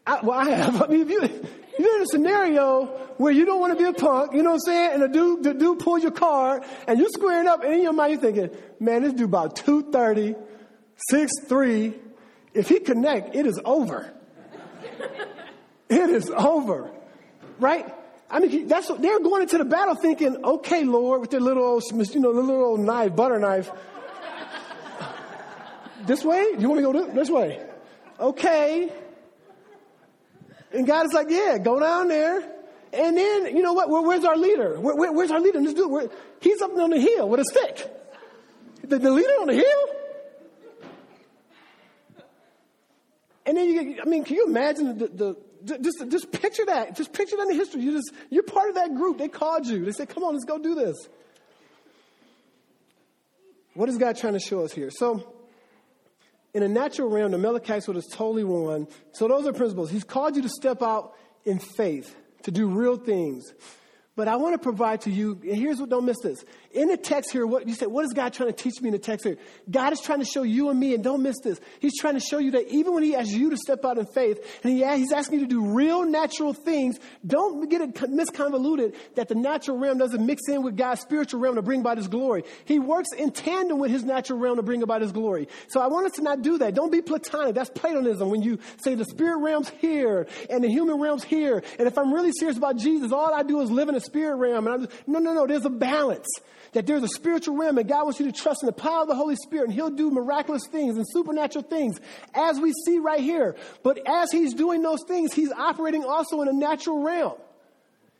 I, 0.06 0.20
well, 0.22 0.38
I 0.38 0.50
have. 0.50 0.82
I 0.84 0.86
mean, 0.86 1.02
if 1.02 1.10
you, 1.10 1.20
you're 1.78 1.96
in 1.96 2.02
a 2.02 2.06
scenario 2.06 2.86
where 3.16 3.32
you 3.32 3.44
don't 3.44 3.60
want 3.60 3.76
to 3.76 3.82
be 3.82 3.88
a 3.88 3.92
punk, 3.92 4.32
you 4.32 4.42
know 4.42 4.50
what 4.52 4.62
I'm 4.66 4.72
saying? 4.72 4.92
And 4.94 5.02
the 5.02 5.08
dude, 5.08 5.42
the 5.42 5.54
dude 5.54 5.78
pulls 5.80 6.02
your 6.02 6.12
card 6.12 6.64
and 6.86 6.98
you're 6.98 7.08
squaring 7.08 7.48
up 7.48 7.64
and 7.64 7.74
in 7.74 7.82
your 7.82 7.92
mind 7.92 8.12
you're 8.12 8.20
thinking, 8.20 8.56
man, 8.78 9.02
this 9.02 9.12
dude 9.12 9.22
about 9.24 9.56
230. 9.56 10.34
six 11.10 11.32
three. 11.46 11.94
If 12.54 12.68
he 12.68 12.80
connect, 12.80 13.34
it 13.34 13.46
is 13.46 13.60
over. 13.64 14.10
it 15.88 16.10
is 16.10 16.30
over, 16.30 16.90
right? 17.58 17.92
I 18.30 18.40
mean, 18.40 18.66
that's 18.66 18.88
what, 18.88 19.02
they're 19.02 19.20
going 19.20 19.42
into 19.42 19.58
the 19.58 19.64
battle 19.64 19.94
thinking, 19.94 20.42
okay, 20.42 20.82
Lord, 20.84 21.20
with 21.20 21.30
their 21.30 21.40
little, 21.40 21.62
old, 21.62 21.84
you 21.90 22.20
know, 22.20 22.32
the 22.32 22.40
little 22.40 22.64
old 22.64 22.80
knife, 22.80 23.14
butter 23.14 23.38
knife. 23.38 23.70
this 26.06 26.24
way? 26.24 26.46
You 26.58 26.68
want 26.68 26.80
me 26.80 26.86
to 26.86 26.92
go 26.92 27.12
this 27.12 27.30
way? 27.30 27.64
Okay. 28.18 28.90
And 30.76 30.86
God 30.86 31.06
is 31.06 31.12
like, 31.14 31.30
yeah, 31.30 31.56
go 31.56 31.80
down 31.80 32.08
there. 32.08 32.52
And 32.92 33.16
then, 33.16 33.56
you 33.56 33.62
know 33.62 33.72
what? 33.72 33.88
Where, 33.88 34.02
where's 34.02 34.24
our 34.24 34.36
leader? 34.36 34.78
Where, 34.78 34.94
where, 34.94 35.12
where's 35.12 35.30
our 35.30 35.40
leader? 35.40 35.60
This 35.60 35.72
dude, 35.72 36.10
he's 36.40 36.60
up 36.60 36.76
on 36.76 36.90
the 36.90 37.00
hill 37.00 37.28
with 37.28 37.40
a 37.40 37.44
stick. 37.44 37.90
The, 38.82 38.98
the 38.98 39.10
leader 39.10 39.32
on 39.40 39.46
the 39.46 39.54
hill? 39.54 39.64
And 43.46 43.56
then 43.56 43.68
you 43.68 43.94
get, 43.94 44.06
I 44.06 44.08
mean, 44.08 44.24
can 44.24 44.36
you 44.36 44.46
imagine 44.46 44.98
the, 44.98 45.08
the, 45.08 45.78
just, 45.80 46.10
just 46.10 46.30
picture 46.30 46.66
that. 46.66 46.94
Just 46.94 47.12
picture 47.12 47.36
that 47.36 47.42
in 47.42 47.48
the 47.48 47.54
history. 47.54 47.80
You 47.80 47.92
just, 47.92 48.12
you're 48.28 48.42
part 48.42 48.68
of 48.68 48.74
that 48.74 48.94
group. 48.94 49.16
They 49.16 49.28
called 49.28 49.66
you. 49.66 49.84
They 49.84 49.92
said, 49.92 50.10
come 50.10 50.24
on, 50.24 50.34
let's 50.34 50.44
go 50.44 50.58
do 50.58 50.74
this. 50.74 51.08
What 53.72 53.88
is 53.88 53.96
God 53.96 54.16
trying 54.16 54.34
to 54.34 54.40
show 54.40 54.62
us 54.62 54.72
here? 54.72 54.90
So, 54.90 55.36
in 56.56 56.62
a 56.62 56.68
natural 56.68 57.10
realm, 57.10 57.32
the 57.32 57.38
Melchizedek 57.38 57.96
have 57.96 58.10
totally 58.10 58.42
one. 58.42 58.88
So 59.12 59.28
those 59.28 59.46
are 59.46 59.52
principles. 59.52 59.90
He's 59.90 60.04
called 60.04 60.36
you 60.36 60.42
to 60.42 60.48
step 60.48 60.80
out 60.80 61.12
in 61.44 61.58
faith, 61.58 62.16
to 62.44 62.50
do 62.50 62.66
real 62.66 62.96
things. 62.96 63.52
But 64.16 64.26
I 64.26 64.36
want 64.36 64.54
to 64.54 64.58
provide 64.58 65.02
to 65.02 65.10
you, 65.10 65.38
and 65.42 65.54
here's 65.54 65.78
what, 65.78 65.90
don't 65.90 66.06
miss 66.06 66.16
this. 66.22 66.42
In 66.76 66.88
the 66.88 66.98
text 66.98 67.32
here, 67.32 67.46
what 67.46 67.66
you 67.66 67.74
say, 67.74 67.86
what 67.86 68.04
is 68.04 68.12
God 68.12 68.34
trying 68.34 68.50
to 68.50 68.54
teach 68.54 68.82
me 68.82 68.88
in 68.88 68.92
the 68.92 68.98
text 68.98 69.24
here? 69.24 69.38
God 69.70 69.94
is 69.94 70.00
trying 70.02 70.18
to 70.18 70.26
show 70.26 70.42
you 70.42 70.68
and 70.68 70.78
me, 70.78 70.92
and 70.92 71.02
don't 71.02 71.22
miss 71.22 71.36
this. 71.42 71.58
He's 71.80 71.98
trying 71.98 72.14
to 72.14 72.20
show 72.20 72.36
you 72.36 72.50
that 72.50 72.68
even 72.68 72.92
when 72.92 73.02
He 73.02 73.16
asks 73.16 73.32
you 73.32 73.48
to 73.48 73.56
step 73.56 73.82
out 73.86 73.96
in 73.96 74.04
faith, 74.04 74.60
and 74.62 74.74
he, 74.74 74.84
He's 74.98 75.10
asking 75.10 75.40
you 75.40 75.46
to 75.46 75.50
do 75.50 75.64
real 75.64 76.04
natural 76.04 76.52
things, 76.52 77.00
don't 77.26 77.66
get 77.70 77.80
it 77.80 78.10
misconvoluted 78.10 78.94
that 79.14 79.28
the 79.28 79.34
natural 79.34 79.78
realm 79.78 79.96
doesn't 79.96 80.24
mix 80.24 80.42
in 80.48 80.62
with 80.62 80.76
God's 80.76 81.00
spiritual 81.00 81.40
realm 81.40 81.54
to 81.54 81.62
bring 81.62 81.80
about 81.80 81.96
His 81.96 82.08
glory. 82.08 82.44
He 82.66 82.78
works 82.78 83.08
in 83.16 83.30
tandem 83.30 83.78
with 83.78 83.90
His 83.90 84.04
natural 84.04 84.38
realm 84.38 84.56
to 84.56 84.62
bring 84.62 84.82
about 84.82 85.00
His 85.00 85.12
glory. 85.12 85.48
So 85.68 85.80
I 85.80 85.86
want 85.86 86.04
us 86.04 86.12
to 86.12 86.22
not 86.22 86.42
do 86.42 86.58
that. 86.58 86.74
Don't 86.74 86.92
be 86.92 87.00
platonic. 87.00 87.54
That's 87.54 87.70
Platonism 87.70 88.28
when 88.28 88.42
you 88.42 88.58
say 88.82 88.94
the 88.94 89.06
spirit 89.06 89.38
realm's 89.38 89.70
here 89.70 90.26
and 90.50 90.62
the 90.62 90.68
human 90.68 91.00
realm's 91.00 91.24
here. 91.24 91.62
And 91.78 91.88
if 91.88 91.96
I'm 91.96 92.12
really 92.12 92.32
serious 92.38 92.58
about 92.58 92.76
Jesus, 92.76 93.12
all 93.12 93.32
I 93.32 93.44
do 93.44 93.62
is 93.62 93.70
live 93.70 93.88
in 93.88 93.94
a 93.94 94.00
spirit 94.00 94.36
realm. 94.36 94.66
And 94.66 94.74
I'm 94.74 94.86
just, 94.86 95.08
no, 95.08 95.20
no, 95.20 95.32
no, 95.32 95.46
there's 95.46 95.64
a 95.64 95.70
balance. 95.70 96.26
That 96.72 96.87
there's 96.87 97.02
a 97.02 97.09
spiritual 97.09 97.57
realm 97.57 97.79
and 97.79 97.88
God 97.88 98.05
wants 98.05 98.20
you 98.20 98.26
to 98.26 98.33
trust 98.33 98.62
in 98.62 98.66
the 98.66 98.72
power 98.72 99.02
of 99.02 99.09
the 99.09 99.14
Holy 99.14 99.37
Spirit 99.37 99.66
and 99.66 99.72
He'll 99.72 99.90
do 99.90 100.11
miraculous 100.11 100.66
things 100.66 100.96
and 100.96 101.07
supernatural 101.09 101.64
things 101.64 101.98
as 102.35 102.61
we 102.61 102.72
see 102.85 102.98
right 102.98 103.20
here. 103.20 103.57
But 103.83 104.00
as 104.07 104.31
He's 104.31 104.55
doing 104.55 104.83
those 104.83 105.02
things, 105.07 105.33
He's 105.33 105.52
operating 105.52 106.05
also 106.05 106.42
in 106.42 106.48
a 106.48 106.52
natural 106.52 107.02
realm. 107.02 107.38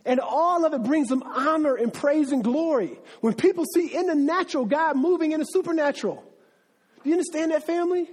And 0.07 0.21
all 0.21 0.65
of 0.65 0.73
it 0.73 0.85
brings 0.85 1.11
him 1.11 1.25
honor 1.25 1.75
and 1.75 1.93
praise 1.93 2.31
and 2.31 2.43
glory. 2.43 2.97
When 3.21 3.35
people 3.35 3.65
see 3.75 3.89
in 3.89 4.07
the 4.07 4.15
natural 4.15 4.65
God 4.65 4.97
moving 4.97 5.33
in 5.33 5.41
the 5.41 5.47
supernatural. 5.47 6.23
Do 7.03 7.11
you 7.11 7.17
understand 7.17 7.51
that, 7.51 7.67
family? 7.67 8.09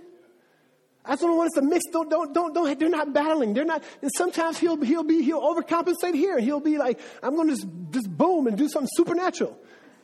I 1.06 1.12
just 1.12 1.22
don't 1.22 1.38
want 1.38 1.48
us 1.48 1.62
to 1.62 1.62
mix. 1.62 1.86
Don't, 1.91 2.10
don't, 2.10 2.34
don't, 2.34 2.54
don't. 2.54 2.80
They're 2.80 2.89
not 2.89 3.13
battling. 3.13 3.54
They're 3.54 3.63
not. 3.63 3.84
And 4.02 4.10
sometimes 4.15 4.58
he'll, 4.58 4.82
he'll 4.82 5.04
be, 5.04 5.22
he'll 5.22 5.41
overcompensate 5.41 6.15
here. 6.15 6.39
He'll 6.39 6.60
be 6.60 6.80
like, 6.80 7.00
I'm 7.22 7.36
going 7.36 7.50
to 7.50 7.56
just, 7.56 7.67
just 7.91 8.17
boom 8.17 8.48
and 8.48 8.58
do 8.58 8.67
something 8.67 8.89
supernatural. 8.96 9.58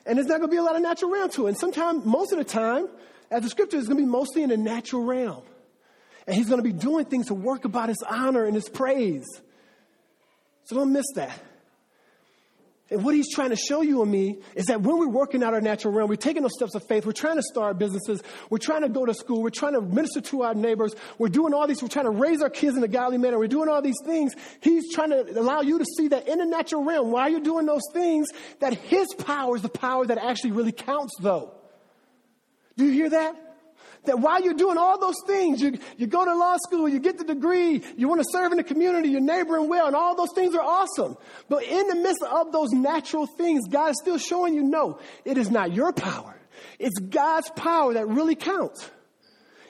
And 0.06 0.18
there's 0.18 0.28
not 0.28 0.40
going 0.40 0.50
to 0.50 0.54
be 0.54 0.58
a 0.58 0.64
lot 0.64 0.76
of 0.76 0.82
natural 0.82 1.12
realm 1.12 1.30
to 1.32 1.46
it. 1.46 1.50
And 1.50 1.58
sometimes, 1.58 2.06
most 2.06 2.32
of 2.32 2.38
the 2.38 2.44
time, 2.44 2.88
as 3.32 3.44
the 3.44 3.50
scripture 3.50 3.78
is 3.78 3.88
going 3.88 3.98
to 3.98 4.04
be 4.04 4.10
mostly 4.10 4.44
in 4.44 4.50
the 4.50 4.58
natural 4.58 5.04
realm. 5.04 5.44
And 6.26 6.36
he's 6.36 6.48
going 6.48 6.60
to 6.60 6.64
be 6.64 6.74
doing 6.74 7.06
things 7.06 7.28
to 7.28 7.34
work 7.34 7.66
about 7.66 7.90
his 7.90 8.04
honor 8.08 8.46
and 8.46 8.56
his 8.56 8.70
praise. 8.70 9.26
So 10.66 10.76
don't 10.76 10.94
miss 10.94 11.06
that. 11.16 11.40
And 12.92 13.04
what 13.04 13.14
he's 13.14 13.34
trying 13.34 13.52
to 13.52 13.56
show 13.56 13.82
you 13.82 14.02
and 14.02 14.12
me 14.12 14.40
is 14.56 14.66
that 14.66 14.82
when 14.82 14.98
we're 14.98 15.08
working 15.08 15.44
out 15.44 15.54
our 15.54 15.62
natural 15.62 15.94
realm, 15.94 16.10
we're 16.10 16.16
taking 16.16 16.42
those 16.42 16.56
steps 16.56 16.74
of 16.74 16.84
faith, 16.88 17.06
we're 17.06 17.12
trying 17.12 17.36
to 17.36 17.44
start 17.44 17.78
businesses, 17.78 18.24
we're 18.50 18.58
trying 18.58 18.82
to 18.82 18.90
go 18.90 19.06
to 19.06 19.14
school, 19.14 19.44
we're 19.44 19.52
trying 19.52 19.74
to 19.74 19.82
minister 19.82 20.22
to 20.22 20.42
our 20.42 20.56
neighbors, 20.56 20.96
we're 21.20 21.30
doing 21.30 21.54
all 21.54 21.68
these, 21.68 21.82
we're 21.84 21.90
trying 21.90 22.06
to 22.06 22.12
raise 22.12 22.42
our 22.42 22.50
kids 22.50 22.76
in 22.76 22.84
a 22.84 22.88
godly 22.88 23.20
manner, 23.20 23.38
we're 23.38 23.48
doing 23.48 23.70
all 23.70 23.82
these 23.82 24.00
things. 24.06 24.34
He's 24.62 24.92
trying 24.94 25.12
to 25.12 25.40
allow 25.40 25.62
you 25.62 25.78
to 25.78 25.86
see 25.98 26.08
that 26.08 26.28
in 26.28 26.40
the 26.40 26.46
natural 26.46 26.84
realm, 26.84 27.12
while 27.12 27.30
you're 27.30 27.42
doing 27.42 27.68
those 27.68 27.84
things, 27.94 28.28
that 28.60 28.74
his 28.74 29.08
power 29.20 29.56
is 29.56 29.62
the 29.62 29.70
power 29.70 30.06
that 30.08 30.18
actually 30.18 30.52
really 30.52 30.72
counts, 30.72 31.14
though. 31.20 31.54
Do 32.76 32.86
you 32.86 32.92
hear 32.92 33.10
that? 33.10 33.49
That 34.06 34.20
while 34.20 34.42
you're 34.42 34.54
doing 34.54 34.78
all 34.78 35.00
those 35.00 35.22
things, 35.28 35.62
you, 35.62 35.78
you 35.98 36.08
go 36.08 36.24
to 36.24 36.36
law 36.36 36.58
school, 36.58 36.88
you 36.88 37.00
get 37.00 37.18
the 37.18 37.24
degree, 37.24 37.84
you 37.98 38.08
want 38.08 38.22
to 38.22 38.28
serve 38.32 38.52
in 38.52 38.58
the 38.58 38.64
community, 38.64 39.10
you're 39.10 39.20
neighboring 39.20 39.68
well, 39.68 39.88
and 39.88 39.96
all 39.96 40.16
those 40.16 40.32
things 40.34 40.56
are 40.56 40.62
awesome. 40.62 41.18
But 41.50 41.64
in 41.64 41.88
the 41.88 41.96
midst 41.96 42.24
of 42.24 42.52
those 42.52 42.72
natural 42.72 43.26
things, 43.26 43.68
God 43.68 43.92
is 43.92 43.98
still 44.02 44.18
showing 44.18 44.54
you 44.54 44.64
no, 44.64 45.00
it 45.26 45.38
is 45.38 45.52
not 45.52 45.74
your 45.74 45.92
power. 45.92 46.36
It's 46.80 46.98
God's 47.00 47.50
power 47.52 47.94
that 47.94 48.08
really 48.08 48.36
counts. 48.36 48.90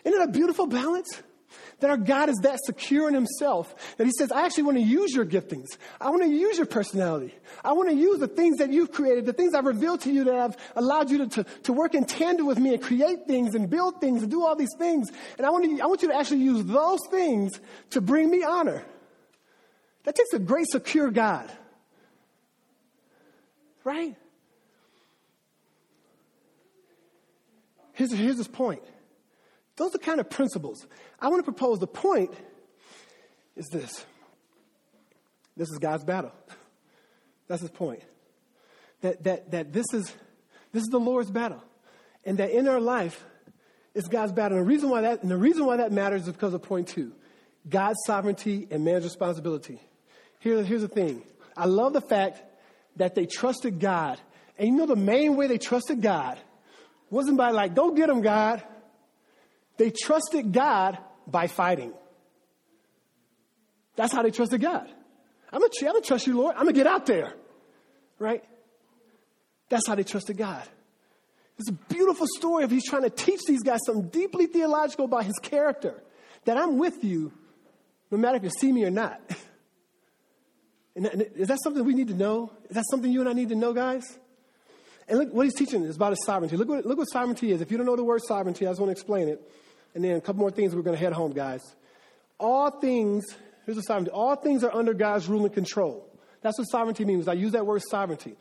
Isn't 0.03 0.21
it 0.21 0.29
a 0.29 0.31
beautiful 0.31 0.67
balance? 0.67 1.21
That 1.79 1.89
our 1.89 1.97
God 1.97 2.29
is 2.29 2.37
that 2.43 2.59
secure 2.65 3.07
in 3.07 3.13
Himself 3.13 3.73
that 3.97 4.05
He 4.05 4.11
says, 4.17 4.31
I 4.31 4.45
actually 4.45 4.63
want 4.63 4.77
to 4.77 4.83
use 4.83 5.13
your 5.13 5.25
giftings. 5.25 5.67
I 5.99 6.09
want 6.09 6.23
to 6.23 6.29
use 6.29 6.57
your 6.57 6.65
personality. 6.65 7.33
I 7.63 7.71
want 7.73 7.89
to 7.89 7.95
use 7.95 8.19
the 8.19 8.27
things 8.27 8.57
that 8.57 8.71
you've 8.71 8.91
created, 8.91 9.25
the 9.25 9.33
things 9.33 9.53
I've 9.53 9.65
revealed 9.65 10.01
to 10.01 10.11
you 10.11 10.25
that 10.25 10.35
I've 10.35 10.57
allowed 10.75 11.09
you 11.09 11.19
to, 11.19 11.27
to, 11.27 11.43
to 11.63 11.73
work 11.73 11.95
in 11.95 12.05
tandem 12.05 12.45
with 12.45 12.59
me 12.59 12.73
and 12.73 12.83
create 12.83 13.27
things 13.27 13.55
and 13.55 13.69
build 13.69 14.01
things 14.01 14.21
and 14.23 14.31
do 14.31 14.45
all 14.45 14.55
these 14.55 14.75
things. 14.77 15.09
And 15.37 15.47
I 15.47 15.49
want, 15.49 15.65
to, 15.65 15.81
I 15.81 15.85
want 15.85 16.01
you 16.01 16.09
to 16.09 16.15
actually 16.15 16.41
use 16.41 16.65
those 16.65 16.99
things 17.09 17.59
to 17.91 18.01
bring 18.01 18.29
me 18.29 18.43
honor. 18.43 18.83
That 20.03 20.15
takes 20.15 20.33
a 20.33 20.39
great, 20.39 20.67
secure 20.69 21.11
God. 21.11 21.49
Right? 23.83 24.15
Here's, 27.93 28.13
here's 28.13 28.37
his 28.37 28.47
point. 28.47 28.81
Those 29.75 29.93
are 29.93 29.97
kind 29.97 30.19
of 30.19 30.29
principles. 30.29 30.87
I 31.21 31.27
want 31.27 31.39
to 31.39 31.51
propose 31.51 31.79
the 31.79 31.87
point 31.87 32.31
is 33.55 33.67
this. 33.67 34.05
This 35.57 35.69
is 35.69 35.77
God's 35.79 36.03
battle. 36.03 36.31
That's 37.47 37.61
his 37.61 37.71
point. 37.71 38.01
That, 39.01 39.23
that, 39.23 39.51
that 39.51 39.73
this, 39.73 39.85
is, 39.93 40.13
this 40.71 40.83
is 40.83 40.89
the 40.89 40.99
Lord's 40.99 41.31
battle. 41.31 41.61
And 42.25 42.37
that 42.37 42.51
in 42.51 42.67
our 42.67 42.79
life, 42.79 43.25
it's 43.93 44.07
God's 44.07 44.31
battle. 44.31 44.57
And 44.57 44.65
the 44.65 44.69
reason 44.69 44.89
why 44.89 45.01
that, 45.01 45.21
and 45.21 45.31
the 45.31 45.37
reason 45.37 45.65
why 45.65 45.77
that 45.77 45.91
matters 45.91 46.27
is 46.27 46.33
because 46.33 46.53
of 46.53 46.61
point 46.61 46.87
two 46.87 47.11
God's 47.67 47.99
sovereignty 48.05 48.67
and 48.71 48.85
man's 48.85 49.03
responsibility. 49.03 49.81
Here, 50.39 50.63
here's 50.63 50.81
the 50.81 50.87
thing 50.87 51.23
I 51.57 51.65
love 51.65 51.93
the 51.93 52.01
fact 52.01 52.41
that 52.95 53.15
they 53.15 53.25
trusted 53.25 53.79
God. 53.79 54.19
And 54.57 54.67
you 54.67 54.75
know 54.75 54.85
the 54.85 54.95
main 54.95 55.35
way 55.35 55.47
they 55.47 55.57
trusted 55.57 56.01
God 56.01 56.37
wasn't 57.09 57.37
by 57.37 57.51
like, 57.51 57.75
go 57.75 57.91
get 57.91 58.09
him, 58.09 58.21
God. 58.21 58.63
They 59.77 59.91
trusted 59.91 60.51
God 60.51 60.97
by 61.31 61.47
fighting. 61.47 61.93
That's 63.95 64.13
how 64.13 64.21
they 64.21 64.31
trusted 64.31 64.61
God. 64.61 64.87
I'm 65.51 65.59
gonna, 65.59 65.71
I'm 65.81 65.87
gonna 65.87 66.01
trust 66.01 66.27
you, 66.27 66.37
Lord. 66.37 66.55
I'm 66.55 66.63
gonna 66.63 66.73
get 66.73 66.87
out 66.87 67.05
there. 67.05 67.33
Right? 68.17 68.43
That's 69.69 69.87
how 69.87 69.95
they 69.95 70.03
trusted 70.03 70.37
God. 70.37 70.63
It's 71.57 71.69
a 71.69 71.73
beautiful 71.73 72.25
story 72.37 72.63
of 72.63 72.71
he's 72.71 72.85
trying 72.85 73.03
to 73.03 73.09
teach 73.09 73.41
these 73.45 73.61
guys 73.61 73.79
something 73.85 74.07
deeply 74.09 74.45
theological 74.45 75.05
about 75.05 75.25
his 75.25 75.37
character. 75.41 76.01
That 76.45 76.57
I'm 76.57 76.77
with 76.77 77.03
you 77.03 77.33
no 78.11 78.17
matter 78.17 78.37
if 78.37 78.43
you 78.43 78.49
see 78.49 78.71
me 78.71 78.85
or 78.85 78.91
not. 78.91 79.21
And 80.95 81.21
is 81.35 81.47
that 81.47 81.59
something 81.63 81.85
we 81.85 81.93
need 81.93 82.09
to 82.09 82.13
know? 82.13 82.51
Is 82.69 82.75
that 82.75 82.83
something 82.89 83.09
you 83.09 83.21
and 83.21 83.29
I 83.29 83.33
need 83.33 83.49
to 83.49 83.55
know, 83.55 83.71
guys? 83.71 84.17
And 85.07 85.17
look 85.17 85.33
what 85.33 85.45
he's 85.45 85.55
teaching 85.55 85.83
is 85.83 85.95
about 85.95 86.09
his 86.11 86.25
sovereignty. 86.25 86.57
Look 86.57 86.67
what, 86.67 86.85
look 86.85 86.97
what 86.97 87.05
sovereignty 87.05 87.51
is. 87.51 87.61
If 87.61 87.71
you 87.71 87.77
don't 87.77 87.85
know 87.85 87.95
the 87.95 88.03
word 88.03 88.21
sovereignty, 88.27 88.67
I 88.67 88.71
just 88.71 88.81
want 88.81 88.89
to 88.89 88.91
explain 88.91 89.29
it. 89.29 89.41
And 89.95 90.03
then 90.03 90.15
a 90.15 90.21
couple 90.21 90.39
more 90.39 90.51
things 90.51 90.75
we're 90.75 90.81
going 90.81 90.97
to 90.97 91.03
head 91.03 91.13
home, 91.13 91.33
guys. 91.33 91.61
All 92.39 92.71
things, 92.71 93.25
here's 93.65 93.75
the 93.75 93.83
sovereignty. 93.83 94.11
All 94.11 94.35
things 94.35 94.63
are 94.63 94.73
under 94.73 94.93
God's 94.93 95.27
rule 95.27 95.45
and 95.45 95.53
control. 95.53 96.05
That's 96.41 96.57
what 96.57 96.65
sovereignty 96.65 97.03
means. 97.03 97.27
I 97.27 97.33
use 97.33 97.51
that 97.51 97.65
word 97.65 97.81
sovereignty. 97.89 98.35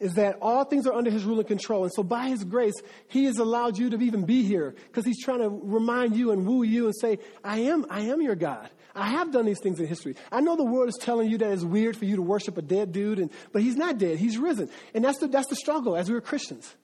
Is 0.00 0.14
that 0.14 0.38
all 0.40 0.64
things 0.64 0.86
are 0.86 0.92
under 0.92 1.10
his 1.10 1.24
rule 1.24 1.38
and 1.38 1.46
control. 1.46 1.84
And 1.84 1.92
so 1.92 2.02
by 2.02 2.28
his 2.28 2.42
grace, 2.42 2.74
he 3.08 3.26
has 3.26 3.38
allowed 3.38 3.78
you 3.78 3.90
to 3.90 4.00
even 4.00 4.24
be 4.24 4.42
here 4.42 4.74
because 4.86 5.04
he's 5.04 5.22
trying 5.22 5.40
to 5.40 5.48
remind 5.48 6.16
you 6.16 6.32
and 6.32 6.46
woo 6.46 6.62
you 6.62 6.86
and 6.86 6.94
say, 7.00 7.18
I 7.44 7.60
am, 7.60 7.86
I 7.90 8.00
am 8.00 8.22
your 8.22 8.34
God. 8.34 8.68
I 8.94 9.08
have 9.08 9.32
done 9.32 9.44
these 9.44 9.60
things 9.60 9.80
in 9.80 9.86
history. 9.86 10.14
I 10.30 10.40
know 10.40 10.56
the 10.56 10.64
world 10.64 10.88
is 10.88 10.98
telling 11.00 11.28
you 11.28 11.36
that 11.38 11.52
it's 11.52 11.64
weird 11.64 11.96
for 11.96 12.04
you 12.04 12.16
to 12.16 12.22
worship 12.22 12.56
a 12.58 12.62
dead 12.62 12.92
dude, 12.92 13.18
and, 13.18 13.30
but 13.52 13.62
he's 13.62 13.76
not 13.76 13.98
dead. 13.98 14.18
He's 14.18 14.38
risen. 14.38 14.70
And 14.94 15.04
that's 15.04 15.18
the, 15.18 15.26
that's 15.26 15.48
the 15.48 15.56
struggle 15.56 15.96
as 15.96 16.08
we're 16.08 16.20
Christians. 16.20 16.74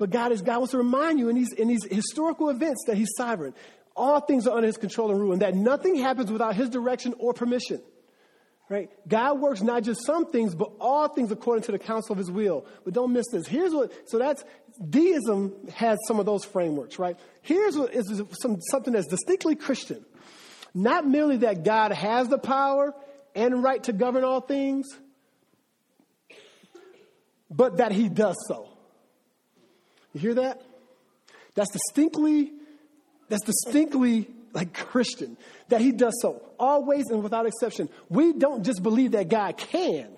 But 0.00 0.08
God 0.08 0.32
is 0.32 0.40
God 0.40 0.56
wants 0.56 0.70
to 0.70 0.78
remind 0.78 1.18
you 1.18 1.28
in 1.28 1.36
these 1.36 1.52
in 1.52 1.68
these 1.68 1.84
historical 1.84 2.48
events 2.48 2.84
that 2.86 2.96
He's 2.96 3.10
sovereign. 3.18 3.52
All 3.94 4.18
things 4.20 4.46
are 4.46 4.56
under 4.56 4.66
His 4.66 4.78
control 4.78 5.10
and 5.10 5.20
rule, 5.20 5.32
and 5.32 5.42
that 5.42 5.54
nothing 5.54 5.94
happens 5.94 6.32
without 6.32 6.56
His 6.56 6.70
direction 6.70 7.14
or 7.18 7.34
permission. 7.34 7.82
Right? 8.70 8.88
God 9.06 9.40
works 9.40 9.60
not 9.60 9.82
just 9.82 10.06
some 10.06 10.30
things, 10.30 10.54
but 10.54 10.70
all 10.80 11.08
things 11.08 11.30
according 11.30 11.64
to 11.64 11.72
the 11.72 11.78
counsel 11.78 12.12
of 12.12 12.18
his 12.18 12.30
will. 12.30 12.64
But 12.84 12.94
don't 12.94 13.12
miss 13.12 13.26
this. 13.32 13.48
Here's 13.48 13.74
what, 13.74 13.92
so 14.08 14.16
that's, 14.16 14.44
deism 14.88 15.66
has 15.74 15.98
some 16.06 16.20
of 16.20 16.24
those 16.24 16.44
frameworks, 16.44 16.96
right? 16.96 17.16
Here's 17.42 17.76
what 17.76 17.92
is 17.92 18.22
some, 18.40 18.60
something 18.70 18.92
that's 18.92 19.08
distinctly 19.08 19.56
Christian. 19.56 20.06
Not 20.72 21.04
merely 21.04 21.38
that 21.38 21.64
God 21.64 21.90
has 21.90 22.28
the 22.28 22.38
power 22.38 22.94
and 23.34 23.60
right 23.60 23.82
to 23.82 23.92
govern 23.92 24.22
all 24.22 24.40
things, 24.40 24.86
but 27.50 27.78
that 27.78 27.90
he 27.90 28.08
does 28.08 28.36
so. 28.46 28.69
You 30.12 30.20
hear 30.20 30.34
that? 30.34 30.62
That's 31.54 31.70
distinctly, 31.70 32.52
that's 33.28 33.44
distinctly 33.44 34.28
like 34.52 34.74
Christian, 34.74 35.36
that 35.68 35.80
he 35.80 35.92
does 35.92 36.18
so 36.20 36.42
always 36.58 37.08
and 37.10 37.22
without 37.22 37.46
exception. 37.46 37.88
We 38.08 38.32
don't 38.32 38.64
just 38.64 38.82
believe 38.82 39.12
that 39.12 39.28
God 39.28 39.56
can, 39.56 40.08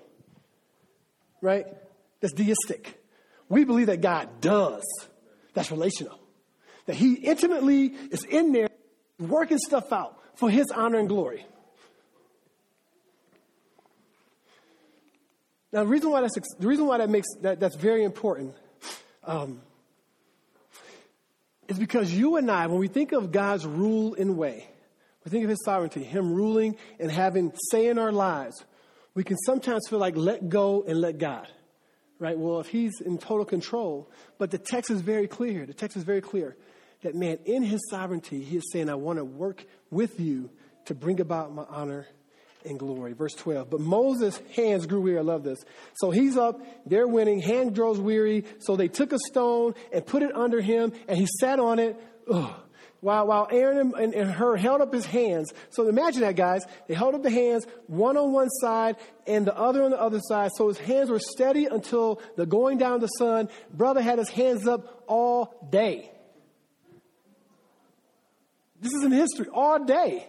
right? 1.41 1.67
That's 2.21 2.33
deistic. 2.33 2.99
We 3.49 3.65
believe 3.65 3.89
that 3.89 4.01
God 4.01 4.41
does. 4.41 4.83
That's 5.55 5.71
relational. 5.71 6.19
That 6.87 6.97
he 6.97 7.15
intimately 7.15 7.87
is 8.11 8.25
in 8.25 8.53
there 8.53 8.69
working 9.19 9.59
stuff 9.59 9.93
out 9.93 10.19
for 10.37 10.49
his 10.51 10.71
honor 10.71 10.99
and 10.99 11.09
glory. 11.09 11.45
Now, 15.73 15.85
the 15.85 15.89
reason 15.89 16.11
why 16.11 16.21
that's, 16.21 16.35
the 16.59 16.67
reason 16.67 16.87
why 16.87 16.99
that 16.99 17.09
makes 17.09 17.29
that, 17.41 17.61
that's 17.61 17.77
very 17.77 18.05
important 18.05 18.55
um, 19.25 19.61
is 21.69 21.79
because 21.79 22.13
you 22.13 22.37
and 22.37 22.51
I, 22.51 22.67
when 22.67 22.79
we 22.79 22.89
think 22.89 23.13
of 23.13 23.33
God's 23.33 23.67
rule 23.67 24.15
and 24.15 24.37
way, 24.37 24.69
we 25.25 25.31
think 25.31 25.45
of 25.45 25.51
His 25.51 25.65
sovereignty, 25.65 26.03
Him 26.03 26.33
ruling 26.33 26.77
and 26.99 27.11
having 27.11 27.53
say 27.71 27.87
in 27.89 27.99
our 27.99 28.13
lives, 28.13 28.65
we 29.15 29.25
can 29.25 29.37
sometimes 29.39 29.87
feel 29.89 29.99
like 29.99 30.17
let 30.17 30.49
go 30.49 30.85
and 30.87 31.01
let 31.01 31.19
God. 31.19 31.49
Right? 32.19 32.39
Well, 32.39 32.61
if 32.61 32.69
He's 32.69 33.01
in 33.01 33.19
total 33.19 33.45
control, 33.45 34.11
but 34.39 34.51
the 34.51 34.59
text 34.59 34.91
is 34.91 35.01
very 35.01 35.27
clear. 35.27 35.67
The 35.67 35.75
text 35.75 35.97
is 35.97 36.05
very 36.05 36.21
clear 36.21 36.57
that 37.03 37.15
man, 37.15 37.39
in 37.45 37.63
His 37.63 37.81
sovereignty, 37.91 38.43
He 38.43 38.57
is 38.57 38.65
saying, 38.73 38.89
I 38.89 38.95
want 38.95 39.19
to 39.19 39.25
work 39.25 39.65
with 39.91 40.21
you 40.21 40.51
to 40.87 40.95
bring 40.95 41.21
about 41.21 41.55
my 41.55 41.65
honor 41.69 42.07
and 42.65 42.79
glory. 42.79 43.13
Verse 43.13 43.35
12. 43.35 43.71
But 43.71 43.81
Moses' 43.81 44.41
hands 44.55 44.87
grew 44.87 45.01
weary. 45.01 45.19
I 45.19 45.23
love 45.23 45.45
this. 45.45 45.65
So 45.95 46.11
he's 46.11 46.37
up, 46.37 46.61
they're 46.87 47.09
winning, 47.09 47.41
hand 47.41 47.75
grows 47.75 47.99
weary. 47.99 48.45
So 48.59 48.77
they 48.77 48.89
took 48.89 49.13
a 49.13 49.19
stone 49.19 49.75
and 49.93 50.05
put 50.05 50.23
it 50.23 50.35
under 50.35 50.61
him, 50.61 50.93
and 51.09 51.19
he 51.19 51.27
sat 51.41 51.59
on 51.59 51.79
it. 51.79 51.97
Ugh. 52.31 52.55
While, 53.01 53.27
while 53.27 53.49
Aaron 53.51 53.93
and, 53.99 54.15
and 54.15 54.31
Hur 54.31 54.55
held 54.55 54.81
up 54.81 54.93
his 54.93 55.05
hands. 55.05 55.53
So 55.71 55.89
imagine 55.89 56.21
that, 56.21 56.37
guys. 56.37 56.63
They 56.87 56.95
held 56.95 57.17
up 57.17 57.25
the 57.25 57.31
hands, 57.31 57.67
one 57.89 58.17
on 58.17 58.33
one 58.33 58.49
side 58.49 58.95
and 59.27 59.45
the 59.45 59.57
other 59.59 59.83
on 59.83 59.91
the 59.91 60.01
other 60.01 60.21
side. 60.21 60.53
So 60.57 60.69
his 60.69 60.79
hands 60.79 61.11
were 61.11 61.19
steady 61.19 61.67
until 61.67 62.23
the 62.37 62.47
going 62.47 62.79
down 62.79 62.95
of 62.95 63.01
the 63.01 63.09
sun. 63.09 63.49
Brother 63.73 64.01
had 64.01 64.21
his 64.21 64.29
hands 64.29 64.69
up 64.69 65.03
all 65.09 65.69
day. 65.69 66.13
This 68.81 68.93
is 68.93 69.05
in 69.05 69.11
history, 69.11 69.47
all 69.53 69.85
day. 69.85 70.27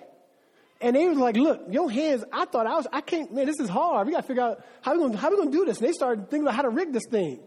And 0.83 0.97
they 0.97 1.07
was 1.07 1.17
like, 1.17 1.37
look, 1.37 1.61
your 1.69 1.89
hands, 1.89 2.25
I 2.29 2.43
thought 2.43 2.67
I 2.67 2.75
was, 2.75 2.87
I 2.91 2.99
can't, 2.99 3.33
man, 3.33 3.45
this 3.45 3.57
is 3.61 3.69
hard. 3.69 4.05
We 4.05 4.11
got 4.11 4.21
to 4.21 4.27
figure 4.27 4.43
out 4.43 4.65
how 4.81 4.91
we 4.91 4.97
going 4.99 5.13
how 5.13 5.29
we 5.29 5.37
gonna 5.37 5.49
do 5.49 5.63
this. 5.63 5.77
And 5.77 5.87
they 5.87 5.93
started 5.93 6.29
thinking 6.29 6.45
about 6.45 6.55
how 6.55 6.63
to 6.63 6.69
rig 6.69 6.91
this 6.91 7.05
thing. 7.09 7.39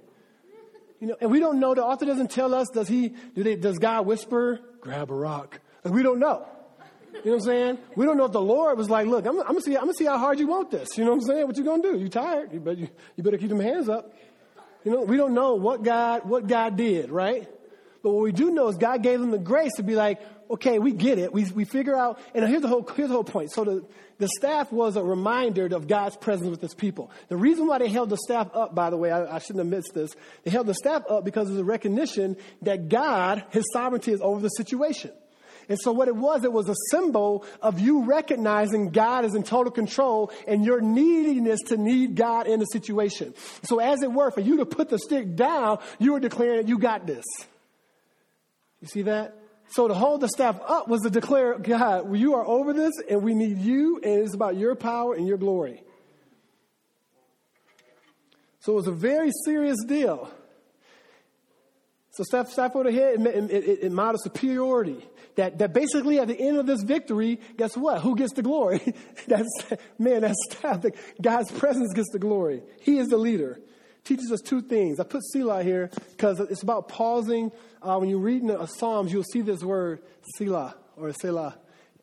You 1.01 1.09
know, 1.09 1.16
and 1.20 1.30
we 1.30 1.39
don't 1.39 1.61
know, 1.61 1.74
the 1.74 1.84
author 1.84 2.07
doesn't 2.07 2.30
tell 2.30 2.55
us, 2.55 2.68
does 2.72 2.89
he, 2.89 3.11
do 3.34 3.43
they, 3.43 3.55
does 3.55 3.76
God 3.76 4.07
whisper, 4.07 4.61
grab 4.80 5.11
a 5.11 5.14
rock? 5.14 5.61
Like, 5.84 5.93
we 5.93 6.03
don't 6.03 6.18
know. 6.18 6.49
You 7.12 7.30
know 7.30 7.30
what 7.32 7.34
I'm 7.34 7.41
saying? 7.41 7.78
We 7.95 8.07
don't 8.07 8.16
know 8.16 8.24
if 8.24 8.32
the 8.32 8.41
Lord 8.41 8.78
was 8.78 8.89
like, 8.89 9.07
look, 9.07 9.26
I'm, 9.26 9.39
I'm, 9.39 9.47
gonna 9.49 9.61
see, 9.61 9.74
I'm 9.74 9.82
gonna 9.82 9.93
see 9.93 10.07
how 10.07 10.16
hard 10.16 10.39
you 10.39 10.47
want 10.47 10.70
this. 10.70 10.97
You 10.97 11.05
know 11.05 11.11
what 11.11 11.16
I'm 11.16 11.26
saying? 11.26 11.47
What 11.47 11.59
you 11.59 11.64
gonna 11.64 11.82
do? 11.82 11.99
You 11.99 12.09
tired? 12.09 12.55
You 12.55 12.61
better, 12.61 12.80
you, 12.80 12.89
you 13.16 13.22
better 13.22 13.37
keep 13.37 13.51
them 13.51 13.61
hands 13.61 13.91
up. 13.91 14.14
You 14.82 14.93
know, 14.93 15.03
we 15.03 15.18
don't 15.18 15.34
know 15.34 15.57
what 15.57 15.82
God, 15.82 16.26
what 16.26 16.47
God 16.47 16.76
did, 16.76 17.11
right? 17.11 17.47
But 18.03 18.12
what 18.12 18.22
we 18.22 18.32
do 18.32 18.51
know 18.51 18.68
is 18.68 18.76
God 18.76 19.03
gave 19.03 19.20
them 19.20 19.30
the 19.30 19.39
grace 19.39 19.72
to 19.76 19.82
be 19.82 19.95
like, 19.95 20.20
okay, 20.51 20.78
we 20.78 20.92
get 20.92 21.18
it. 21.18 21.32
We, 21.32 21.44
we 21.47 21.64
figure 21.64 21.97
out, 21.97 22.18
and 22.34 22.47
here's 22.47 22.62
the 22.62 22.68
whole, 22.68 22.88
here's 22.94 23.09
the 23.09 23.14
whole 23.14 23.24
point. 23.24 23.53
So 23.53 23.64
the, 23.64 23.84
the 24.18 24.28
staff 24.28 24.72
was 24.72 24.97
a 24.97 25.03
reminder 25.03 25.66
of 25.66 25.88
God's 25.88 26.16
presence 26.16 26.49
with 26.49 26.61
his 26.61 26.74
people. 26.74 27.11
The 27.28 27.36
reason 27.36 27.66
why 27.66 27.78
they 27.78 27.88
held 27.88 28.11
the 28.11 28.16
staff 28.16 28.49
up, 28.55 28.74
by 28.74 28.90
the 28.90 28.97
way, 28.97 29.11
I, 29.11 29.36
I 29.36 29.38
shouldn't 29.38 29.59
have 29.59 29.66
missed 29.66 29.92
this. 29.94 30.11
They 30.44 30.51
held 30.51 30.66
the 30.66 30.74
staff 30.74 31.03
up 31.09 31.24
because 31.24 31.51
of 31.51 31.57
the 31.57 31.64
recognition 31.64 32.36
that 32.62 32.88
God, 32.88 33.44
his 33.51 33.64
sovereignty 33.72 34.12
is 34.12 34.20
over 34.20 34.40
the 34.40 34.49
situation. 34.49 35.11
And 35.68 35.78
so 35.80 35.92
what 35.92 36.09
it 36.09 36.14
was, 36.14 36.44
it 36.44 36.53
was 36.53 36.68
a 36.68 36.76
symbol 36.90 37.44
of 37.61 37.80
you 37.80 38.05
recognizing 38.05 38.90
God 38.90 39.24
is 39.24 39.34
in 39.34 39.42
total 39.42 39.72
control 39.72 40.32
and 40.47 40.64
your 40.64 40.80
neediness 40.80 41.61
to 41.66 41.76
need 41.76 42.14
God 42.14 42.47
in 42.47 42.61
the 42.61 42.66
situation. 42.66 43.34
So 43.64 43.80
as 43.80 44.03
it 44.03 44.12
were, 44.12 44.30
for 44.30 44.40
you 44.40 44.59
to 44.59 44.66
put 44.66 44.90
the 44.90 44.99
stick 44.99 45.34
down, 45.34 45.78
you 45.99 46.12
were 46.12 46.20
declaring 46.20 46.68
you 46.68 46.78
got 46.78 47.07
this. 47.07 47.24
You 48.80 48.88
see 48.88 49.03
that? 49.03 49.36
So 49.69 49.89
to 49.89 49.95
hold 49.95 50.21
the 50.21 50.29
staff 50.29 50.59
up 50.67 50.89
was 50.89 51.03
to 51.03 51.11
declare, 51.11 51.59
God, 51.59 52.17
you 52.17 52.35
are 52.35 52.47
over 52.47 52.73
this 52.73 52.93
and 53.11 53.23
we 53.23 53.35
need 53.35 53.59
you 53.59 54.01
and 54.03 54.23
it's 54.23 54.35
about 54.35 54.57
your 54.57 54.75
power 54.75 55.14
and 55.14 55.27
your 55.27 55.39
glory. 55.39 55.83
So 58.61 58.73
it 58.73 58.77
was 58.77 58.87
a 58.87 58.93
very 58.93 59.31
serious 59.45 59.77
deal. 59.87 60.31
So 62.12 62.25
staff, 62.25 62.49
staff 62.49 62.75
over 62.75 62.91
the 62.91 62.97
head, 62.97 63.21
it, 63.21 63.51
it, 63.51 63.79
it 63.83 63.93
modeled 63.93 64.23
superiority. 64.23 65.07
That, 65.35 65.59
that 65.59 65.75
basically 65.75 66.19
at 66.19 66.29
the 66.29 66.41
end 66.41 66.57
of 66.57 66.67
this 66.67 66.83
victory, 66.83 67.41
guess 67.59 67.77
what? 67.77 68.01
Who 68.01 68.17
gets 68.17 68.33
the 68.33 68.43
glory? 68.43 68.81
that's, 69.29 69.47
man, 69.99 70.23
that's 70.23 70.39
staff. 70.51 70.83
God's 71.21 71.53
presence 71.53 71.93
gets 71.93 72.11
the 72.11 72.19
glory. 72.19 72.62
He 72.81 72.99
is 72.99 73.09
the 73.09 73.19
leader 73.19 73.61
teaches 74.07 74.30
us 74.32 74.40
two 74.40 74.62
things. 74.62 74.98
I 75.00 75.04
put 75.04 75.22
Selah 75.24 75.62
here 75.62 75.90
because 76.12 76.40
it's 76.40 76.62
about 76.62 76.88
pausing. 76.88 77.52
Uh, 77.82 77.98
when 77.98 78.09
you 78.09 78.18
read 78.18 78.40
in 78.40 78.48
the 78.48 78.66
Psalms, 78.66 79.12
you'll 79.12 79.24
see 79.24 79.42
this 79.42 79.62
word 79.62 80.00
Selah 80.36 80.74
or 80.96 81.12
Selah. 81.12 81.57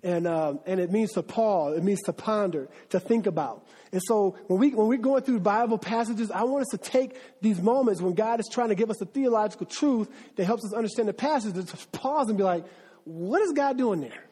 And, 0.03 0.27
um, 0.27 0.59
and 0.65 0.81
it 0.81 0.91
means 0.91 1.13
to 1.13 1.23
pause, 1.23 1.77
it 1.77 1.83
means 1.83 2.01
to 2.03 2.13
ponder, 2.13 2.67
to 2.89 2.99
think 2.99 3.25
about. 3.25 3.65
And 3.93 4.01
so 4.05 4.35
when, 4.47 4.59
we, 4.59 4.71
when 4.71 4.87
we're 4.87 4.97
going 4.97 5.23
through 5.23 5.39
Bible 5.39 5.77
passages, 5.77 6.29
I 6.29 6.43
want 6.43 6.63
us 6.63 6.67
to 6.71 6.77
take 6.77 7.15
these 7.41 7.61
moments 7.61 8.01
when 8.01 8.13
God 8.13 8.41
is 8.41 8.49
trying 8.51 8.69
to 8.69 8.75
give 8.75 8.89
us 8.89 8.99
a 9.01 9.05
theological 9.05 9.65
truth 9.65 10.09
that 10.35 10.43
helps 10.43 10.65
us 10.65 10.73
understand 10.73 11.07
the 11.07 11.13
passage, 11.13 11.53
to 11.53 11.87
pause 11.93 12.27
and 12.27 12.37
be 12.37 12.43
like, 12.43 12.65
what 13.05 13.41
is 13.43 13.53
God 13.53 13.77
doing 13.77 14.01
there? 14.01 14.25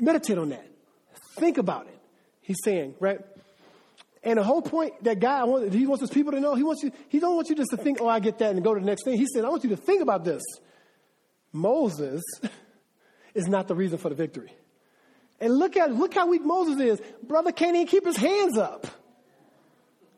Meditate 0.00 0.38
on 0.38 0.50
that. 0.50 0.66
Think 1.36 1.58
about 1.58 1.88
it. 1.88 1.98
He's 2.40 2.58
saying, 2.62 2.94
right? 3.00 3.20
And 4.24 4.38
the 4.38 4.42
whole 4.42 4.62
point 4.62 5.04
that 5.04 5.20
God 5.20 5.72
he 5.72 5.86
wants 5.86 6.00
his 6.00 6.10
people 6.10 6.32
to 6.32 6.40
know, 6.40 6.54
he 6.54 6.62
wants 6.62 6.82
you, 6.82 6.90
he 7.10 7.20
don't 7.20 7.36
want 7.36 7.50
you 7.50 7.54
just 7.54 7.70
to 7.70 7.76
think, 7.76 7.98
oh, 8.00 8.08
I 8.08 8.20
get 8.20 8.38
that 8.38 8.54
and 8.54 8.64
go 8.64 8.72
to 8.72 8.80
the 8.80 8.86
next 8.86 9.04
thing. 9.04 9.18
He 9.18 9.26
said, 9.26 9.44
I 9.44 9.50
want 9.50 9.64
you 9.64 9.70
to 9.70 9.76
think 9.76 10.00
about 10.00 10.24
this. 10.24 10.42
Moses 11.52 12.22
is 13.34 13.46
not 13.46 13.68
the 13.68 13.74
reason 13.74 13.98
for 13.98 14.08
the 14.08 14.14
victory. 14.14 14.50
And 15.40 15.58
look 15.58 15.76
at, 15.76 15.92
look 15.92 16.14
how 16.14 16.26
weak 16.26 16.42
Moses 16.42 16.80
is. 16.80 17.02
Brother 17.22 17.52
can't 17.52 17.76
even 17.76 17.86
keep 17.86 18.06
his 18.06 18.16
hands 18.16 18.56
up. 18.56 18.86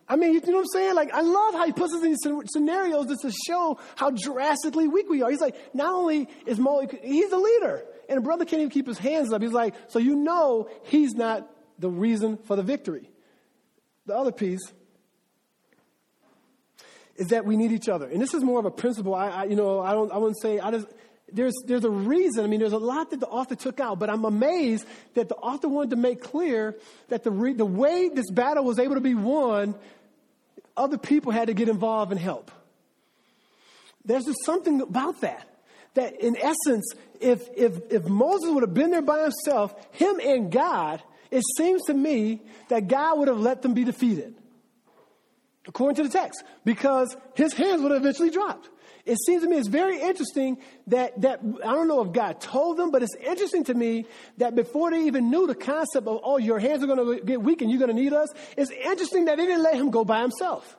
I 0.09 0.15
mean, 0.15 0.35
you 0.35 0.41
know 0.41 0.53
what 0.53 0.61
I'm 0.61 0.67
saying? 0.67 0.95
Like, 0.95 1.13
I 1.13 1.23
love 1.23 1.55
how 1.55 1.67
he 1.67 1.73
puts 1.73 1.93
us 1.93 2.03
in 2.05 2.11
these 2.11 2.53
scenarios 2.53 3.09
just 3.09 3.23
to 3.23 3.33
show 3.33 3.79
how 3.97 4.11
drastically 4.11 4.87
weak 4.87 5.09
we 5.11 5.23
are. 5.23 5.31
He's 5.31 5.41
like, 5.41 5.57
not 5.75 5.93
only 5.93 6.29
is 6.47 6.61
Moses, 6.61 6.97
he's 7.03 7.31
the 7.31 7.39
leader, 7.39 7.85
and 8.09 8.19
a 8.19 8.23
brother 8.23 8.45
can't 8.45 8.61
even 8.61 8.71
keep 8.71 8.87
his 8.87 8.99
hands 8.99 9.33
up. 9.33 9.43
He's 9.43 9.51
like, 9.51 9.75
so 9.89 9.99
you 9.99 10.15
know 10.15 10.71
he's 10.85 11.15
not 11.15 11.51
the 11.81 11.91
reason 11.91 12.37
for 12.37 12.55
the 12.55 12.63
victory. 12.63 13.11
The 14.07 14.17
other 14.17 14.33
piece 14.33 14.73
is 17.17 17.29
that 17.29 17.45
we 17.45 17.57
need 17.57 17.73
each 17.73 17.89
other. 17.89 18.07
And 18.07 18.21
this 18.21 18.35
is 18.35 18.43
more 18.43 18.59
of 18.59 18.67
a 18.67 18.71
principle. 18.71 19.15
I, 19.15 19.29
I 19.29 19.45
you 19.45 19.57
know, 19.57 19.81
I 19.81 19.93
don't, 19.93 20.13
I 20.13 20.19
wouldn't 20.19 20.41
say, 20.41 20.61
I 20.61 20.71
just, 20.71 20.87
there's, 21.33 21.55
there's 21.67 21.85
a 21.85 21.91
reason. 21.91 22.45
I 22.45 22.47
mean, 22.47 22.61
there's 22.61 22.73
a 22.73 22.79
lot 22.79 23.11
that 23.11 23.21
the 23.21 23.27
author 23.27 23.55
took 23.55 23.81
out, 23.81 23.99
but 23.99 24.11
I'm 24.11 24.25
amazed 24.25 24.87
that 25.15 25.29
the 25.29 25.35
author 25.37 25.69
wanted 25.69 25.91
to 25.91 25.97
make 25.97 26.23
clear 26.23 26.77
that 27.09 27.25
the, 27.25 27.31
re, 27.31 27.53
the 27.53 27.65
way 27.65 28.09
this 28.09 28.31
battle 28.31 28.65
was 28.65 28.79
able 28.79 28.95
to 28.95 29.01
be 29.01 29.15
won, 29.15 29.75
other 30.77 30.99
people 30.99 31.33
had 31.33 31.49
to 31.49 31.55
get 31.55 31.69
involved 31.69 32.13
and 32.13 32.21
help. 32.21 32.51
There's 34.05 34.25
just 34.25 34.45
something 34.45 34.81
about 34.83 35.23
that. 35.23 35.49
That 35.95 36.21
in 36.21 36.37
essence, 36.37 36.93
if, 37.21 37.49
if, 37.57 37.91
if 37.91 38.07
Moses 38.07 38.51
would 38.51 38.63
have 38.63 38.75
been 38.75 38.91
there 38.91 39.03
by 39.03 39.23
himself, 39.23 39.75
him 39.93 40.21
and 40.21 40.53
God, 40.53 41.03
it 41.31 41.43
seems 41.57 41.83
to 41.85 41.95
me 41.95 42.41
that 42.69 42.89
God 42.89 43.19
would 43.19 43.29
have 43.29 43.41
let 43.41 43.63
them 43.63 43.75
be 43.75 43.85
defeated, 43.85 44.35
according 45.67 45.97
to 45.97 46.03
the 46.05 46.09
text, 46.09 46.43
because 46.65 47.17
his 47.35 47.53
hands 47.53 47.83
would 47.83 47.93
have 47.93 48.01
eventually 48.01 48.31
dropped. 48.31 48.69
It 49.05 49.19
seems 49.25 49.45
to 49.45 49.49
me 49.49 49.57
it's 49.57 49.69
very 49.69 50.01
interesting 50.01 50.59
that, 50.89 51.21
that 51.21 51.39
I 51.65 51.73
don't 51.73 51.87
know 51.87 52.03
if 52.03 52.13
God 52.13 52.41
told 52.41 52.77
them, 52.77 52.91
but 52.91 53.05
it's 53.05 53.15
interesting 53.15 53.63
to 53.65 53.75
me 53.75 54.07
that 54.39 54.57
before 54.57 54.91
they 54.91 55.07
even 55.07 55.31
knew 55.31 55.47
the 55.47 55.55
concept 55.55 56.09
of, 56.09 56.21
oh, 56.25 56.39
your 56.39 56.59
hands 56.59 56.83
are 56.83 56.89
going 56.89 57.19
to 57.19 57.25
get 57.25 57.41
weak 57.41 57.63
and 57.63 57.71
you're 57.71 57.79
going 57.79 57.95
to 57.95 58.03
need 58.03 58.13
us, 58.13 58.29
it's 58.57 58.73
interesting 58.73 59.27
that 59.27 59.37
they 59.37 59.47
didn't 59.47 59.63
let 59.63 59.75
him 59.77 59.91
go 59.91 60.05
by 60.05 60.23
himself. 60.23 60.77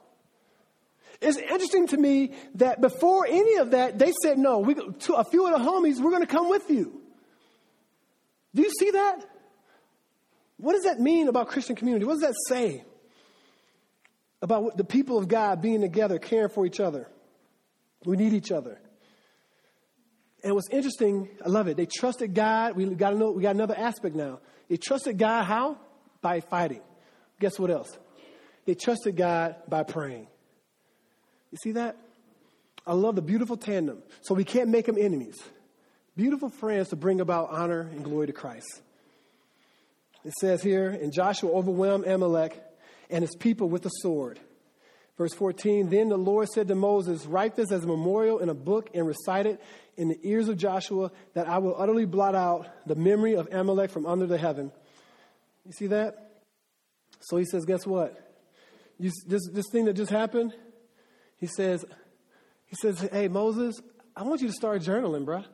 It's 1.21 1.37
interesting 1.37 1.87
to 1.87 1.97
me 1.97 2.33
that 2.55 2.81
before 2.81 3.25
any 3.25 3.55
of 3.55 3.71
that, 3.71 3.97
they 3.97 4.11
said, 4.21 4.37
no, 4.37 4.59
we, 4.59 4.75
to 4.75 5.13
a 5.13 5.23
few 5.23 5.47
of 5.47 5.57
the 5.57 5.65
homies, 5.65 5.99
we're 5.99 6.11
going 6.11 6.21
to 6.21 6.27
come 6.27 6.49
with 6.49 6.69
you. 6.69 7.01
Do 8.53 8.61
you 8.61 8.71
see 8.77 8.91
that? 8.91 9.25
What 10.57 10.73
does 10.73 10.83
that 10.83 10.99
mean 10.99 11.27
about 11.27 11.47
Christian 11.47 11.75
community? 11.75 12.05
What 12.05 12.19
does 12.19 12.21
that 12.21 12.35
say 12.47 12.83
about 14.41 14.77
the 14.77 14.83
people 14.83 15.17
of 15.17 15.27
God 15.27 15.61
being 15.61 15.81
together, 15.81 16.19
caring 16.19 16.49
for 16.49 16.65
each 16.65 16.79
other? 16.79 17.07
We 18.05 18.17
need 18.17 18.33
each 18.33 18.51
other. 18.51 18.79
And 20.43 20.53
what's 20.55 20.69
interesting, 20.69 21.29
I 21.43 21.49
love 21.49 21.67
it. 21.67 21.77
They 21.77 21.85
trusted 21.85 22.33
God. 22.33 22.75
We 22.75 22.85
got 22.95 23.15
know. 23.17 23.31
We 23.31 23.41
got 23.41 23.55
another 23.55 23.77
aspect 23.77 24.15
now. 24.15 24.39
They 24.69 24.77
trusted 24.77 25.17
God 25.17 25.43
how? 25.43 25.77
By 26.21 26.41
fighting. 26.41 26.81
Guess 27.39 27.59
what 27.59 27.71
else? 27.71 27.97
They 28.65 28.75
trusted 28.75 29.15
God 29.15 29.55
by 29.67 29.83
praying. 29.83 30.27
You 31.51 31.57
see 31.63 31.71
that? 31.73 31.97
I 32.85 32.93
love 32.93 33.15
the 33.15 33.21
beautiful 33.21 33.57
tandem. 33.57 34.03
So 34.21 34.33
we 34.33 34.43
can't 34.43 34.69
make 34.69 34.85
them 34.85 34.97
enemies. 34.97 35.37
Beautiful 36.15 36.49
friends 36.49 36.89
to 36.89 36.95
bring 36.95 37.21
about 37.21 37.49
honor 37.51 37.81
and 37.81 38.03
glory 38.03 38.27
to 38.27 38.33
Christ. 38.33 38.81
It 40.27 40.33
says 40.41 40.61
here, 40.61 40.89
and 40.89 41.13
Joshua 41.13 41.49
overwhelmed 41.53 42.05
Amalek 42.05 42.61
and 43.09 43.23
his 43.23 43.33
people 43.33 43.69
with 43.69 43.83
the 43.83 43.89
sword. 43.89 44.41
Verse 45.17 45.33
14 45.33 45.89
Then 45.89 46.09
the 46.09 46.17
Lord 46.17 46.49
said 46.49 46.67
to 46.67 46.75
Moses, 46.75 47.25
Write 47.25 47.55
this 47.55 47.71
as 47.71 47.85
a 47.85 47.87
memorial 47.87 48.39
in 48.39 48.49
a 48.49 48.53
book 48.53 48.89
and 48.93 49.07
recite 49.07 49.45
it 49.45 49.61
in 49.95 50.09
the 50.09 50.19
ears 50.23 50.49
of 50.49 50.57
Joshua, 50.57 51.11
that 51.33 51.47
I 51.47 51.59
will 51.59 51.81
utterly 51.81 52.03
blot 52.03 52.35
out 52.35 52.67
the 52.85 52.95
memory 52.95 53.35
of 53.35 53.47
Amalek 53.53 53.89
from 53.89 54.05
under 54.05 54.27
the 54.27 54.37
heaven. 54.37 54.73
You 55.65 55.71
see 55.71 55.87
that? 55.87 56.33
So 57.21 57.37
he 57.37 57.45
says, 57.45 57.63
Guess 57.63 57.87
what? 57.87 58.35
You, 58.99 59.11
this, 59.27 59.47
this 59.53 59.67
thing 59.71 59.85
that 59.85 59.93
just 59.93 60.11
happened, 60.11 60.53
he 61.37 61.47
says, 61.47 61.85
he 62.65 62.75
says, 62.81 62.99
Hey, 63.13 63.29
Moses, 63.29 63.79
I 64.13 64.23
want 64.23 64.41
you 64.41 64.47
to 64.47 64.53
start 64.53 64.81
journaling, 64.81 65.23
bruh. 65.23 65.45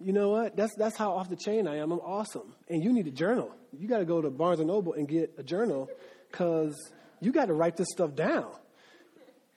You 0.00 0.12
know 0.12 0.30
what? 0.30 0.56
That's, 0.56 0.74
that's 0.76 0.96
how 0.96 1.12
off 1.12 1.30
the 1.30 1.36
chain 1.36 1.66
I 1.66 1.76
am. 1.76 1.90
I'm 1.90 2.00
awesome. 2.00 2.54
And 2.68 2.84
you 2.84 2.92
need 2.92 3.06
a 3.06 3.10
journal. 3.10 3.50
You 3.72 3.88
got 3.88 3.98
to 3.98 4.04
go 4.04 4.20
to 4.20 4.30
Barnes 4.30 4.60
and 4.60 4.68
Noble 4.68 4.92
and 4.92 5.08
get 5.08 5.34
a 5.38 5.42
journal 5.42 5.88
because 6.30 6.74
you 7.20 7.32
got 7.32 7.46
to 7.46 7.54
write 7.54 7.76
this 7.76 7.88
stuff 7.90 8.14
down. 8.14 8.50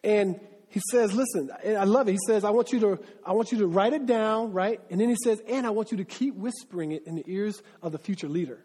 And 0.04 0.40
he 0.70 0.82
says, 0.92 1.14
listen, 1.14 1.50
I 1.66 1.84
love 1.84 2.08
it. 2.08 2.14
He 2.14 2.20
says, 2.28 2.44
I 2.44 2.52
want 2.52 2.72
you 2.72 2.80
to, 2.82 3.00
I 3.26 3.34
want 3.34 3.52
you 3.52 3.58
to 3.60 3.68
write 3.68 3.94
it 3.94 4.06
down, 4.06 4.54
right? 4.54 4.80
And 4.90 5.02
then 5.02 5.10
he 5.10 5.16
says, 5.22 5.42
and 5.48 5.66
I 5.66 5.72
want 5.72 5.92
you 5.92 5.98
to 5.98 6.06
keep 6.06 6.36
whispering 6.36 6.92
it 6.92 7.08
in 7.08 7.16
the 7.16 7.24
ears 7.26 7.62
of 7.82 7.92
the 7.92 7.98
future 7.98 8.30
leader. 8.30 8.64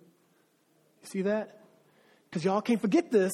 You 1.03 1.09
see 1.09 1.23
that? 1.23 1.61
Because 2.29 2.45
y'all 2.45 2.61
can't 2.61 2.81
forget 2.81 3.11
this. 3.11 3.33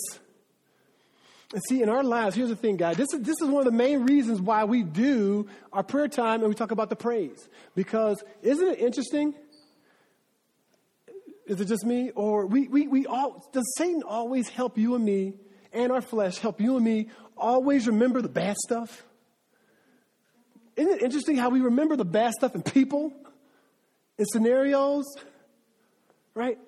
And 1.52 1.62
see, 1.68 1.82
in 1.82 1.88
our 1.88 2.04
lives, 2.04 2.36
here's 2.36 2.48
the 2.48 2.56
thing, 2.56 2.76
guys. 2.76 2.96
This 2.96 3.12
is, 3.12 3.22
this 3.22 3.40
is 3.40 3.48
one 3.48 3.60
of 3.60 3.64
the 3.64 3.76
main 3.76 4.04
reasons 4.04 4.40
why 4.40 4.64
we 4.64 4.84
do 4.84 5.48
our 5.72 5.82
prayer 5.82 6.06
time 6.06 6.40
and 6.40 6.48
we 6.48 6.54
talk 6.54 6.70
about 6.70 6.90
the 6.90 6.96
praise. 6.96 7.48
Because 7.74 8.22
isn't 8.42 8.66
it 8.66 8.78
interesting? 8.78 9.34
Is 11.46 11.60
it 11.60 11.64
just 11.64 11.84
me? 11.84 12.12
Or 12.14 12.46
we, 12.46 12.68
we, 12.68 12.86
we 12.86 13.06
all, 13.06 13.48
does 13.52 13.64
Satan 13.76 14.04
always 14.06 14.48
help 14.48 14.78
you 14.78 14.94
and 14.94 15.04
me 15.04 15.34
and 15.72 15.90
our 15.90 16.00
flesh 16.00 16.38
help 16.38 16.60
you 16.60 16.76
and 16.76 16.84
me 16.84 17.08
always 17.36 17.88
remember 17.88 18.22
the 18.22 18.28
bad 18.28 18.56
stuff? 18.56 19.02
Isn't 20.76 20.92
it 20.92 21.02
interesting 21.02 21.36
how 21.36 21.50
we 21.50 21.60
remember 21.60 21.96
the 21.96 22.04
bad 22.04 22.32
stuff 22.32 22.54
in 22.54 22.62
people, 22.62 23.12
in 24.18 24.24
scenarios, 24.26 25.04
right? 26.34 26.58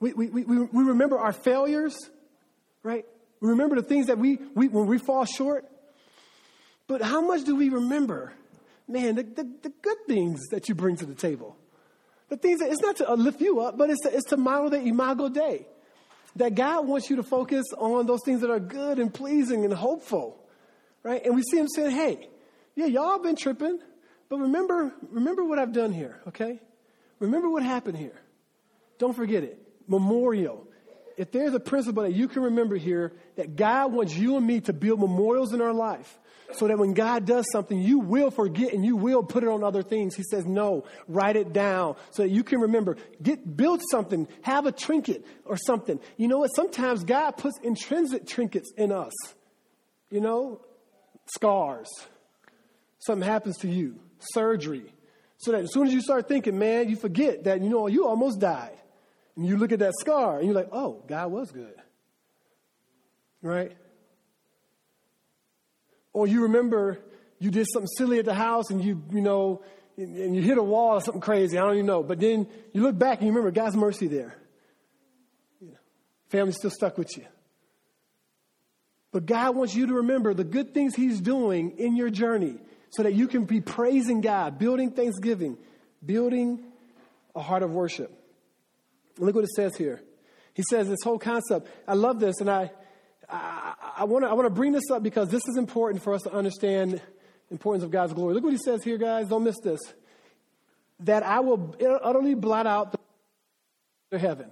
We, 0.00 0.12
we, 0.12 0.28
we, 0.28 0.42
we 0.42 0.84
remember 0.84 1.16
our 1.16 1.32
failures, 1.32 1.96
right? 2.82 3.06
Remember 3.48 3.76
the 3.76 3.82
things 3.82 4.06
that 4.06 4.18
we, 4.18 4.38
we 4.54 4.68
when 4.68 4.86
we 4.86 4.98
fall 4.98 5.24
short. 5.24 5.64
But 6.86 7.02
how 7.02 7.20
much 7.20 7.44
do 7.44 7.56
we 7.56 7.68
remember, 7.68 8.32
man, 8.86 9.16
the, 9.16 9.22
the, 9.24 9.50
the 9.62 9.72
good 9.82 9.98
things 10.06 10.40
that 10.50 10.68
you 10.68 10.74
bring 10.74 10.96
to 10.96 11.06
the 11.06 11.14
table? 11.14 11.56
The 12.28 12.36
things 12.36 12.60
that, 12.60 12.70
it's 12.70 12.80
not 12.80 12.96
to 12.96 13.14
lift 13.14 13.40
you 13.40 13.60
up, 13.60 13.76
but 13.76 13.90
it's 13.90 14.02
to, 14.02 14.14
it's 14.14 14.28
to 14.30 14.36
model 14.36 14.70
the 14.70 14.80
imago 14.80 15.28
Dei 15.28 15.66
that 16.36 16.54
God 16.54 16.86
wants 16.86 17.08
you 17.08 17.16
to 17.16 17.22
focus 17.22 17.64
on 17.78 18.06
those 18.06 18.20
things 18.24 18.42
that 18.42 18.50
are 18.50 18.60
good 18.60 18.98
and 18.98 19.12
pleasing 19.12 19.64
and 19.64 19.72
hopeful, 19.72 20.38
right? 21.02 21.24
And 21.24 21.34
we 21.34 21.42
see 21.42 21.58
him 21.58 21.68
saying, 21.68 21.92
hey, 21.92 22.28
yeah, 22.74 22.86
y'all 22.86 23.18
been 23.18 23.36
tripping, 23.36 23.78
but 24.28 24.38
remember, 24.38 24.92
remember 25.10 25.44
what 25.44 25.58
I've 25.58 25.72
done 25.72 25.92
here, 25.92 26.20
okay? 26.28 26.60
Remember 27.20 27.48
what 27.48 27.62
happened 27.62 27.96
here. 27.96 28.20
Don't 28.98 29.14
forget 29.14 29.44
it. 29.44 29.58
Memorial. 29.88 30.65
If 31.16 31.32
there's 31.32 31.54
a 31.54 31.60
principle 31.60 32.02
that 32.02 32.12
you 32.12 32.28
can 32.28 32.42
remember 32.42 32.76
here, 32.76 33.12
that 33.36 33.56
God 33.56 33.92
wants 33.92 34.14
you 34.14 34.36
and 34.36 34.46
me 34.46 34.60
to 34.62 34.72
build 34.72 35.00
memorials 35.00 35.52
in 35.52 35.60
our 35.62 35.72
life, 35.72 36.18
so 36.52 36.68
that 36.68 36.78
when 36.78 36.94
God 36.94 37.24
does 37.24 37.44
something, 37.50 37.80
you 37.80 37.98
will 37.98 38.30
forget 38.30 38.72
and 38.72 38.84
you 38.84 38.96
will 38.96 39.22
put 39.22 39.42
it 39.42 39.48
on 39.48 39.64
other 39.64 39.82
things. 39.82 40.14
He 40.14 40.22
says, 40.22 40.46
no, 40.46 40.84
write 41.08 41.36
it 41.36 41.52
down 41.52 41.96
so 42.10 42.22
that 42.22 42.30
you 42.30 42.44
can 42.44 42.60
remember. 42.60 42.96
Get, 43.20 43.56
build 43.56 43.82
something, 43.90 44.28
have 44.42 44.64
a 44.64 44.72
trinket 44.72 45.26
or 45.44 45.56
something. 45.56 45.98
You 46.16 46.28
know 46.28 46.38
what? 46.38 46.54
Sometimes 46.54 47.02
God 47.02 47.32
puts 47.32 47.58
intrinsic 47.64 48.26
trinkets 48.26 48.72
in 48.76 48.92
us. 48.92 49.12
You 50.08 50.20
know, 50.20 50.60
scars. 51.34 51.88
Something 53.00 53.26
happens 53.26 53.58
to 53.58 53.68
you, 53.68 53.98
surgery. 54.20 54.92
So 55.38 55.52
that 55.52 55.64
as 55.64 55.72
soon 55.72 55.88
as 55.88 55.92
you 55.92 56.00
start 56.00 56.28
thinking, 56.28 56.58
man, 56.58 56.88
you 56.88 56.96
forget 56.96 57.44
that, 57.44 57.60
you 57.60 57.68
know, 57.68 57.88
you 57.88 58.06
almost 58.06 58.40
died. 58.40 58.76
And 59.36 59.46
you 59.46 59.56
look 59.56 59.72
at 59.72 59.80
that 59.80 59.92
scar 60.00 60.38
and 60.38 60.46
you're 60.46 60.54
like, 60.54 60.70
oh, 60.72 61.02
God 61.06 61.30
was 61.30 61.50
good. 61.50 61.74
Right? 63.42 63.76
Or 66.12 66.26
you 66.26 66.42
remember 66.42 66.98
you 67.38 67.50
did 67.50 67.66
something 67.70 67.88
silly 67.98 68.18
at 68.18 68.24
the 68.24 68.34
house 68.34 68.70
and 68.70 68.82
you, 68.82 69.02
you 69.12 69.20
know, 69.20 69.62
and 69.98 70.34
you 70.34 70.42
hit 70.42 70.58
a 70.58 70.62
wall 70.62 70.94
or 70.94 71.00
something 71.00 71.20
crazy. 71.20 71.58
I 71.58 71.62
don't 71.62 71.74
even 71.74 71.86
know. 71.86 72.02
But 72.02 72.20
then 72.20 72.46
you 72.72 72.82
look 72.82 72.98
back 72.98 73.18
and 73.18 73.26
you 73.26 73.32
remember 73.32 73.50
God's 73.50 73.76
mercy 73.76 74.06
there. 74.06 74.36
You 75.60 75.68
know, 75.68 75.78
family's 76.28 76.56
still 76.56 76.70
stuck 76.70 76.96
with 76.98 77.16
you. 77.16 77.24
But 79.12 79.26
God 79.26 79.56
wants 79.56 79.74
you 79.74 79.86
to 79.86 79.94
remember 79.94 80.34
the 80.34 80.44
good 80.44 80.74
things 80.74 80.94
He's 80.94 81.20
doing 81.20 81.78
in 81.78 81.96
your 81.96 82.10
journey 82.10 82.56
so 82.90 83.02
that 83.02 83.14
you 83.14 83.28
can 83.28 83.44
be 83.44 83.60
praising 83.60 84.20
God, 84.20 84.58
building 84.58 84.90
thanksgiving, 84.90 85.56
building 86.04 86.62
a 87.34 87.40
heart 87.40 87.62
of 87.62 87.70
worship. 87.72 88.12
Look 89.18 89.34
what 89.34 89.44
it 89.44 89.50
says 89.50 89.76
here. 89.76 90.02
He 90.54 90.62
says 90.70 90.88
this 90.88 90.98
whole 91.04 91.18
concept. 91.18 91.68
I 91.86 91.94
love 91.94 92.18
this, 92.20 92.40
and 92.40 92.50
I, 92.50 92.70
I, 93.28 94.04
want 94.04 94.24
to 94.24 94.30
I 94.30 94.32
wanna 94.34 94.50
bring 94.50 94.72
this 94.72 94.90
up 94.90 95.02
because 95.02 95.28
this 95.28 95.42
is 95.48 95.56
important 95.56 96.02
for 96.02 96.14
us 96.14 96.22
to 96.22 96.32
understand 96.32 96.92
the 96.92 97.02
importance 97.50 97.84
of 97.84 97.90
God's 97.90 98.12
glory. 98.12 98.34
Look 98.34 98.44
what 98.44 98.52
he 98.52 98.58
says 98.58 98.82
here, 98.82 98.98
guys. 98.98 99.28
Don't 99.28 99.44
miss 99.44 99.58
this. 99.62 99.80
That 101.00 101.22
I 101.22 101.40
will 101.40 101.76
utterly 102.02 102.34
blot 102.34 102.66
out 102.66 102.98
the 104.10 104.18
heaven. 104.18 104.50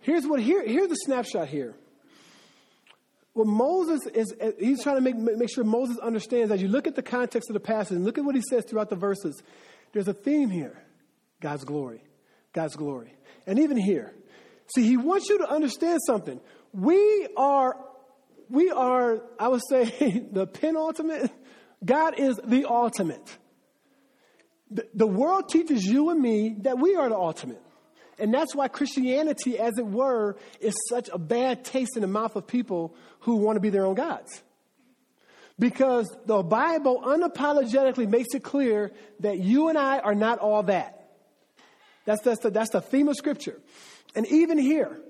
Here's 0.00 0.26
what 0.26 0.40
here, 0.40 0.66
here's 0.66 0.88
the 0.88 0.96
snapshot 0.96 1.48
here. 1.48 1.74
What 3.32 3.46
Moses 3.46 4.00
is, 4.12 4.34
he's 4.58 4.82
trying 4.82 4.96
to 4.96 5.02
make, 5.02 5.16
make 5.16 5.50
sure 5.50 5.62
Moses 5.62 5.98
understands 5.98 6.50
as 6.50 6.60
you 6.60 6.68
look 6.68 6.86
at 6.86 6.96
the 6.96 7.02
context 7.02 7.48
of 7.48 7.54
the 7.54 7.60
passage 7.60 7.96
and 7.96 8.04
look 8.04 8.18
at 8.18 8.24
what 8.24 8.34
he 8.34 8.42
says 8.48 8.64
throughout 8.64 8.90
the 8.90 8.96
verses, 8.96 9.40
there's 9.92 10.08
a 10.08 10.14
theme 10.14 10.50
here 10.50 10.82
God's 11.40 11.64
glory. 11.64 12.02
God's 12.52 12.74
glory. 12.74 13.14
And 13.46 13.58
even 13.58 13.76
here, 13.76 14.12
see, 14.74 14.84
he 14.84 14.96
wants 14.96 15.28
you 15.28 15.38
to 15.38 15.48
understand 15.48 16.00
something. 16.06 16.40
We 16.72 17.28
are, 17.36 17.76
we 18.48 18.70
are, 18.70 19.22
I 19.38 19.48
would 19.48 19.62
say, 19.68 19.84
the 20.32 20.46
penultimate. 20.46 21.30
God 21.84 22.18
is 22.18 22.38
the 22.44 22.66
ultimate. 22.66 23.38
The, 24.70 24.86
the 24.94 25.06
world 25.06 25.48
teaches 25.48 25.84
you 25.84 26.10
and 26.10 26.20
me 26.20 26.56
that 26.60 26.78
we 26.78 26.94
are 26.94 27.08
the 27.08 27.16
ultimate. 27.16 27.62
And 28.20 28.34
that's 28.34 28.54
why 28.54 28.68
Christianity, 28.68 29.58
as 29.58 29.78
it 29.78 29.86
were, 29.86 30.36
is 30.60 30.74
such 30.90 31.08
a 31.12 31.18
bad 31.18 31.64
taste 31.64 31.96
in 31.96 32.02
the 32.02 32.08
mouth 32.08 32.36
of 32.36 32.46
people 32.46 32.94
who 33.20 33.36
want 33.36 33.56
to 33.56 33.60
be 33.60 33.70
their 33.70 33.86
own 33.86 33.94
gods. 33.94 34.42
Because 35.58 36.06
the 36.26 36.42
Bible 36.42 37.02
unapologetically 37.04 38.08
makes 38.08 38.34
it 38.34 38.42
clear 38.42 38.92
that 39.20 39.38
you 39.38 39.68
and 39.68 39.76
I 39.76 39.98
are 39.98 40.14
not 40.14 40.38
all 40.38 40.62
that. 40.64 40.99
That's, 42.10 42.22
that's, 42.22 42.40
the, 42.40 42.50
that's 42.50 42.70
the 42.70 42.80
theme 42.80 43.06
of 43.06 43.16
Scripture. 43.16 43.60
And 44.16 44.26
even 44.26 44.58
here, 44.58 45.00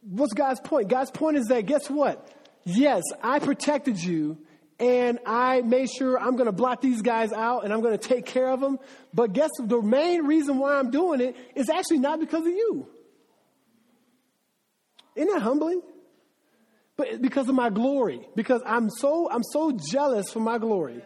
what's 0.00 0.32
God's 0.32 0.60
point? 0.60 0.88
God's 0.88 1.10
point 1.10 1.36
is 1.36 1.48
that 1.48 1.66
guess 1.66 1.90
what? 1.90 2.26
Yes, 2.64 3.02
I 3.22 3.38
protected 3.38 4.02
you 4.02 4.38
and 4.80 5.18
I 5.26 5.60
made 5.60 5.90
sure 5.90 6.18
I'm 6.18 6.36
going 6.36 6.46
to 6.46 6.52
blot 6.52 6.80
these 6.80 7.02
guys 7.02 7.34
out 7.34 7.64
and 7.64 7.72
I'm 7.72 7.82
going 7.82 7.98
to 7.98 8.08
take 8.08 8.24
care 8.24 8.48
of 8.48 8.60
them. 8.60 8.78
But 9.12 9.34
guess 9.34 9.50
the 9.60 9.82
main 9.82 10.24
reason 10.24 10.56
why 10.58 10.78
I'm 10.78 10.90
doing 10.90 11.20
it 11.20 11.36
is 11.54 11.68
actually 11.68 11.98
not 11.98 12.18
because 12.18 12.46
of 12.46 12.52
you. 12.52 12.88
Isn't 15.14 15.34
that 15.34 15.42
humbling? 15.42 15.82
But 16.96 17.20
because 17.20 17.50
of 17.50 17.54
my 17.54 17.68
glory, 17.68 18.26
because 18.34 18.62
I'm 18.64 18.88
so 18.88 19.30
I'm 19.30 19.42
so 19.42 19.78
jealous 19.90 20.30
for 20.30 20.40
my 20.40 20.56
glory 20.56 21.02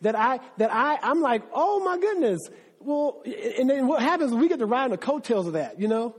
that 0.00 0.18
I 0.18 0.40
that 0.58 0.72
I 0.72 0.98
I'm 1.00 1.20
like, 1.20 1.42
oh 1.52 1.78
my 1.84 1.96
goodness. 1.96 2.40
Well, 2.84 3.22
and 3.24 3.68
then 3.68 3.86
what 3.86 4.02
happens? 4.02 4.32
We 4.32 4.48
get 4.48 4.58
to 4.58 4.66
ride 4.66 4.84
on 4.84 4.90
the 4.90 4.98
coattails 4.98 5.46
of 5.46 5.54
that, 5.54 5.80
you 5.80 5.88
know. 5.88 6.14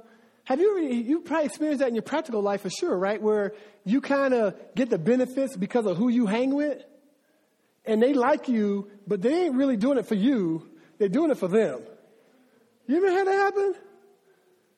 Have 0.46 0.60
you 0.60 0.80
you 0.80 1.22
probably 1.22 1.46
experienced 1.46 1.80
that 1.80 1.90
in 1.90 1.96
your 1.96 2.02
practical 2.04 2.42
life 2.42 2.62
for 2.62 2.70
sure, 2.70 2.96
right? 2.96 3.22
Where 3.22 3.54
you 3.84 4.02
kind 4.02 4.34
of 4.34 4.56
get 4.76 4.90
the 4.90 4.98
benefits 4.98 5.56
because 5.56 5.86
of 5.86 5.98
who 5.98 6.10
you 6.10 6.26
hang 6.26 6.54
with, 6.54 6.84
and 7.86 8.02
they 8.02 8.14
like 8.14 8.48
you, 8.48 8.90
but 9.08 9.22
they 9.22 9.46
ain't 9.46 9.56
really 9.56 9.78
doing 9.78 9.98
it 9.98 10.08
for 10.08 10.16
you. 10.16 10.68
They're 10.98 11.10
doing 11.10 11.32
it 11.32 11.38
for 11.38 11.48
them. 11.48 11.82
You 12.88 12.98
ever 12.98 13.12
had 13.12 13.28
that 13.28 13.34
happen? 13.34 13.76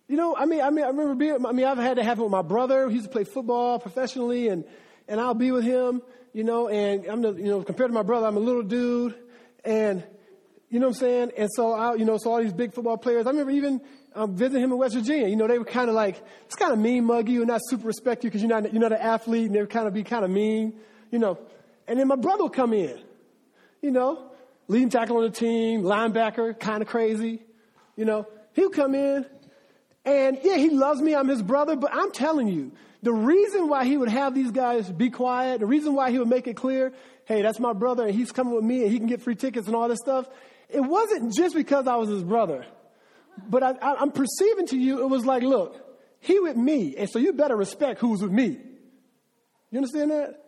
You 0.07 0.15
know, 0.15 0.35
I 0.35 0.45
mean, 0.45 0.61
I 0.61 0.69
mean, 0.69 0.85
I 0.85 0.87
remember 0.87 1.15
being, 1.15 1.45
I 1.45 1.51
mean, 1.51 1.65
I've 1.65 1.77
had 1.77 1.97
have 1.97 2.19
it 2.19 2.21
with 2.21 2.31
my 2.31 2.41
brother. 2.41 2.87
He 2.87 2.95
used 2.95 3.07
to 3.07 3.11
play 3.11 3.25
football 3.25 3.77
professionally 3.79 4.47
and, 4.47 4.63
and 5.07 5.19
I'll 5.19 5.33
be 5.33 5.51
with 5.51 5.65
him, 5.65 6.01
you 6.31 6.45
know, 6.45 6.69
and 6.69 7.05
I'm 7.07 7.21
the, 7.21 7.33
you 7.33 7.49
know, 7.49 7.61
compared 7.61 7.89
to 7.89 7.93
my 7.93 8.03
brother, 8.03 8.25
I'm 8.25 8.37
a 8.37 8.41
little 8.41 8.63
dude 8.63 9.15
and, 9.65 10.03
you 10.69 10.79
know 10.79 10.87
what 10.87 10.95
I'm 10.95 10.99
saying? 10.99 11.31
And 11.37 11.49
so 11.53 11.71
I, 11.73 11.95
you 11.95 12.03
know, 12.05 12.17
so 12.17 12.31
all 12.31 12.41
these 12.41 12.53
big 12.53 12.73
football 12.73 12.97
players, 12.97 13.25
I 13.25 13.29
remember 13.29 13.51
even 13.51 13.81
um, 14.15 14.35
visiting 14.35 14.63
him 14.63 14.71
in 14.71 14.77
West 14.77 14.95
Virginia, 14.95 15.27
you 15.27 15.35
know, 15.35 15.47
they 15.47 15.57
were 15.57 15.65
kind 15.65 15.89
of 15.89 15.95
like, 15.95 16.21
it's 16.45 16.55
kind 16.55 16.73
of 16.73 16.79
mean 16.79 17.05
mug 17.05 17.29
you 17.29 17.41
and 17.41 17.47
not 17.47 17.61
super 17.63 17.87
respect 17.87 18.23
you 18.23 18.29
because 18.29 18.41
you're 18.41 18.49
not, 18.49 18.73
you're 18.73 18.81
not 18.81 18.91
an 18.91 18.99
athlete 18.99 19.45
and 19.45 19.55
they 19.55 19.61
would 19.61 19.69
kind 19.69 19.87
of 19.87 19.93
be 19.93 20.03
kind 20.03 20.25
of 20.25 20.31
mean, 20.31 20.73
you 21.11 21.19
know. 21.19 21.37
And 21.87 21.99
then 21.99 22.07
my 22.07 22.17
brother 22.17 22.43
would 22.43 22.53
come 22.53 22.73
in, 22.73 22.99
you 23.81 23.91
know, 23.91 24.29
leading 24.67 24.89
tackle 24.89 25.17
on 25.17 25.23
the 25.23 25.29
team, 25.29 25.83
linebacker, 25.83 26.59
kind 26.59 26.81
of 26.81 26.89
crazy, 26.89 27.41
you 27.95 28.03
know. 28.03 28.27
He'll 28.53 28.69
come 28.69 28.95
in 28.95 29.25
and 30.03 30.39
yeah, 30.43 30.57
he 30.57 30.69
loves 30.69 31.01
me. 31.01 31.15
I'm 31.15 31.27
his 31.27 31.41
brother, 31.41 31.75
but 31.75 31.91
I'm 31.93 32.11
telling 32.11 32.47
you, 32.47 32.71
the 33.03 33.13
reason 33.13 33.69
why 33.69 33.85
he 33.85 33.95
would 33.97 34.09
have 34.09 34.33
these 34.33 34.51
guys 34.51 34.91
be 34.91 35.09
quiet, 35.09 35.59
the 35.59 35.65
reason 35.65 35.93
why 35.93 36.11
he 36.11 36.19
would 36.19 36.27
make 36.27 36.47
it 36.47 36.55
clear, 36.55 36.91
hey, 37.25 37.41
that's 37.41 37.59
my 37.59 37.73
brother 37.73 38.05
and 38.05 38.15
he's 38.15 38.31
coming 38.31 38.53
with 38.53 38.63
me 38.63 38.83
and 38.83 38.91
he 38.91 38.97
can 38.97 39.07
get 39.07 39.21
free 39.21 39.35
tickets 39.35 39.67
and 39.67 39.75
all 39.75 39.87
this 39.87 39.99
stuff, 39.99 40.27
it 40.69 40.81
wasn't 40.81 41.33
just 41.33 41.55
because 41.55 41.87
I 41.87 41.95
was 41.95 42.09
his 42.09 42.23
brother. 42.23 42.65
But 43.49 43.63
I, 43.63 44.01
am 44.01 44.11
perceiving 44.11 44.67
to 44.67 44.77
you, 44.77 45.01
it 45.01 45.07
was 45.07 45.25
like, 45.25 45.43
look, 45.43 45.75
he 46.19 46.39
with 46.39 46.57
me, 46.57 46.95
and 46.97 47.09
so 47.09 47.19
you 47.19 47.33
better 47.33 47.55
respect 47.55 47.99
who's 47.99 48.21
with 48.21 48.31
me. 48.31 48.57
You 49.71 49.77
understand 49.77 50.11
that? 50.11 50.43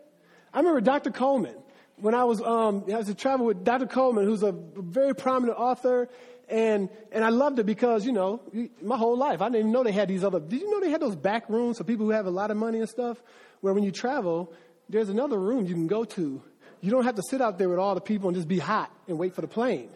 I 0.53 0.57
remember 0.57 0.81
Dr. 0.81 1.11
Coleman 1.11 1.55
when 1.97 2.15
I 2.15 2.23
was 2.23 2.41
um, 2.41 2.85
I 2.91 2.97
was 2.97 3.07
to 3.07 3.13
travel 3.13 3.45
with 3.45 3.63
Dr. 3.63 3.85
Coleman, 3.85 4.25
who's 4.25 4.41
a 4.41 4.51
very 4.51 5.13
prominent 5.13 5.59
author, 5.59 6.09
and, 6.49 6.89
and 7.11 7.23
I 7.23 7.29
loved 7.29 7.59
it 7.59 7.65
because, 7.65 8.05
you 8.05 8.11
know, 8.11 8.41
my 8.81 8.97
whole 8.97 9.17
life, 9.17 9.41
I 9.41 9.45
didn't 9.45 9.59
even 9.59 9.71
know 9.71 9.83
they 9.83 9.91
had 9.91 10.07
these 10.07 10.23
other, 10.23 10.39
did 10.39 10.61
you 10.61 10.71
know 10.71 10.79
they 10.79 10.89
had 10.89 11.01
those 11.01 11.15
back 11.15 11.47
rooms 11.49 11.77
for 11.77 11.83
people 11.83 12.05
who 12.05 12.11
have 12.11 12.25
a 12.25 12.31
lot 12.31 12.49
of 12.49 12.57
money 12.57 12.79
and 12.79 12.89
stuff? 12.89 13.21
Where 13.61 13.73
when 13.73 13.83
you 13.83 13.91
travel, 13.91 14.51
there's 14.87 15.09
another 15.09 15.37
room 15.37 15.67
you 15.67 15.75
can 15.75 15.87
go 15.87 16.05
to. 16.05 16.41
You 16.81 16.91
don't 16.91 17.03
have 17.03 17.15
to 17.15 17.23
sit 17.29 17.41
out 17.41 17.57
there 17.57 17.69
with 17.69 17.77
all 17.77 17.93
the 17.93 18.01
people 18.01 18.29
and 18.29 18.35
just 18.35 18.47
be 18.47 18.57
hot 18.57 18.91
and 19.07 19.19
wait 19.19 19.35
for 19.35 19.41
the 19.41 19.47
plane. 19.47 19.89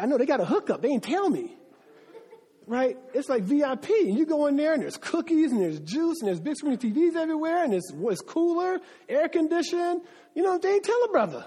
I 0.00 0.06
know 0.06 0.18
they 0.18 0.26
got 0.26 0.40
a 0.40 0.44
hookup. 0.44 0.82
They 0.82 0.88
didn't 0.88 1.04
tell 1.04 1.28
me. 1.28 1.56
Right? 2.66 2.96
It's 3.14 3.28
like 3.28 3.42
VIP. 3.42 3.88
You 3.88 4.26
go 4.26 4.46
in 4.46 4.56
there 4.56 4.74
and 4.74 4.82
there's 4.82 4.96
cookies 4.96 5.50
and 5.50 5.60
there's 5.60 5.80
juice 5.80 6.20
and 6.20 6.28
there's 6.28 6.40
big 6.40 6.56
screen 6.56 6.76
TVs 6.76 7.16
everywhere 7.16 7.64
and 7.64 7.74
it's, 7.74 7.92
it's 7.92 8.20
cooler, 8.20 8.78
air 9.08 9.28
conditioned. 9.28 10.02
You 10.34 10.42
know, 10.44 10.58
they 10.58 10.74
ain't 10.74 10.84
tell 10.84 11.02
a 11.04 11.08
brother. 11.08 11.46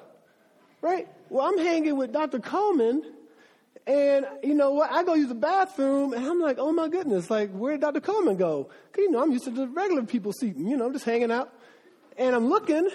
Right? 0.82 1.08
Well, 1.30 1.48
I'm 1.48 1.58
hanging 1.58 1.98
with 1.98 2.12
Dr. 2.12 2.40
Coleman 2.40 3.04
and 3.86 4.26
you 4.44 4.54
know 4.54 4.72
what? 4.72 4.92
I 4.92 5.04
go 5.04 5.14
use 5.14 5.28
the 5.28 5.36
bathroom, 5.36 6.14
and 6.14 6.26
I'm 6.26 6.40
like, 6.40 6.58
oh 6.58 6.72
my 6.72 6.88
goodness, 6.88 7.30
like 7.30 7.52
where 7.52 7.74
did 7.74 7.82
Dr. 7.82 8.00
Coleman 8.00 8.38
go? 8.38 8.66
Cause 8.66 8.98
you 8.98 9.12
know 9.12 9.22
I'm 9.22 9.32
used 9.32 9.44
to 9.46 9.52
the 9.52 9.68
regular 9.68 10.04
people 10.04 10.32
seating, 10.32 10.68
you 10.68 10.78
know, 10.78 10.92
just 10.92 11.06
hanging 11.06 11.32
out. 11.32 11.54
And 12.18 12.36
I'm 12.36 12.48
looking, 12.48 12.88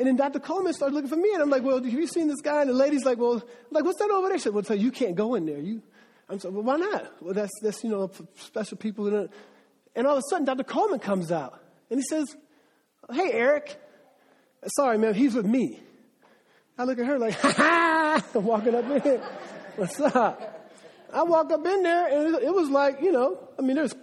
and 0.00 0.08
then 0.08 0.16
Dr. 0.16 0.40
Coleman 0.40 0.72
started 0.72 0.94
looking 0.94 1.10
for 1.10 1.16
me, 1.16 1.30
and 1.34 1.42
I'm 1.42 1.50
like, 1.50 1.62
well, 1.62 1.76
have 1.76 1.86
you 1.86 2.06
seen 2.06 2.26
this 2.26 2.40
guy? 2.40 2.62
And 2.62 2.70
the 2.70 2.74
lady's 2.74 3.04
like, 3.04 3.18
well, 3.18 3.34
I'm 3.34 3.42
like 3.70 3.84
what's 3.84 3.98
that 3.98 4.10
over 4.10 4.28
there? 4.28 4.38
She 4.38 4.44
said, 4.44 4.54
well, 4.54 4.64
so 4.64 4.74
you 4.74 4.90
can't 4.90 5.14
go 5.14 5.34
in 5.34 5.44
there. 5.44 5.58
You, 5.58 5.82
I'm 6.28 6.40
so, 6.40 6.50
well, 6.50 6.62
why 6.62 6.76
not? 6.76 7.22
Well, 7.22 7.34
that's 7.34 7.52
that's 7.62 7.84
you 7.84 7.90
know 7.90 8.10
special 8.36 8.78
people. 8.78 9.28
And 9.94 10.06
all 10.06 10.16
of 10.16 10.18
a 10.18 10.22
sudden, 10.30 10.46
Dr. 10.46 10.64
Coleman 10.64 11.00
comes 11.00 11.30
out, 11.30 11.62
and 11.90 12.00
he 12.00 12.04
says, 12.08 12.34
hey, 13.12 13.30
Eric. 13.32 13.78
Sorry, 14.76 14.98
man, 14.98 15.14
he's 15.14 15.34
with 15.34 15.46
me. 15.46 15.80
I 16.76 16.84
look 16.84 16.98
at 16.98 17.06
her 17.06 17.18
like, 17.18 17.34
ha 17.40 18.22
ha, 18.22 18.38
walking 18.38 18.74
up 18.74 18.84
in. 19.06 19.20
What's 19.76 20.00
up? 20.00 20.60
I 21.12 21.22
walk 21.22 21.50
up 21.52 21.64
in 21.66 21.82
there 21.82 22.06
and 22.06 22.34
it 22.36 22.54
was 22.54 22.68
like, 22.68 23.00
you 23.02 23.12
know, 23.12 23.38
I 23.58 23.62
mean, 23.62 23.76
there's 23.76 23.94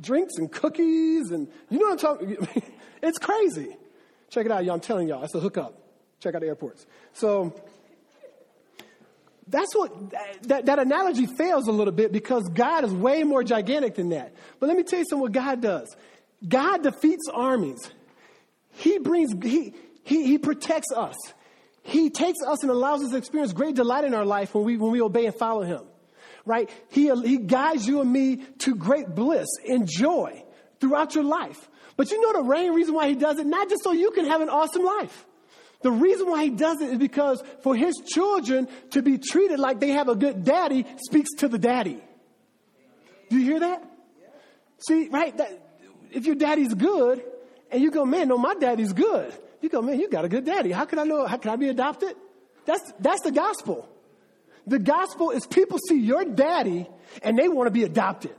drinks 0.00 0.34
and 0.36 0.50
cookies 0.50 1.30
and 1.30 1.48
you 1.70 1.78
know 1.78 1.86
what 1.86 2.04
I'm 2.04 2.18
talking 2.18 2.48
It's 3.02 3.18
crazy. 3.18 3.76
Check 4.30 4.46
it 4.46 4.52
out, 4.52 4.64
y'all. 4.64 4.74
I'm 4.74 4.80
telling 4.80 5.08
y'all, 5.08 5.22
it's 5.24 5.34
a 5.34 5.40
hookup. 5.40 5.74
Check 6.20 6.34
out 6.34 6.40
the 6.40 6.48
airports. 6.48 6.86
So 7.12 7.54
that's 9.46 9.74
what 9.74 9.92
that, 10.44 10.66
that 10.66 10.78
analogy 10.78 11.26
fails 11.26 11.68
a 11.68 11.72
little 11.72 11.92
bit 11.92 12.12
because 12.12 12.48
God 12.48 12.84
is 12.84 12.92
way 12.92 13.22
more 13.22 13.42
gigantic 13.42 13.94
than 13.94 14.10
that. 14.10 14.34
But 14.60 14.68
let 14.68 14.76
me 14.76 14.82
tell 14.82 14.98
you 14.98 15.04
something 15.08 15.22
what 15.22 15.32
God 15.32 15.60
does. 15.60 15.94
God 16.46 16.82
defeats 16.82 17.28
armies. 17.32 17.90
He 18.72 18.98
brings 18.98 19.32
he 19.42 19.74
he, 20.08 20.26
he 20.26 20.38
protects 20.38 20.90
us. 20.96 21.16
He 21.82 22.08
takes 22.10 22.38
us 22.46 22.62
and 22.62 22.70
allows 22.70 23.02
us 23.02 23.10
to 23.10 23.16
experience 23.16 23.52
great 23.52 23.74
delight 23.74 24.04
in 24.04 24.14
our 24.14 24.24
life 24.24 24.54
when 24.54 24.64
we, 24.64 24.76
when 24.76 24.90
we 24.90 25.02
obey 25.02 25.26
and 25.26 25.34
follow 25.34 25.62
Him. 25.62 25.82
Right? 26.46 26.70
He, 26.90 27.14
he 27.22 27.38
guides 27.38 27.86
you 27.86 28.00
and 28.00 28.10
me 28.10 28.36
to 28.60 28.74
great 28.74 29.14
bliss 29.14 29.48
and 29.66 29.86
joy 29.86 30.44
throughout 30.80 31.14
your 31.14 31.24
life. 31.24 31.68
But 31.98 32.12
you 32.12 32.22
know 32.22 32.40
the 32.40 32.48
main 32.48 32.72
reason 32.72 32.94
why 32.94 33.08
He 33.08 33.16
does 33.16 33.38
it? 33.38 33.46
Not 33.46 33.68
just 33.68 33.82
so 33.82 33.92
you 33.92 34.12
can 34.12 34.24
have 34.24 34.40
an 34.40 34.48
awesome 34.48 34.84
life. 34.84 35.26
The 35.82 35.90
reason 35.90 36.30
why 36.30 36.44
He 36.44 36.50
does 36.50 36.80
it 36.80 36.90
is 36.90 36.98
because 36.98 37.42
for 37.62 37.74
His 37.74 37.94
children 38.06 38.68
to 38.92 39.02
be 39.02 39.18
treated 39.18 39.58
like 39.58 39.80
they 39.80 39.90
have 39.90 40.08
a 40.08 40.14
good 40.14 40.44
daddy 40.44 40.86
speaks 41.08 41.28
to 41.38 41.48
the 41.48 41.58
daddy. 41.58 42.00
Do 43.28 43.36
you 43.36 43.44
hear 43.44 43.60
that? 43.60 43.82
See, 44.78 45.08
right? 45.08 45.36
That, 45.36 45.50
if 46.12 46.24
your 46.24 46.36
daddy's 46.36 46.72
good, 46.72 47.22
and 47.70 47.82
you 47.82 47.90
go, 47.90 48.04
man, 48.04 48.28
no, 48.28 48.38
my 48.38 48.54
daddy's 48.54 48.92
good. 48.92 49.34
You 49.60 49.68
go, 49.68 49.82
man, 49.82 49.98
you 49.98 50.08
got 50.08 50.24
a 50.24 50.28
good 50.28 50.44
daddy. 50.44 50.70
How 50.70 50.84
can 50.84 51.00
I 51.00 51.04
know? 51.04 51.26
How 51.26 51.36
can 51.36 51.50
I 51.50 51.56
be 51.56 51.68
adopted? 51.68 52.14
That's, 52.64 52.92
that's 53.00 53.22
the 53.22 53.32
gospel. 53.32 53.88
The 54.68 54.78
gospel 54.78 55.32
is 55.32 55.46
people 55.46 55.78
see 55.88 55.98
your 55.98 56.24
daddy 56.24 56.88
and 57.22 57.36
they 57.36 57.48
want 57.48 57.66
to 57.66 57.70
be 57.72 57.82
adopted. 57.82 58.34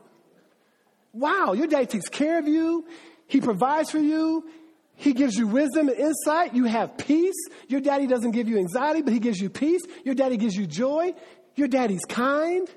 Wow, 1.12 1.54
your 1.54 1.68
daddy 1.68 1.88
takes 1.88 2.08
care 2.08 2.40
of 2.40 2.48
you. 2.48 2.86
He 3.30 3.40
provides 3.40 3.92
for 3.92 4.00
you. 4.00 4.50
He 4.96 5.14
gives 5.14 5.36
you 5.36 5.48
wisdom 5.48 5.88
and 5.88 5.98
insight. 5.98 6.54
You 6.54 6.66
have 6.66 6.98
peace. 6.98 7.38
Your 7.70 7.80
daddy 7.80 8.08
doesn't 8.08 8.32
give 8.32 8.50
you 8.50 8.58
anxiety, 8.58 9.02
but 9.02 9.14
he 9.14 9.20
gives 9.20 9.40
you 9.40 9.50
peace. 9.50 9.84
Your 10.04 10.16
daddy 10.16 10.36
gives 10.36 10.56
you 10.56 10.66
joy. 10.66 11.14
Your 11.56 11.68
daddy's 11.68 12.04
kind. 12.04 12.68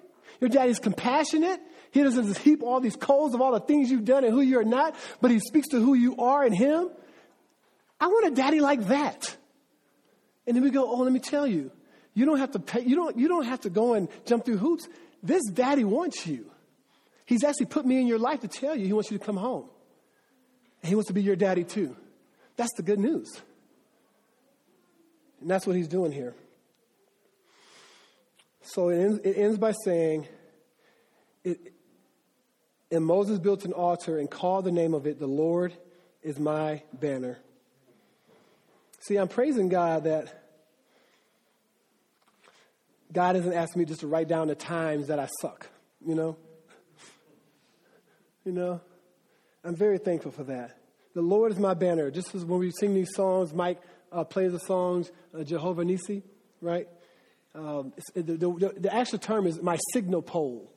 Your 0.40 0.50
daddy's 0.50 0.78
compassionate. 0.78 1.58
He 1.90 2.02
doesn't 2.02 2.26
just 2.26 2.40
heap 2.40 2.62
all 2.62 2.80
these 2.80 2.96
coals 2.96 3.34
of 3.34 3.40
all 3.40 3.52
the 3.52 3.60
things 3.60 3.90
you've 3.90 4.04
done 4.04 4.24
and 4.24 4.32
who 4.32 4.40
you're 4.42 4.62
not, 4.62 4.94
but 5.20 5.30
he 5.30 5.40
speaks 5.40 5.68
to 5.68 5.80
who 5.80 5.94
you 5.94 6.16
are 6.18 6.44
in 6.44 6.52
him. 6.52 6.90
I 7.98 8.06
want 8.08 8.26
a 8.26 8.30
daddy 8.30 8.60
like 8.60 8.88
that. 8.88 9.36
And 10.46 10.54
then 10.54 10.62
we 10.62 10.70
go, 10.70 10.84
oh, 10.84 10.98
let 10.98 11.12
me 11.12 11.20
tell 11.20 11.46
you, 11.46 11.70
you 12.14 12.26
don't 12.26 12.38
have 12.38 12.50
to 12.52 12.58
pay, 12.58 12.82
you 12.82 12.94
don't, 12.94 13.18
you 13.18 13.28
don't 13.28 13.44
have 13.46 13.60
to 13.62 13.70
go 13.70 13.94
and 13.94 14.08
jump 14.26 14.44
through 14.44 14.58
hoops. 14.58 14.86
This 15.22 15.42
daddy 15.50 15.84
wants 15.84 16.26
you. 16.26 16.50
He's 17.24 17.42
actually 17.42 17.66
put 17.66 17.86
me 17.86 18.00
in 18.00 18.06
your 18.06 18.18
life 18.18 18.40
to 18.40 18.48
tell 18.48 18.76
you 18.76 18.86
he 18.86 18.92
wants 18.92 19.10
you 19.10 19.18
to 19.18 19.24
come 19.24 19.36
home. 19.36 19.68
And 20.82 20.88
he 20.88 20.94
wants 20.94 21.08
to 21.08 21.14
be 21.14 21.22
your 21.22 21.36
daddy 21.36 21.64
too. 21.64 21.96
That's 22.56 22.72
the 22.76 22.82
good 22.82 22.98
news. 22.98 23.40
And 25.40 25.50
that's 25.50 25.66
what 25.66 25.76
he's 25.76 25.88
doing 25.88 26.12
here. 26.12 26.34
So 28.62 28.90
it 28.90 28.98
ends, 28.98 29.20
it 29.24 29.36
ends 29.36 29.58
by 29.58 29.72
saying, 29.84 30.26
it, 31.44 31.72
and 32.90 33.04
Moses 33.04 33.38
built 33.38 33.64
an 33.64 33.72
altar 33.72 34.18
and 34.18 34.30
called 34.30 34.64
the 34.64 34.70
name 34.70 34.94
of 34.94 35.06
it, 35.06 35.18
The 35.18 35.26
Lord 35.26 35.72
is 36.22 36.38
my 36.38 36.82
banner. 36.92 37.38
See, 39.00 39.16
I'm 39.16 39.28
praising 39.28 39.68
God 39.68 40.04
that 40.04 40.42
God 43.12 43.36
isn't 43.36 43.52
asking 43.52 43.80
me 43.80 43.86
just 43.86 44.00
to 44.00 44.06
write 44.06 44.28
down 44.28 44.48
the 44.48 44.54
times 44.54 45.08
that 45.08 45.18
I 45.18 45.28
suck, 45.40 45.68
you 46.06 46.14
know? 46.14 46.36
You 48.44 48.52
know? 48.52 48.80
I'm 49.64 49.76
very 49.76 49.98
thankful 49.98 50.32
for 50.32 50.44
that. 50.44 50.78
The 51.14 51.22
Lord 51.22 51.52
is 51.52 51.58
my 51.58 51.74
banner. 51.74 52.10
Just 52.10 52.34
as 52.34 52.44
when 52.44 52.58
we 52.58 52.70
sing 52.70 52.94
these 52.94 53.14
songs, 53.14 53.52
Mike 53.52 53.80
uh, 54.10 54.24
plays 54.24 54.52
the 54.52 54.58
songs, 54.58 55.10
uh, 55.38 55.44
Jehovah 55.44 55.84
Nissi, 55.84 56.22
right? 56.60 56.88
Um, 57.54 57.92
the, 58.14 58.22
the, 58.22 58.74
the, 58.78 58.94
actual 58.94 59.18
term 59.18 59.46
is 59.46 59.60
my 59.60 59.78
signal 59.92 60.22
pole 60.22 60.72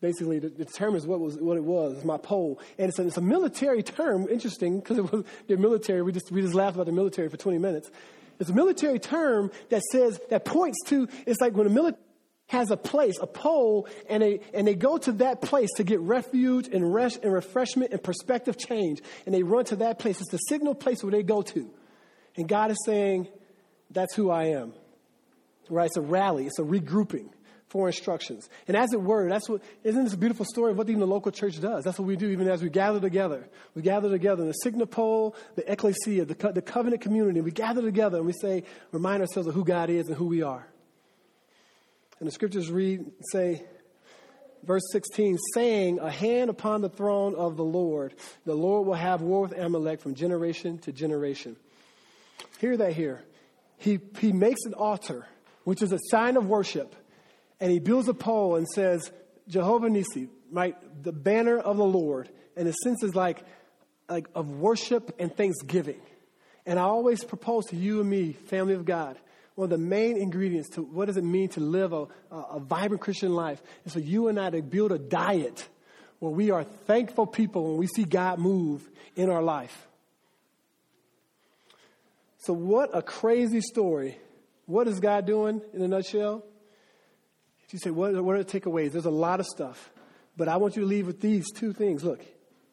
basically 0.00 0.40
determines 0.40 1.06
what 1.06 1.20
was 1.20 1.36
what 1.36 1.56
it 1.56 1.64
was. 1.64 2.04
My 2.04 2.16
pole, 2.16 2.60
and 2.78 2.88
it's 2.88 2.98
a, 2.98 3.06
it's 3.06 3.16
a 3.16 3.22
military 3.22 3.82
term. 3.82 4.28
Interesting 4.28 4.80
because 4.80 4.98
it 4.98 5.12
was 5.12 5.24
the 5.46 5.56
military. 5.56 6.02
We 6.02 6.12
just 6.12 6.30
we 6.30 6.42
just 6.42 6.54
laughed 6.54 6.76
about 6.76 6.86
the 6.86 6.92
military 6.92 7.28
for 7.28 7.36
20 7.36 7.58
minutes. 7.58 7.90
It's 8.38 8.50
a 8.50 8.54
military 8.54 9.00
term 9.00 9.50
that 9.70 9.82
says 9.90 10.20
that 10.30 10.44
points 10.44 10.78
to. 10.86 11.08
It's 11.26 11.40
like 11.40 11.54
when 11.54 11.66
a 11.66 11.70
military 11.70 12.02
has 12.48 12.70
a 12.70 12.76
place, 12.76 13.18
a 13.20 13.26
pole, 13.26 13.86
and 14.08 14.22
they 14.22 14.40
and 14.52 14.66
they 14.66 14.74
go 14.74 14.98
to 14.98 15.12
that 15.12 15.40
place 15.40 15.70
to 15.76 15.84
get 15.84 16.00
refuge 16.00 16.68
and 16.68 16.92
rest 16.92 17.20
and 17.22 17.32
refreshment 17.32 17.92
and 17.92 18.02
perspective 18.02 18.58
change, 18.58 19.00
and 19.24 19.34
they 19.34 19.42
run 19.42 19.64
to 19.66 19.76
that 19.76 19.98
place. 19.98 20.20
It's 20.20 20.30
the 20.30 20.38
signal 20.38 20.74
place 20.74 21.02
where 21.02 21.12
they 21.12 21.22
go 21.22 21.42
to, 21.42 21.70
and 22.36 22.48
God 22.48 22.70
is 22.70 22.78
saying, 22.84 23.28
"That's 23.90 24.14
who 24.14 24.30
I 24.30 24.46
am." 24.46 24.72
Right? 25.70 25.86
It's 25.86 25.98
a 25.98 26.02
rally. 26.02 26.46
It's 26.46 26.58
a 26.58 26.62
regrouping 26.62 27.28
for 27.68 27.86
instructions. 27.86 28.48
And 28.66 28.76
as 28.76 28.92
it 28.94 29.02
were, 29.02 29.28
that's 29.28 29.48
what, 29.48 29.62
isn't 29.84 30.04
this 30.04 30.14
a 30.14 30.16
beautiful 30.16 30.46
story 30.46 30.70
of 30.72 30.78
what 30.78 30.88
even 30.88 31.00
the 31.00 31.06
local 31.06 31.30
church 31.30 31.60
does? 31.60 31.84
That's 31.84 31.98
what 31.98 32.08
we 32.08 32.16
do 32.16 32.30
even 32.30 32.48
as 32.48 32.62
we 32.62 32.70
gather 32.70 32.98
together. 32.98 33.46
We 33.74 33.82
gather 33.82 34.08
together 34.08 34.42
in 34.42 34.48
the 34.48 34.54
signal 34.54 34.86
pole, 34.86 35.36
the 35.54 35.70
ecclesia, 35.70 36.24
the, 36.24 36.34
co- 36.34 36.52
the 36.52 36.62
covenant 36.62 37.02
community. 37.02 37.42
We 37.42 37.50
gather 37.50 37.82
together 37.82 38.16
and 38.16 38.26
we 38.26 38.32
say, 38.32 38.64
remind 38.90 39.20
ourselves 39.20 39.48
of 39.48 39.54
who 39.54 39.64
God 39.64 39.90
is 39.90 40.08
and 40.08 40.16
who 40.16 40.26
we 40.26 40.40
are. 40.42 40.66
And 42.18 42.26
the 42.26 42.32
scriptures 42.32 42.70
read, 42.70 43.04
say, 43.32 43.62
verse 44.64 44.82
16, 44.92 45.38
saying, 45.54 45.98
A 46.00 46.10
hand 46.10 46.50
upon 46.50 46.80
the 46.80 46.88
throne 46.88 47.34
of 47.34 47.56
the 47.56 47.64
Lord. 47.64 48.14
The 48.44 48.54
Lord 48.54 48.86
will 48.86 48.94
have 48.94 49.22
war 49.22 49.42
with 49.42 49.56
Amalek 49.56 50.00
from 50.00 50.14
generation 50.14 50.78
to 50.78 50.92
generation. 50.92 51.56
Hear 52.60 52.76
that 52.76 52.92
here. 52.92 53.24
He, 53.76 54.00
he 54.18 54.32
makes 54.32 54.64
an 54.64 54.74
altar, 54.74 55.26
which 55.64 55.82
is 55.82 55.92
a 55.92 55.98
sign 56.10 56.36
of 56.36 56.46
worship, 56.46 56.94
and 57.60 57.70
he 57.70 57.78
builds 57.78 58.08
a 58.08 58.14
pole 58.14 58.56
and 58.56 58.66
says, 58.68 59.10
Jehovah 59.48 59.88
Nissi, 59.88 60.28
right, 60.50 60.76
the 61.02 61.12
banner 61.12 61.58
of 61.58 61.76
the 61.76 61.84
Lord. 61.84 62.28
And 62.56 62.66
the 62.66 62.72
sense 62.72 63.02
is 63.02 63.14
like, 63.14 63.42
like 64.08 64.26
of 64.34 64.50
worship 64.50 65.14
and 65.18 65.34
thanksgiving. 65.34 66.00
And 66.66 66.78
I 66.78 66.82
always 66.82 67.24
propose 67.24 67.66
to 67.66 67.76
you 67.76 68.00
and 68.00 68.10
me, 68.10 68.32
family 68.32 68.74
of 68.74 68.84
God, 68.84 69.18
one 69.58 69.64
of 69.64 69.70
the 69.70 69.78
main 69.78 70.16
ingredients 70.16 70.68
to 70.68 70.82
what 70.82 71.06
does 71.06 71.16
it 71.16 71.24
mean 71.24 71.48
to 71.48 71.58
live 71.58 71.92
a, 71.92 72.06
a, 72.30 72.60
vibrant 72.60 73.00
Christian 73.00 73.34
life 73.34 73.60
is 73.84 73.92
for 73.92 73.98
you 73.98 74.28
and 74.28 74.38
I 74.38 74.50
to 74.50 74.62
build 74.62 74.92
a 74.92 75.00
diet 75.00 75.68
where 76.20 76.30
we 76.30 76.52
are 76.52 76.62
thankful 76.62 77.26
people 77.26 77.70
when 77.70 77.76
we 77.76 77.88
see 77.88 78.04
God 78.04 78.38
move 78.38 78.88
in 79.16 79.28
our 79.28 79.42
life. 79.42 79.88
So, 82.36 82.52
what 82.52 82.96
a 82.96 83.02
crazy 83.02 83.60
story. 83.60 84.16
What 84.66 84.86
is 84.86 85.00
God 85.00 85.26
doing 85.26 85.60
in 85.74 85.82
a 85.82 85.88
nutshell? 85.88 86.44
You 87.72 87.80
say, 87.80 87.90
what, 87.90 88.14
what 88.22 88.36
are 88.36 88.44
the 88.44 88.60
takeaways? 88.60 88.92
There's 88.92 89.06
a 89.06 89.10
lot 89.10 89.40
of 89.40 89.46
stuff. 89.46 89.90
But 90.36 90.46
I 90.46 90.58
want 90.58 90.76
you 90.76 90.82
to 90.82 90.88
leave 90.88 91.08
with 91.08 91.20
these 91.20 91.50
two 91.50 91.72
things. 91.72 92.04
Look, 92.04 92.24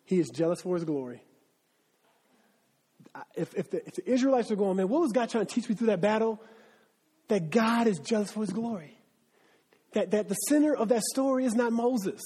He 0.05 0.19
is 0.19 0.29
jealous 0.29 0.61
for 0.61 0.75
His 0.75 0.83
glory. 0.83 1.23
If, 3.33 3.55
if, 3.55 3.71
the, 3.71 3.87
if 3.87 3.95
the 3.95 4.07
Israelites 4.07 4.51
are 4.51 4.55
going, 4.55 4.77
man, 4.77 4.87
what 4.87 5.01
was 5.01 5.13
God 5.13 5.31
trying 5.31 5.47
to 5.47 5.51
teach 5.51 5.67
me 5.67 5.73
through 5.73 5.87
that 5.87 5.99
battle? 5.99 6.39
That 7.27 7.49
God 7.49 7.87
is 7.87 7.99
jealous 7.99 8.31
for 8.31 8.41
his 8.41 8.51
glory. 8.51 8.97
That, 9.93 10.11
that 10.11 10.29
the 10.29 10.35
center 10.35 10.75
of 10.75 10.89
that 10.89 11.03
story 11.03 11.45
is 11.45 11.55
not 11.55 11.71
Moses, 11.71 12.21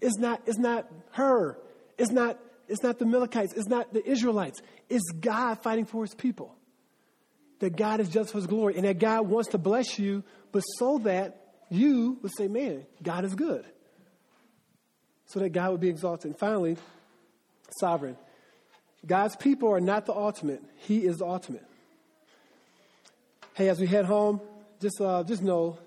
it's 0.00 0.18
not, 0.18 0.42
it's 0.46 0.58
not 0.58 0.86
Hur, 1.12 1.56
it's 1.96 2.10
not, 2.10 2.38
it's 2.68 2.82
not 2.82 2.98
the 2.98 3.06
Amalekites, 3.06 3.54
it's 3.54 3.68
not 3.68 3.92
the 3.92 4.06
Israelites. 4.08 4.60
It's 4.88 5.10
God 5.12 5.62
fighting 5.62 5.86
for 5.86 6.02
his 6.02 6.14
people. 6.14 6.54
That 7.60 7.76
God 7.76 8.00
is 8.00 8.08
jealous 8.08 8.30
for 8.30 8.38
his 8.38 8.46
glory 8.46 8.76
and 8.76 8.84
that 8.84 8.98
God 8.98 9.26
wants 9.28 9.50
to 9.50 9.58
bless 9.58 9.98
you, 9.98 10.22
but 10.52 10.60
so 10.60 10.98
that 10.98 11.40
you 11.70 12.18
would 12.22 12.32
say, 12.36 12.48
man, 12.48 12.84
God 13.02 13.24
is 13.24 13.34
good. 13.34 13.64
So 15.26 15.40
that 15.40 15.50
God 15.50 15.72
would 15.72 15.80
be 15.80 15.88
exalted. 15.88 16.32
And 16.32 16.38
finally, 16.38 16.76
sovereign. 17.80 18.16
God's 19.06 19.36
people 19.36 19.70
are 19.72 19.80
not 19.80 20.06
the 20.06 20.14
ultimate, 20.14 20.62
He 20.76 21.06
is 21.06 21.16
the 21.18 21.26
ultimate. 21.26 21.64
Hey, 23.54 23.68
as 23.68 23.78
we 23.78 23.86
head 23.86 24.04
home, 24.04 24.40
just 24.80 25.00
uh, 25.00 25.22
just 25.22 25.40
know, 25.40 25.78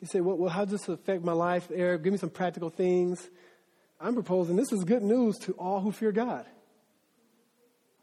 you 0.00 0.06
say, 0.06 0.22
well, 0.22 0.38
well, 0.38 0.48
how 0.48 0.64
does 0.64 0.80
this 0.80 0.88
affect 0.88 1.22
my 1.22 1.34
life, 1.34 1.70
Eric? 1.70 2.04
Give 2.04 2.10
me 2.10 2.18
some 2.18 2.30
practical 2.30 2.70
things. 2.70 3.28
I'm 4.00 4.14
proposing 4.14 4.56
this 4.56 4.72
is 4.72 4.82
good 4.84 5.02
news 5.02 5.36
to 5.40 5.52
all 5.52 5.80
who 5.82 5.92
fear 5.92 6.10
God. 6.10 6.46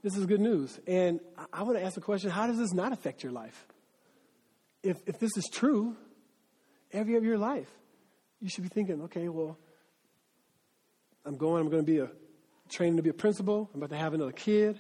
This 0.04 0.16
is 0.16 0.28
good 0.28 0.40
news. 0.40 0.80
And 0.86 1.22
I, 1.36 1.46
I 1.54 1.64
want 1.64 1.80
to 1.80 1.84
ask 1.84 1.96
the 1.96 2.02
question 2.02 2.30
how 2.30 2.46
does 2.46 2.60
this 2.60 2.72
not 2.72 2.94
affect 2.94 3.24
your 3.24 3.32
life? 3.32 3.66
If, 4.84 4.98
if 5.08 5.18
this 5.18 5.36
is 5.38 5.50
true, 5.52 5.98
every 6.94 7.16
of 7.16 7.24
your 7.24 7.40
life, 7.40 7.70
you 8.40 8.48
should 8.48 8.64
be 8.64 8.70
thinking, 8.70 9.02
okay, 9.06 9.28
well, 9.28 9.58
I'm 11.26 11.36
going, 11.36 11.64
I'm 11.64 11.72
going 11.72 11.84
to 11.84 11.92
be 11.92 11.98
a 11.98 12.12
training 12.70 12.98
to 12.98 13.04
be 13.04 13.10
a 13.10 13.14
principal. 13.14 13.72
I'm 13.74 13.80
about 13.80 13.90
to 13.90 13.98
have 13.98 14.14
another 14.14 14.34
kid 14.34 14.80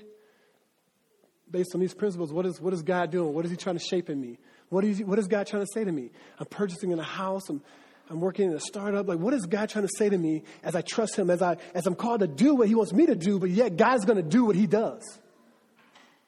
based 1.52 1.72
on 1.74 1.82
these 1.82 1.94
principles, 1.94 2.32
what 2.32 2.46
is, 2.46 2.62
what 2.62 2.74
is 2.74 2.82
God 2.82 3.12
doing? 3.12 3.34
What 3.34 3.46
is 3.46 3.52
He 3.52 3.58
trying 3.58 3.78
to 3.78 3.84
shape 3.84 4.10
in 4.10 4.20
me? 4.20 4.38
What 4.70 4.84
is, 4.84 5.02
what 5.02 5.20
is 5.20 5.28
God 5.28 5.48
trying 5.48 5.64
to 5.64 5.70
say 5.74 5.84
to 5.84 5.92
me? 5.92 6.12
I'm 6.40 6.46
purchasing 6.46 6.92
in 6.92 7.00
a 7.00 7.04
house. 7.04 7.50
I'm, 7.50 7.62
I'm 8.10 8.20
working 8.20 8.50
in 8.50 8.56
a 8.56 8.60
startup. 8.60 9.08
Like, 9.08 9.20
what 9.20 9.34
is 9.34 9.46
God 9.46 9.70
trying 9.70 9.86
to 9.86 9.92
say 9.98 10.10
to 10.10 10.18
me 10.18 10.44
as 10.64 10.76
I 10.76 10.82
trust 10.82 11.16
Him, 11.16 11.30
as, 11.30 11.42
I, 11.42 11.58
as 11.74 11.86
I'm 11.88 11.96
called 11.96 12.22
to 12.22 12.28
do 12.28 12.56
what 12.56 12.68
He 12.68 12.76
wants 12.76 12.94
me 12.94 13.06
to 13.06 13.16
do, 13.16 13.40
but 13.40 13.50
yet 13.50 13.78
God's 13.78 14.06
going 14.06 14.18
to 14.18 14.28
do 14.28 14.46
what 14.46 14.56
He 14.56 14.68
does? 14.68 15.04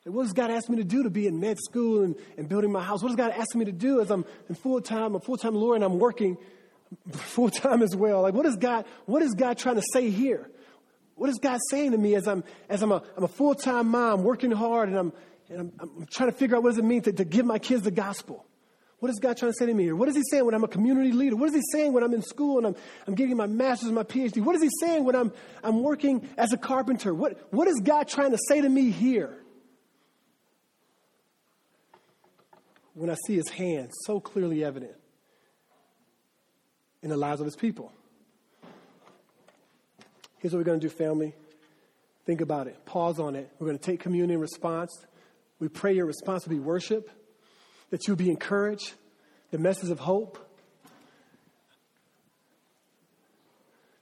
Like, 0.06 0.16
what 0.16 0.24
does 0.24 0.34
God 0.34 0.50
ask 0.50 0.70
me 0.70 0.78
to 0.78 0.84
do 0.84 1.04
to 1.04 1.10
be 1.10 1.28
in 1.28 1.40
med 1.40 1.58
school 1.60 2.04
and, 2.04 2.16
and 2.38 2.50
building 2.50 2.72
my 2.72 2.84
house? 2.84 3.02
What 3.04 3.10
does 3.10 3.18
God 3.18 3.32
ask 3.32 3.56
me 3.56 3.66
to 3.66 3.72
do 3.72 4.02
as 4.02 4.10
I'm 4.10 4.26
in 4.50 4.56
full 4.56 4.82
time, 4.82 5.16
a 5.16 5.20
full 5.20 5.38
time 5.38 5.56
lawyer, 5.56 5.76
and 5.76 5.84
I'm 5.84 6.00
working 6.00 6.38
full 7.12 7.50
time 7.50 7.84
as 7.84 7.96
well? 7.96 8.22
Like, 8.22 8.34
what 8.34 8.46
is 8.46 8.56
God, 8.56 8.86
what 9.06 9.22
is 9.22 9.34
God 9.34 9.58
trying 9.58 9.76
to 9.76 9.84
say 9.94 10.10
here? 10.10 10.50
What 11.22 11.30
is 11.30 11.38
God 11.38 11.60
saying 11.70 11.92
to 11.92 12.00
me 12.00 12.16
as 12.16 12.28
I'm, 12.28 12.44
as 12.68 12.82
I'm 12.82 12.92
a, 12.92 13.04
I'm 13.16 13.24
a 13.24 13.28
full 13.28 13.54
time 13.54 13.90
mom 13.90 14.24
working 14.24 14.50
hard 14.50 14.90
and, 14.90 14.98
I'm, 14.98 15.14
and 15.50 15.60
I'm, 15.60 15.72
I'm, 15.80 16.08
trying 16.08 16.32
to 16.32 16.36
figure 16.36 16.58
out 16.58 16.64
what 16.64 16.70
does 16.70 16.80
it 16.80 16.84
mean 16.84 17.04
to, 17.04 17.12
to 17.14 17.24
give 17.24 17.46
my 17.46 17.60
kids 17.60 17.84
the 17.84 17.92
gospel? 17.92 18.44
What 18.98 19.12
is 19.12 19.20
God 19.20 19.38
trying 19.38 19.52
to 19.52 19.56
say 19.56 19.68
to 19.68 19.74
me 19.76 19.84
here? 19.84 19.96
What 19.96 20.10
is 20.10 20.16
He 20.16 20.24
saying 20.32 20.46
when 20.46 20.56
I'm 20.56 20.64
a 20.64 20.68
community 20.68 21.12
leader? 21.12 21.36
What 21.36 21.50
is 21.50 21.54
He 21.54 21.62
saying 21.72 21.94
when 21.94 22.04
I'm 22.04 22.16
in 22.16 22.24
school 22.24 22.58
and 22.58 22.66
I'm, 22.66 22.76
I'm 23.06 23.14
getting 23.14 23.38
my 23.38 23.46
master's 23.46 23.90
and 23.90 23.96
my 23.96 24.02
PhD? 24.02 24.44
What 24.44 24.56
is 24.56 24.64
He 24.64 24.70
saying 24.80 25.06
when 25.06 25.16
I'm, 25.16 25.32
I'm 25.64 25.84
working 25.84 26.28
as 26.40 26.54
a 26.54 26.58
carpenter? 26.58 27.14
What, 27.14 27.54
what 27.54 27.68
is 27.68 27.80
God 27.84 28.08
trying 28.08 28.32
to 28.32 28.40
say 28.48 28.60
to 28.60 28.68
me 28.68 28.90
here? 28.90 29.38
When 32.96 33.12
I 33.12 33.16
see 33.28 33.36
His 33.36 33.50
hand 33.50 33.92
so 34.08 34.20
clearly 34.20 34.64
evident 34.64 34.96
in 37.04 37.12
the 37.12 37.18
lives 37.18 37.42
of 37.42 37.46
His 37.46 37.56
people. 37.56 37.92
Here's 40.42 40.54
what 40.54 40.60
we're 40.60 40.66
going 40.66 40.80
to 40.80 40.88
do, 40.88 40.94
family. 40.94 41.36
Think 42.26 42.42
about 42.42 42.66
it. 42.66 42.84
Pause 42.86 43.20
on 43.20 43.36
it. 43.36 43.48
We're 43.60 43.68
going 43.68 43.78
to 43.78 43.84
take 43.84 44.00
communion 44.00 44.32
in 44.32 44.40
response. 44.40 44.92
We 45.60 45.68
pray 45.68 45.94
your 45.94 46.08
response 46.08 46.46
will 46.46 46.56
be 46.56 46.60
worship, 46.60 47.12
that 47.92 48.08
you'll 48.08 48.18
be 48.18 48.30
encouraged, 48.30 48.94
the 49.52 49.60
message 49.60 49.92
of 49.92 50.00
hope. 50.00 50.40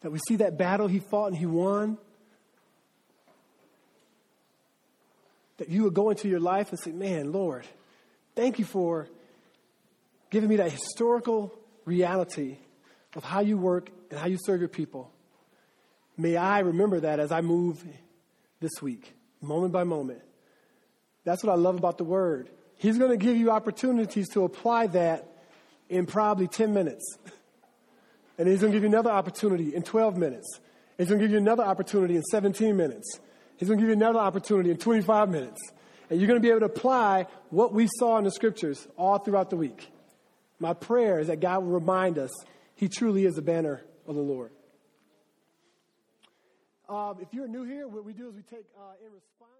That 0.01 0.11
we 0.11 0.19
see 0.29 0.37
that 0.37 0.57
battle 0.57 0.87
he 0.87 0.99
fought 0.99 1.27
and 1.27 1.37
he 1.37 1.45
won. 1.45 1.97
That 5.57 5.67
you 5.67 5.83
would 5.83 5.93
go 5.93 6.09
into 6.09 6.29
your 6.29 6.39
life 6.39 6.69
and 6.69 6.79
say, 6.79 6.91
Man, 6.91 7.33
Lord, 7.33 7.67
thank 8.33 8.59
you 8.59 8.65
for 8.65 9.09
giving 10.29 10.47
me 10.47 10.55
that 10.55 10.71
historical 10.71 11.53
reality 11.83 12.59
of 13.17 13.25
how 13.25 13.41
you 13.41 13.57
work 13.57 13.89
and 14.09 14.17
how 14.17 14.27
you 14.27 14.37
serve 14.45 14.61
your 14.61 14.69
people. 14.69 15.11
May 16.19 16.35
I 16.35 16.59
remember 16.59 16.99
that 16.99 17.21
as 17.21 17.31
I 17.31 17.39
move 17.39 17.81
this 18.59 18.81
week, 18.81 19.13
moment 19.39 19.71
by 19.71 19.85
moment. 19.85 20.21
That's 21.23 21.41
what 21.41 21.53
I 21.53 21.55
love 21.55 21.77
about 21.77 21.97
the 21.97 22.03
Word. 22.03 22.49
He's 22.75 22.97
going 22.97 23.11
to 23.11 23.17
give 23.17 23.37
you 23.37 23.51
opportunities 23.51 24.27
to 24.31 24.43
apply 24.43 24.87
that 24.87 25.25
in 25.87 26.05
probably 26.05 26.47
10 26.47 26.73
minutes. 26.73 27.05
And 28.37 28.49
He's 28.49 28.59
going 28.59 28.73
to 28.73 28.75
give 28.75 28.83
you 28.83 28.89
another 28.89 29.11
opportunity 29.11 29.73
in 29.73 29.81
12 29.81 30.17
minutes. 30.17 30.59
He's 30.97 31.07
going 31.07 31.21
to 31.21 31.23
give 31.25 31.31
you 31.31 31.37
another 31.37 31.63
opportunity 31.63 32.17
in 32.17 32.23
17 32.23 32.75
minutes. 32.75 33.17
He's 33.55 33.69
going 33.69 33.79
to 33.79 33.81
give 33.81 33.89
you 33.89 33.95
another 33.95 34.19
opportunity 34.19 34.71
in 34.71 34.77
25 34.77 35.29
minutes. 35.29 35.61
And 36.09 36.19
you're 36.19 36.27
going 36.27 36.41
to 36.41 36.45
be 36.45 36.49
able 36.49 36.59
to 36.59 36.65
apply 36.65 37.27
what 37.49 37.71
we 37.71 37.87
saw 37.97 38.17
in 38.17 38.25
the 38.25 38.31
scriptures 38.31 38.85
all 38.97 39.19
throughout 39.19 39.51
the 39.51 39.55
week. 39.55 39.89
My 40.59 40.73
prayer 40.73 41.21
is 41.21 41.27
that 41.27 41.39
God 41.39 41.63
will 41.63 41.71
remind 41.71 42.17
us 42.17 42.31
He 42.75 42.89
truly 42.89 43.23
is 43.23 43.35
the 43.35 43.41
banner 43.41 43.85
of 44.05 44.15
the 44.15 44.21
Lord. 44.21 44.51
Um, 46.89 47.17
if 47.21 47.27
you're 47.31 47.47
new 47.47 47.63
here, 47.63 47.87
what 47.87 48.03
we 48.03 48.13
do 48.13 48.27
is 48.29 48.35
we 48.35 48.41
take 48.41 48.65
uh, 48.75 49.05
in 49.05 49.13
response. 49.13 49.58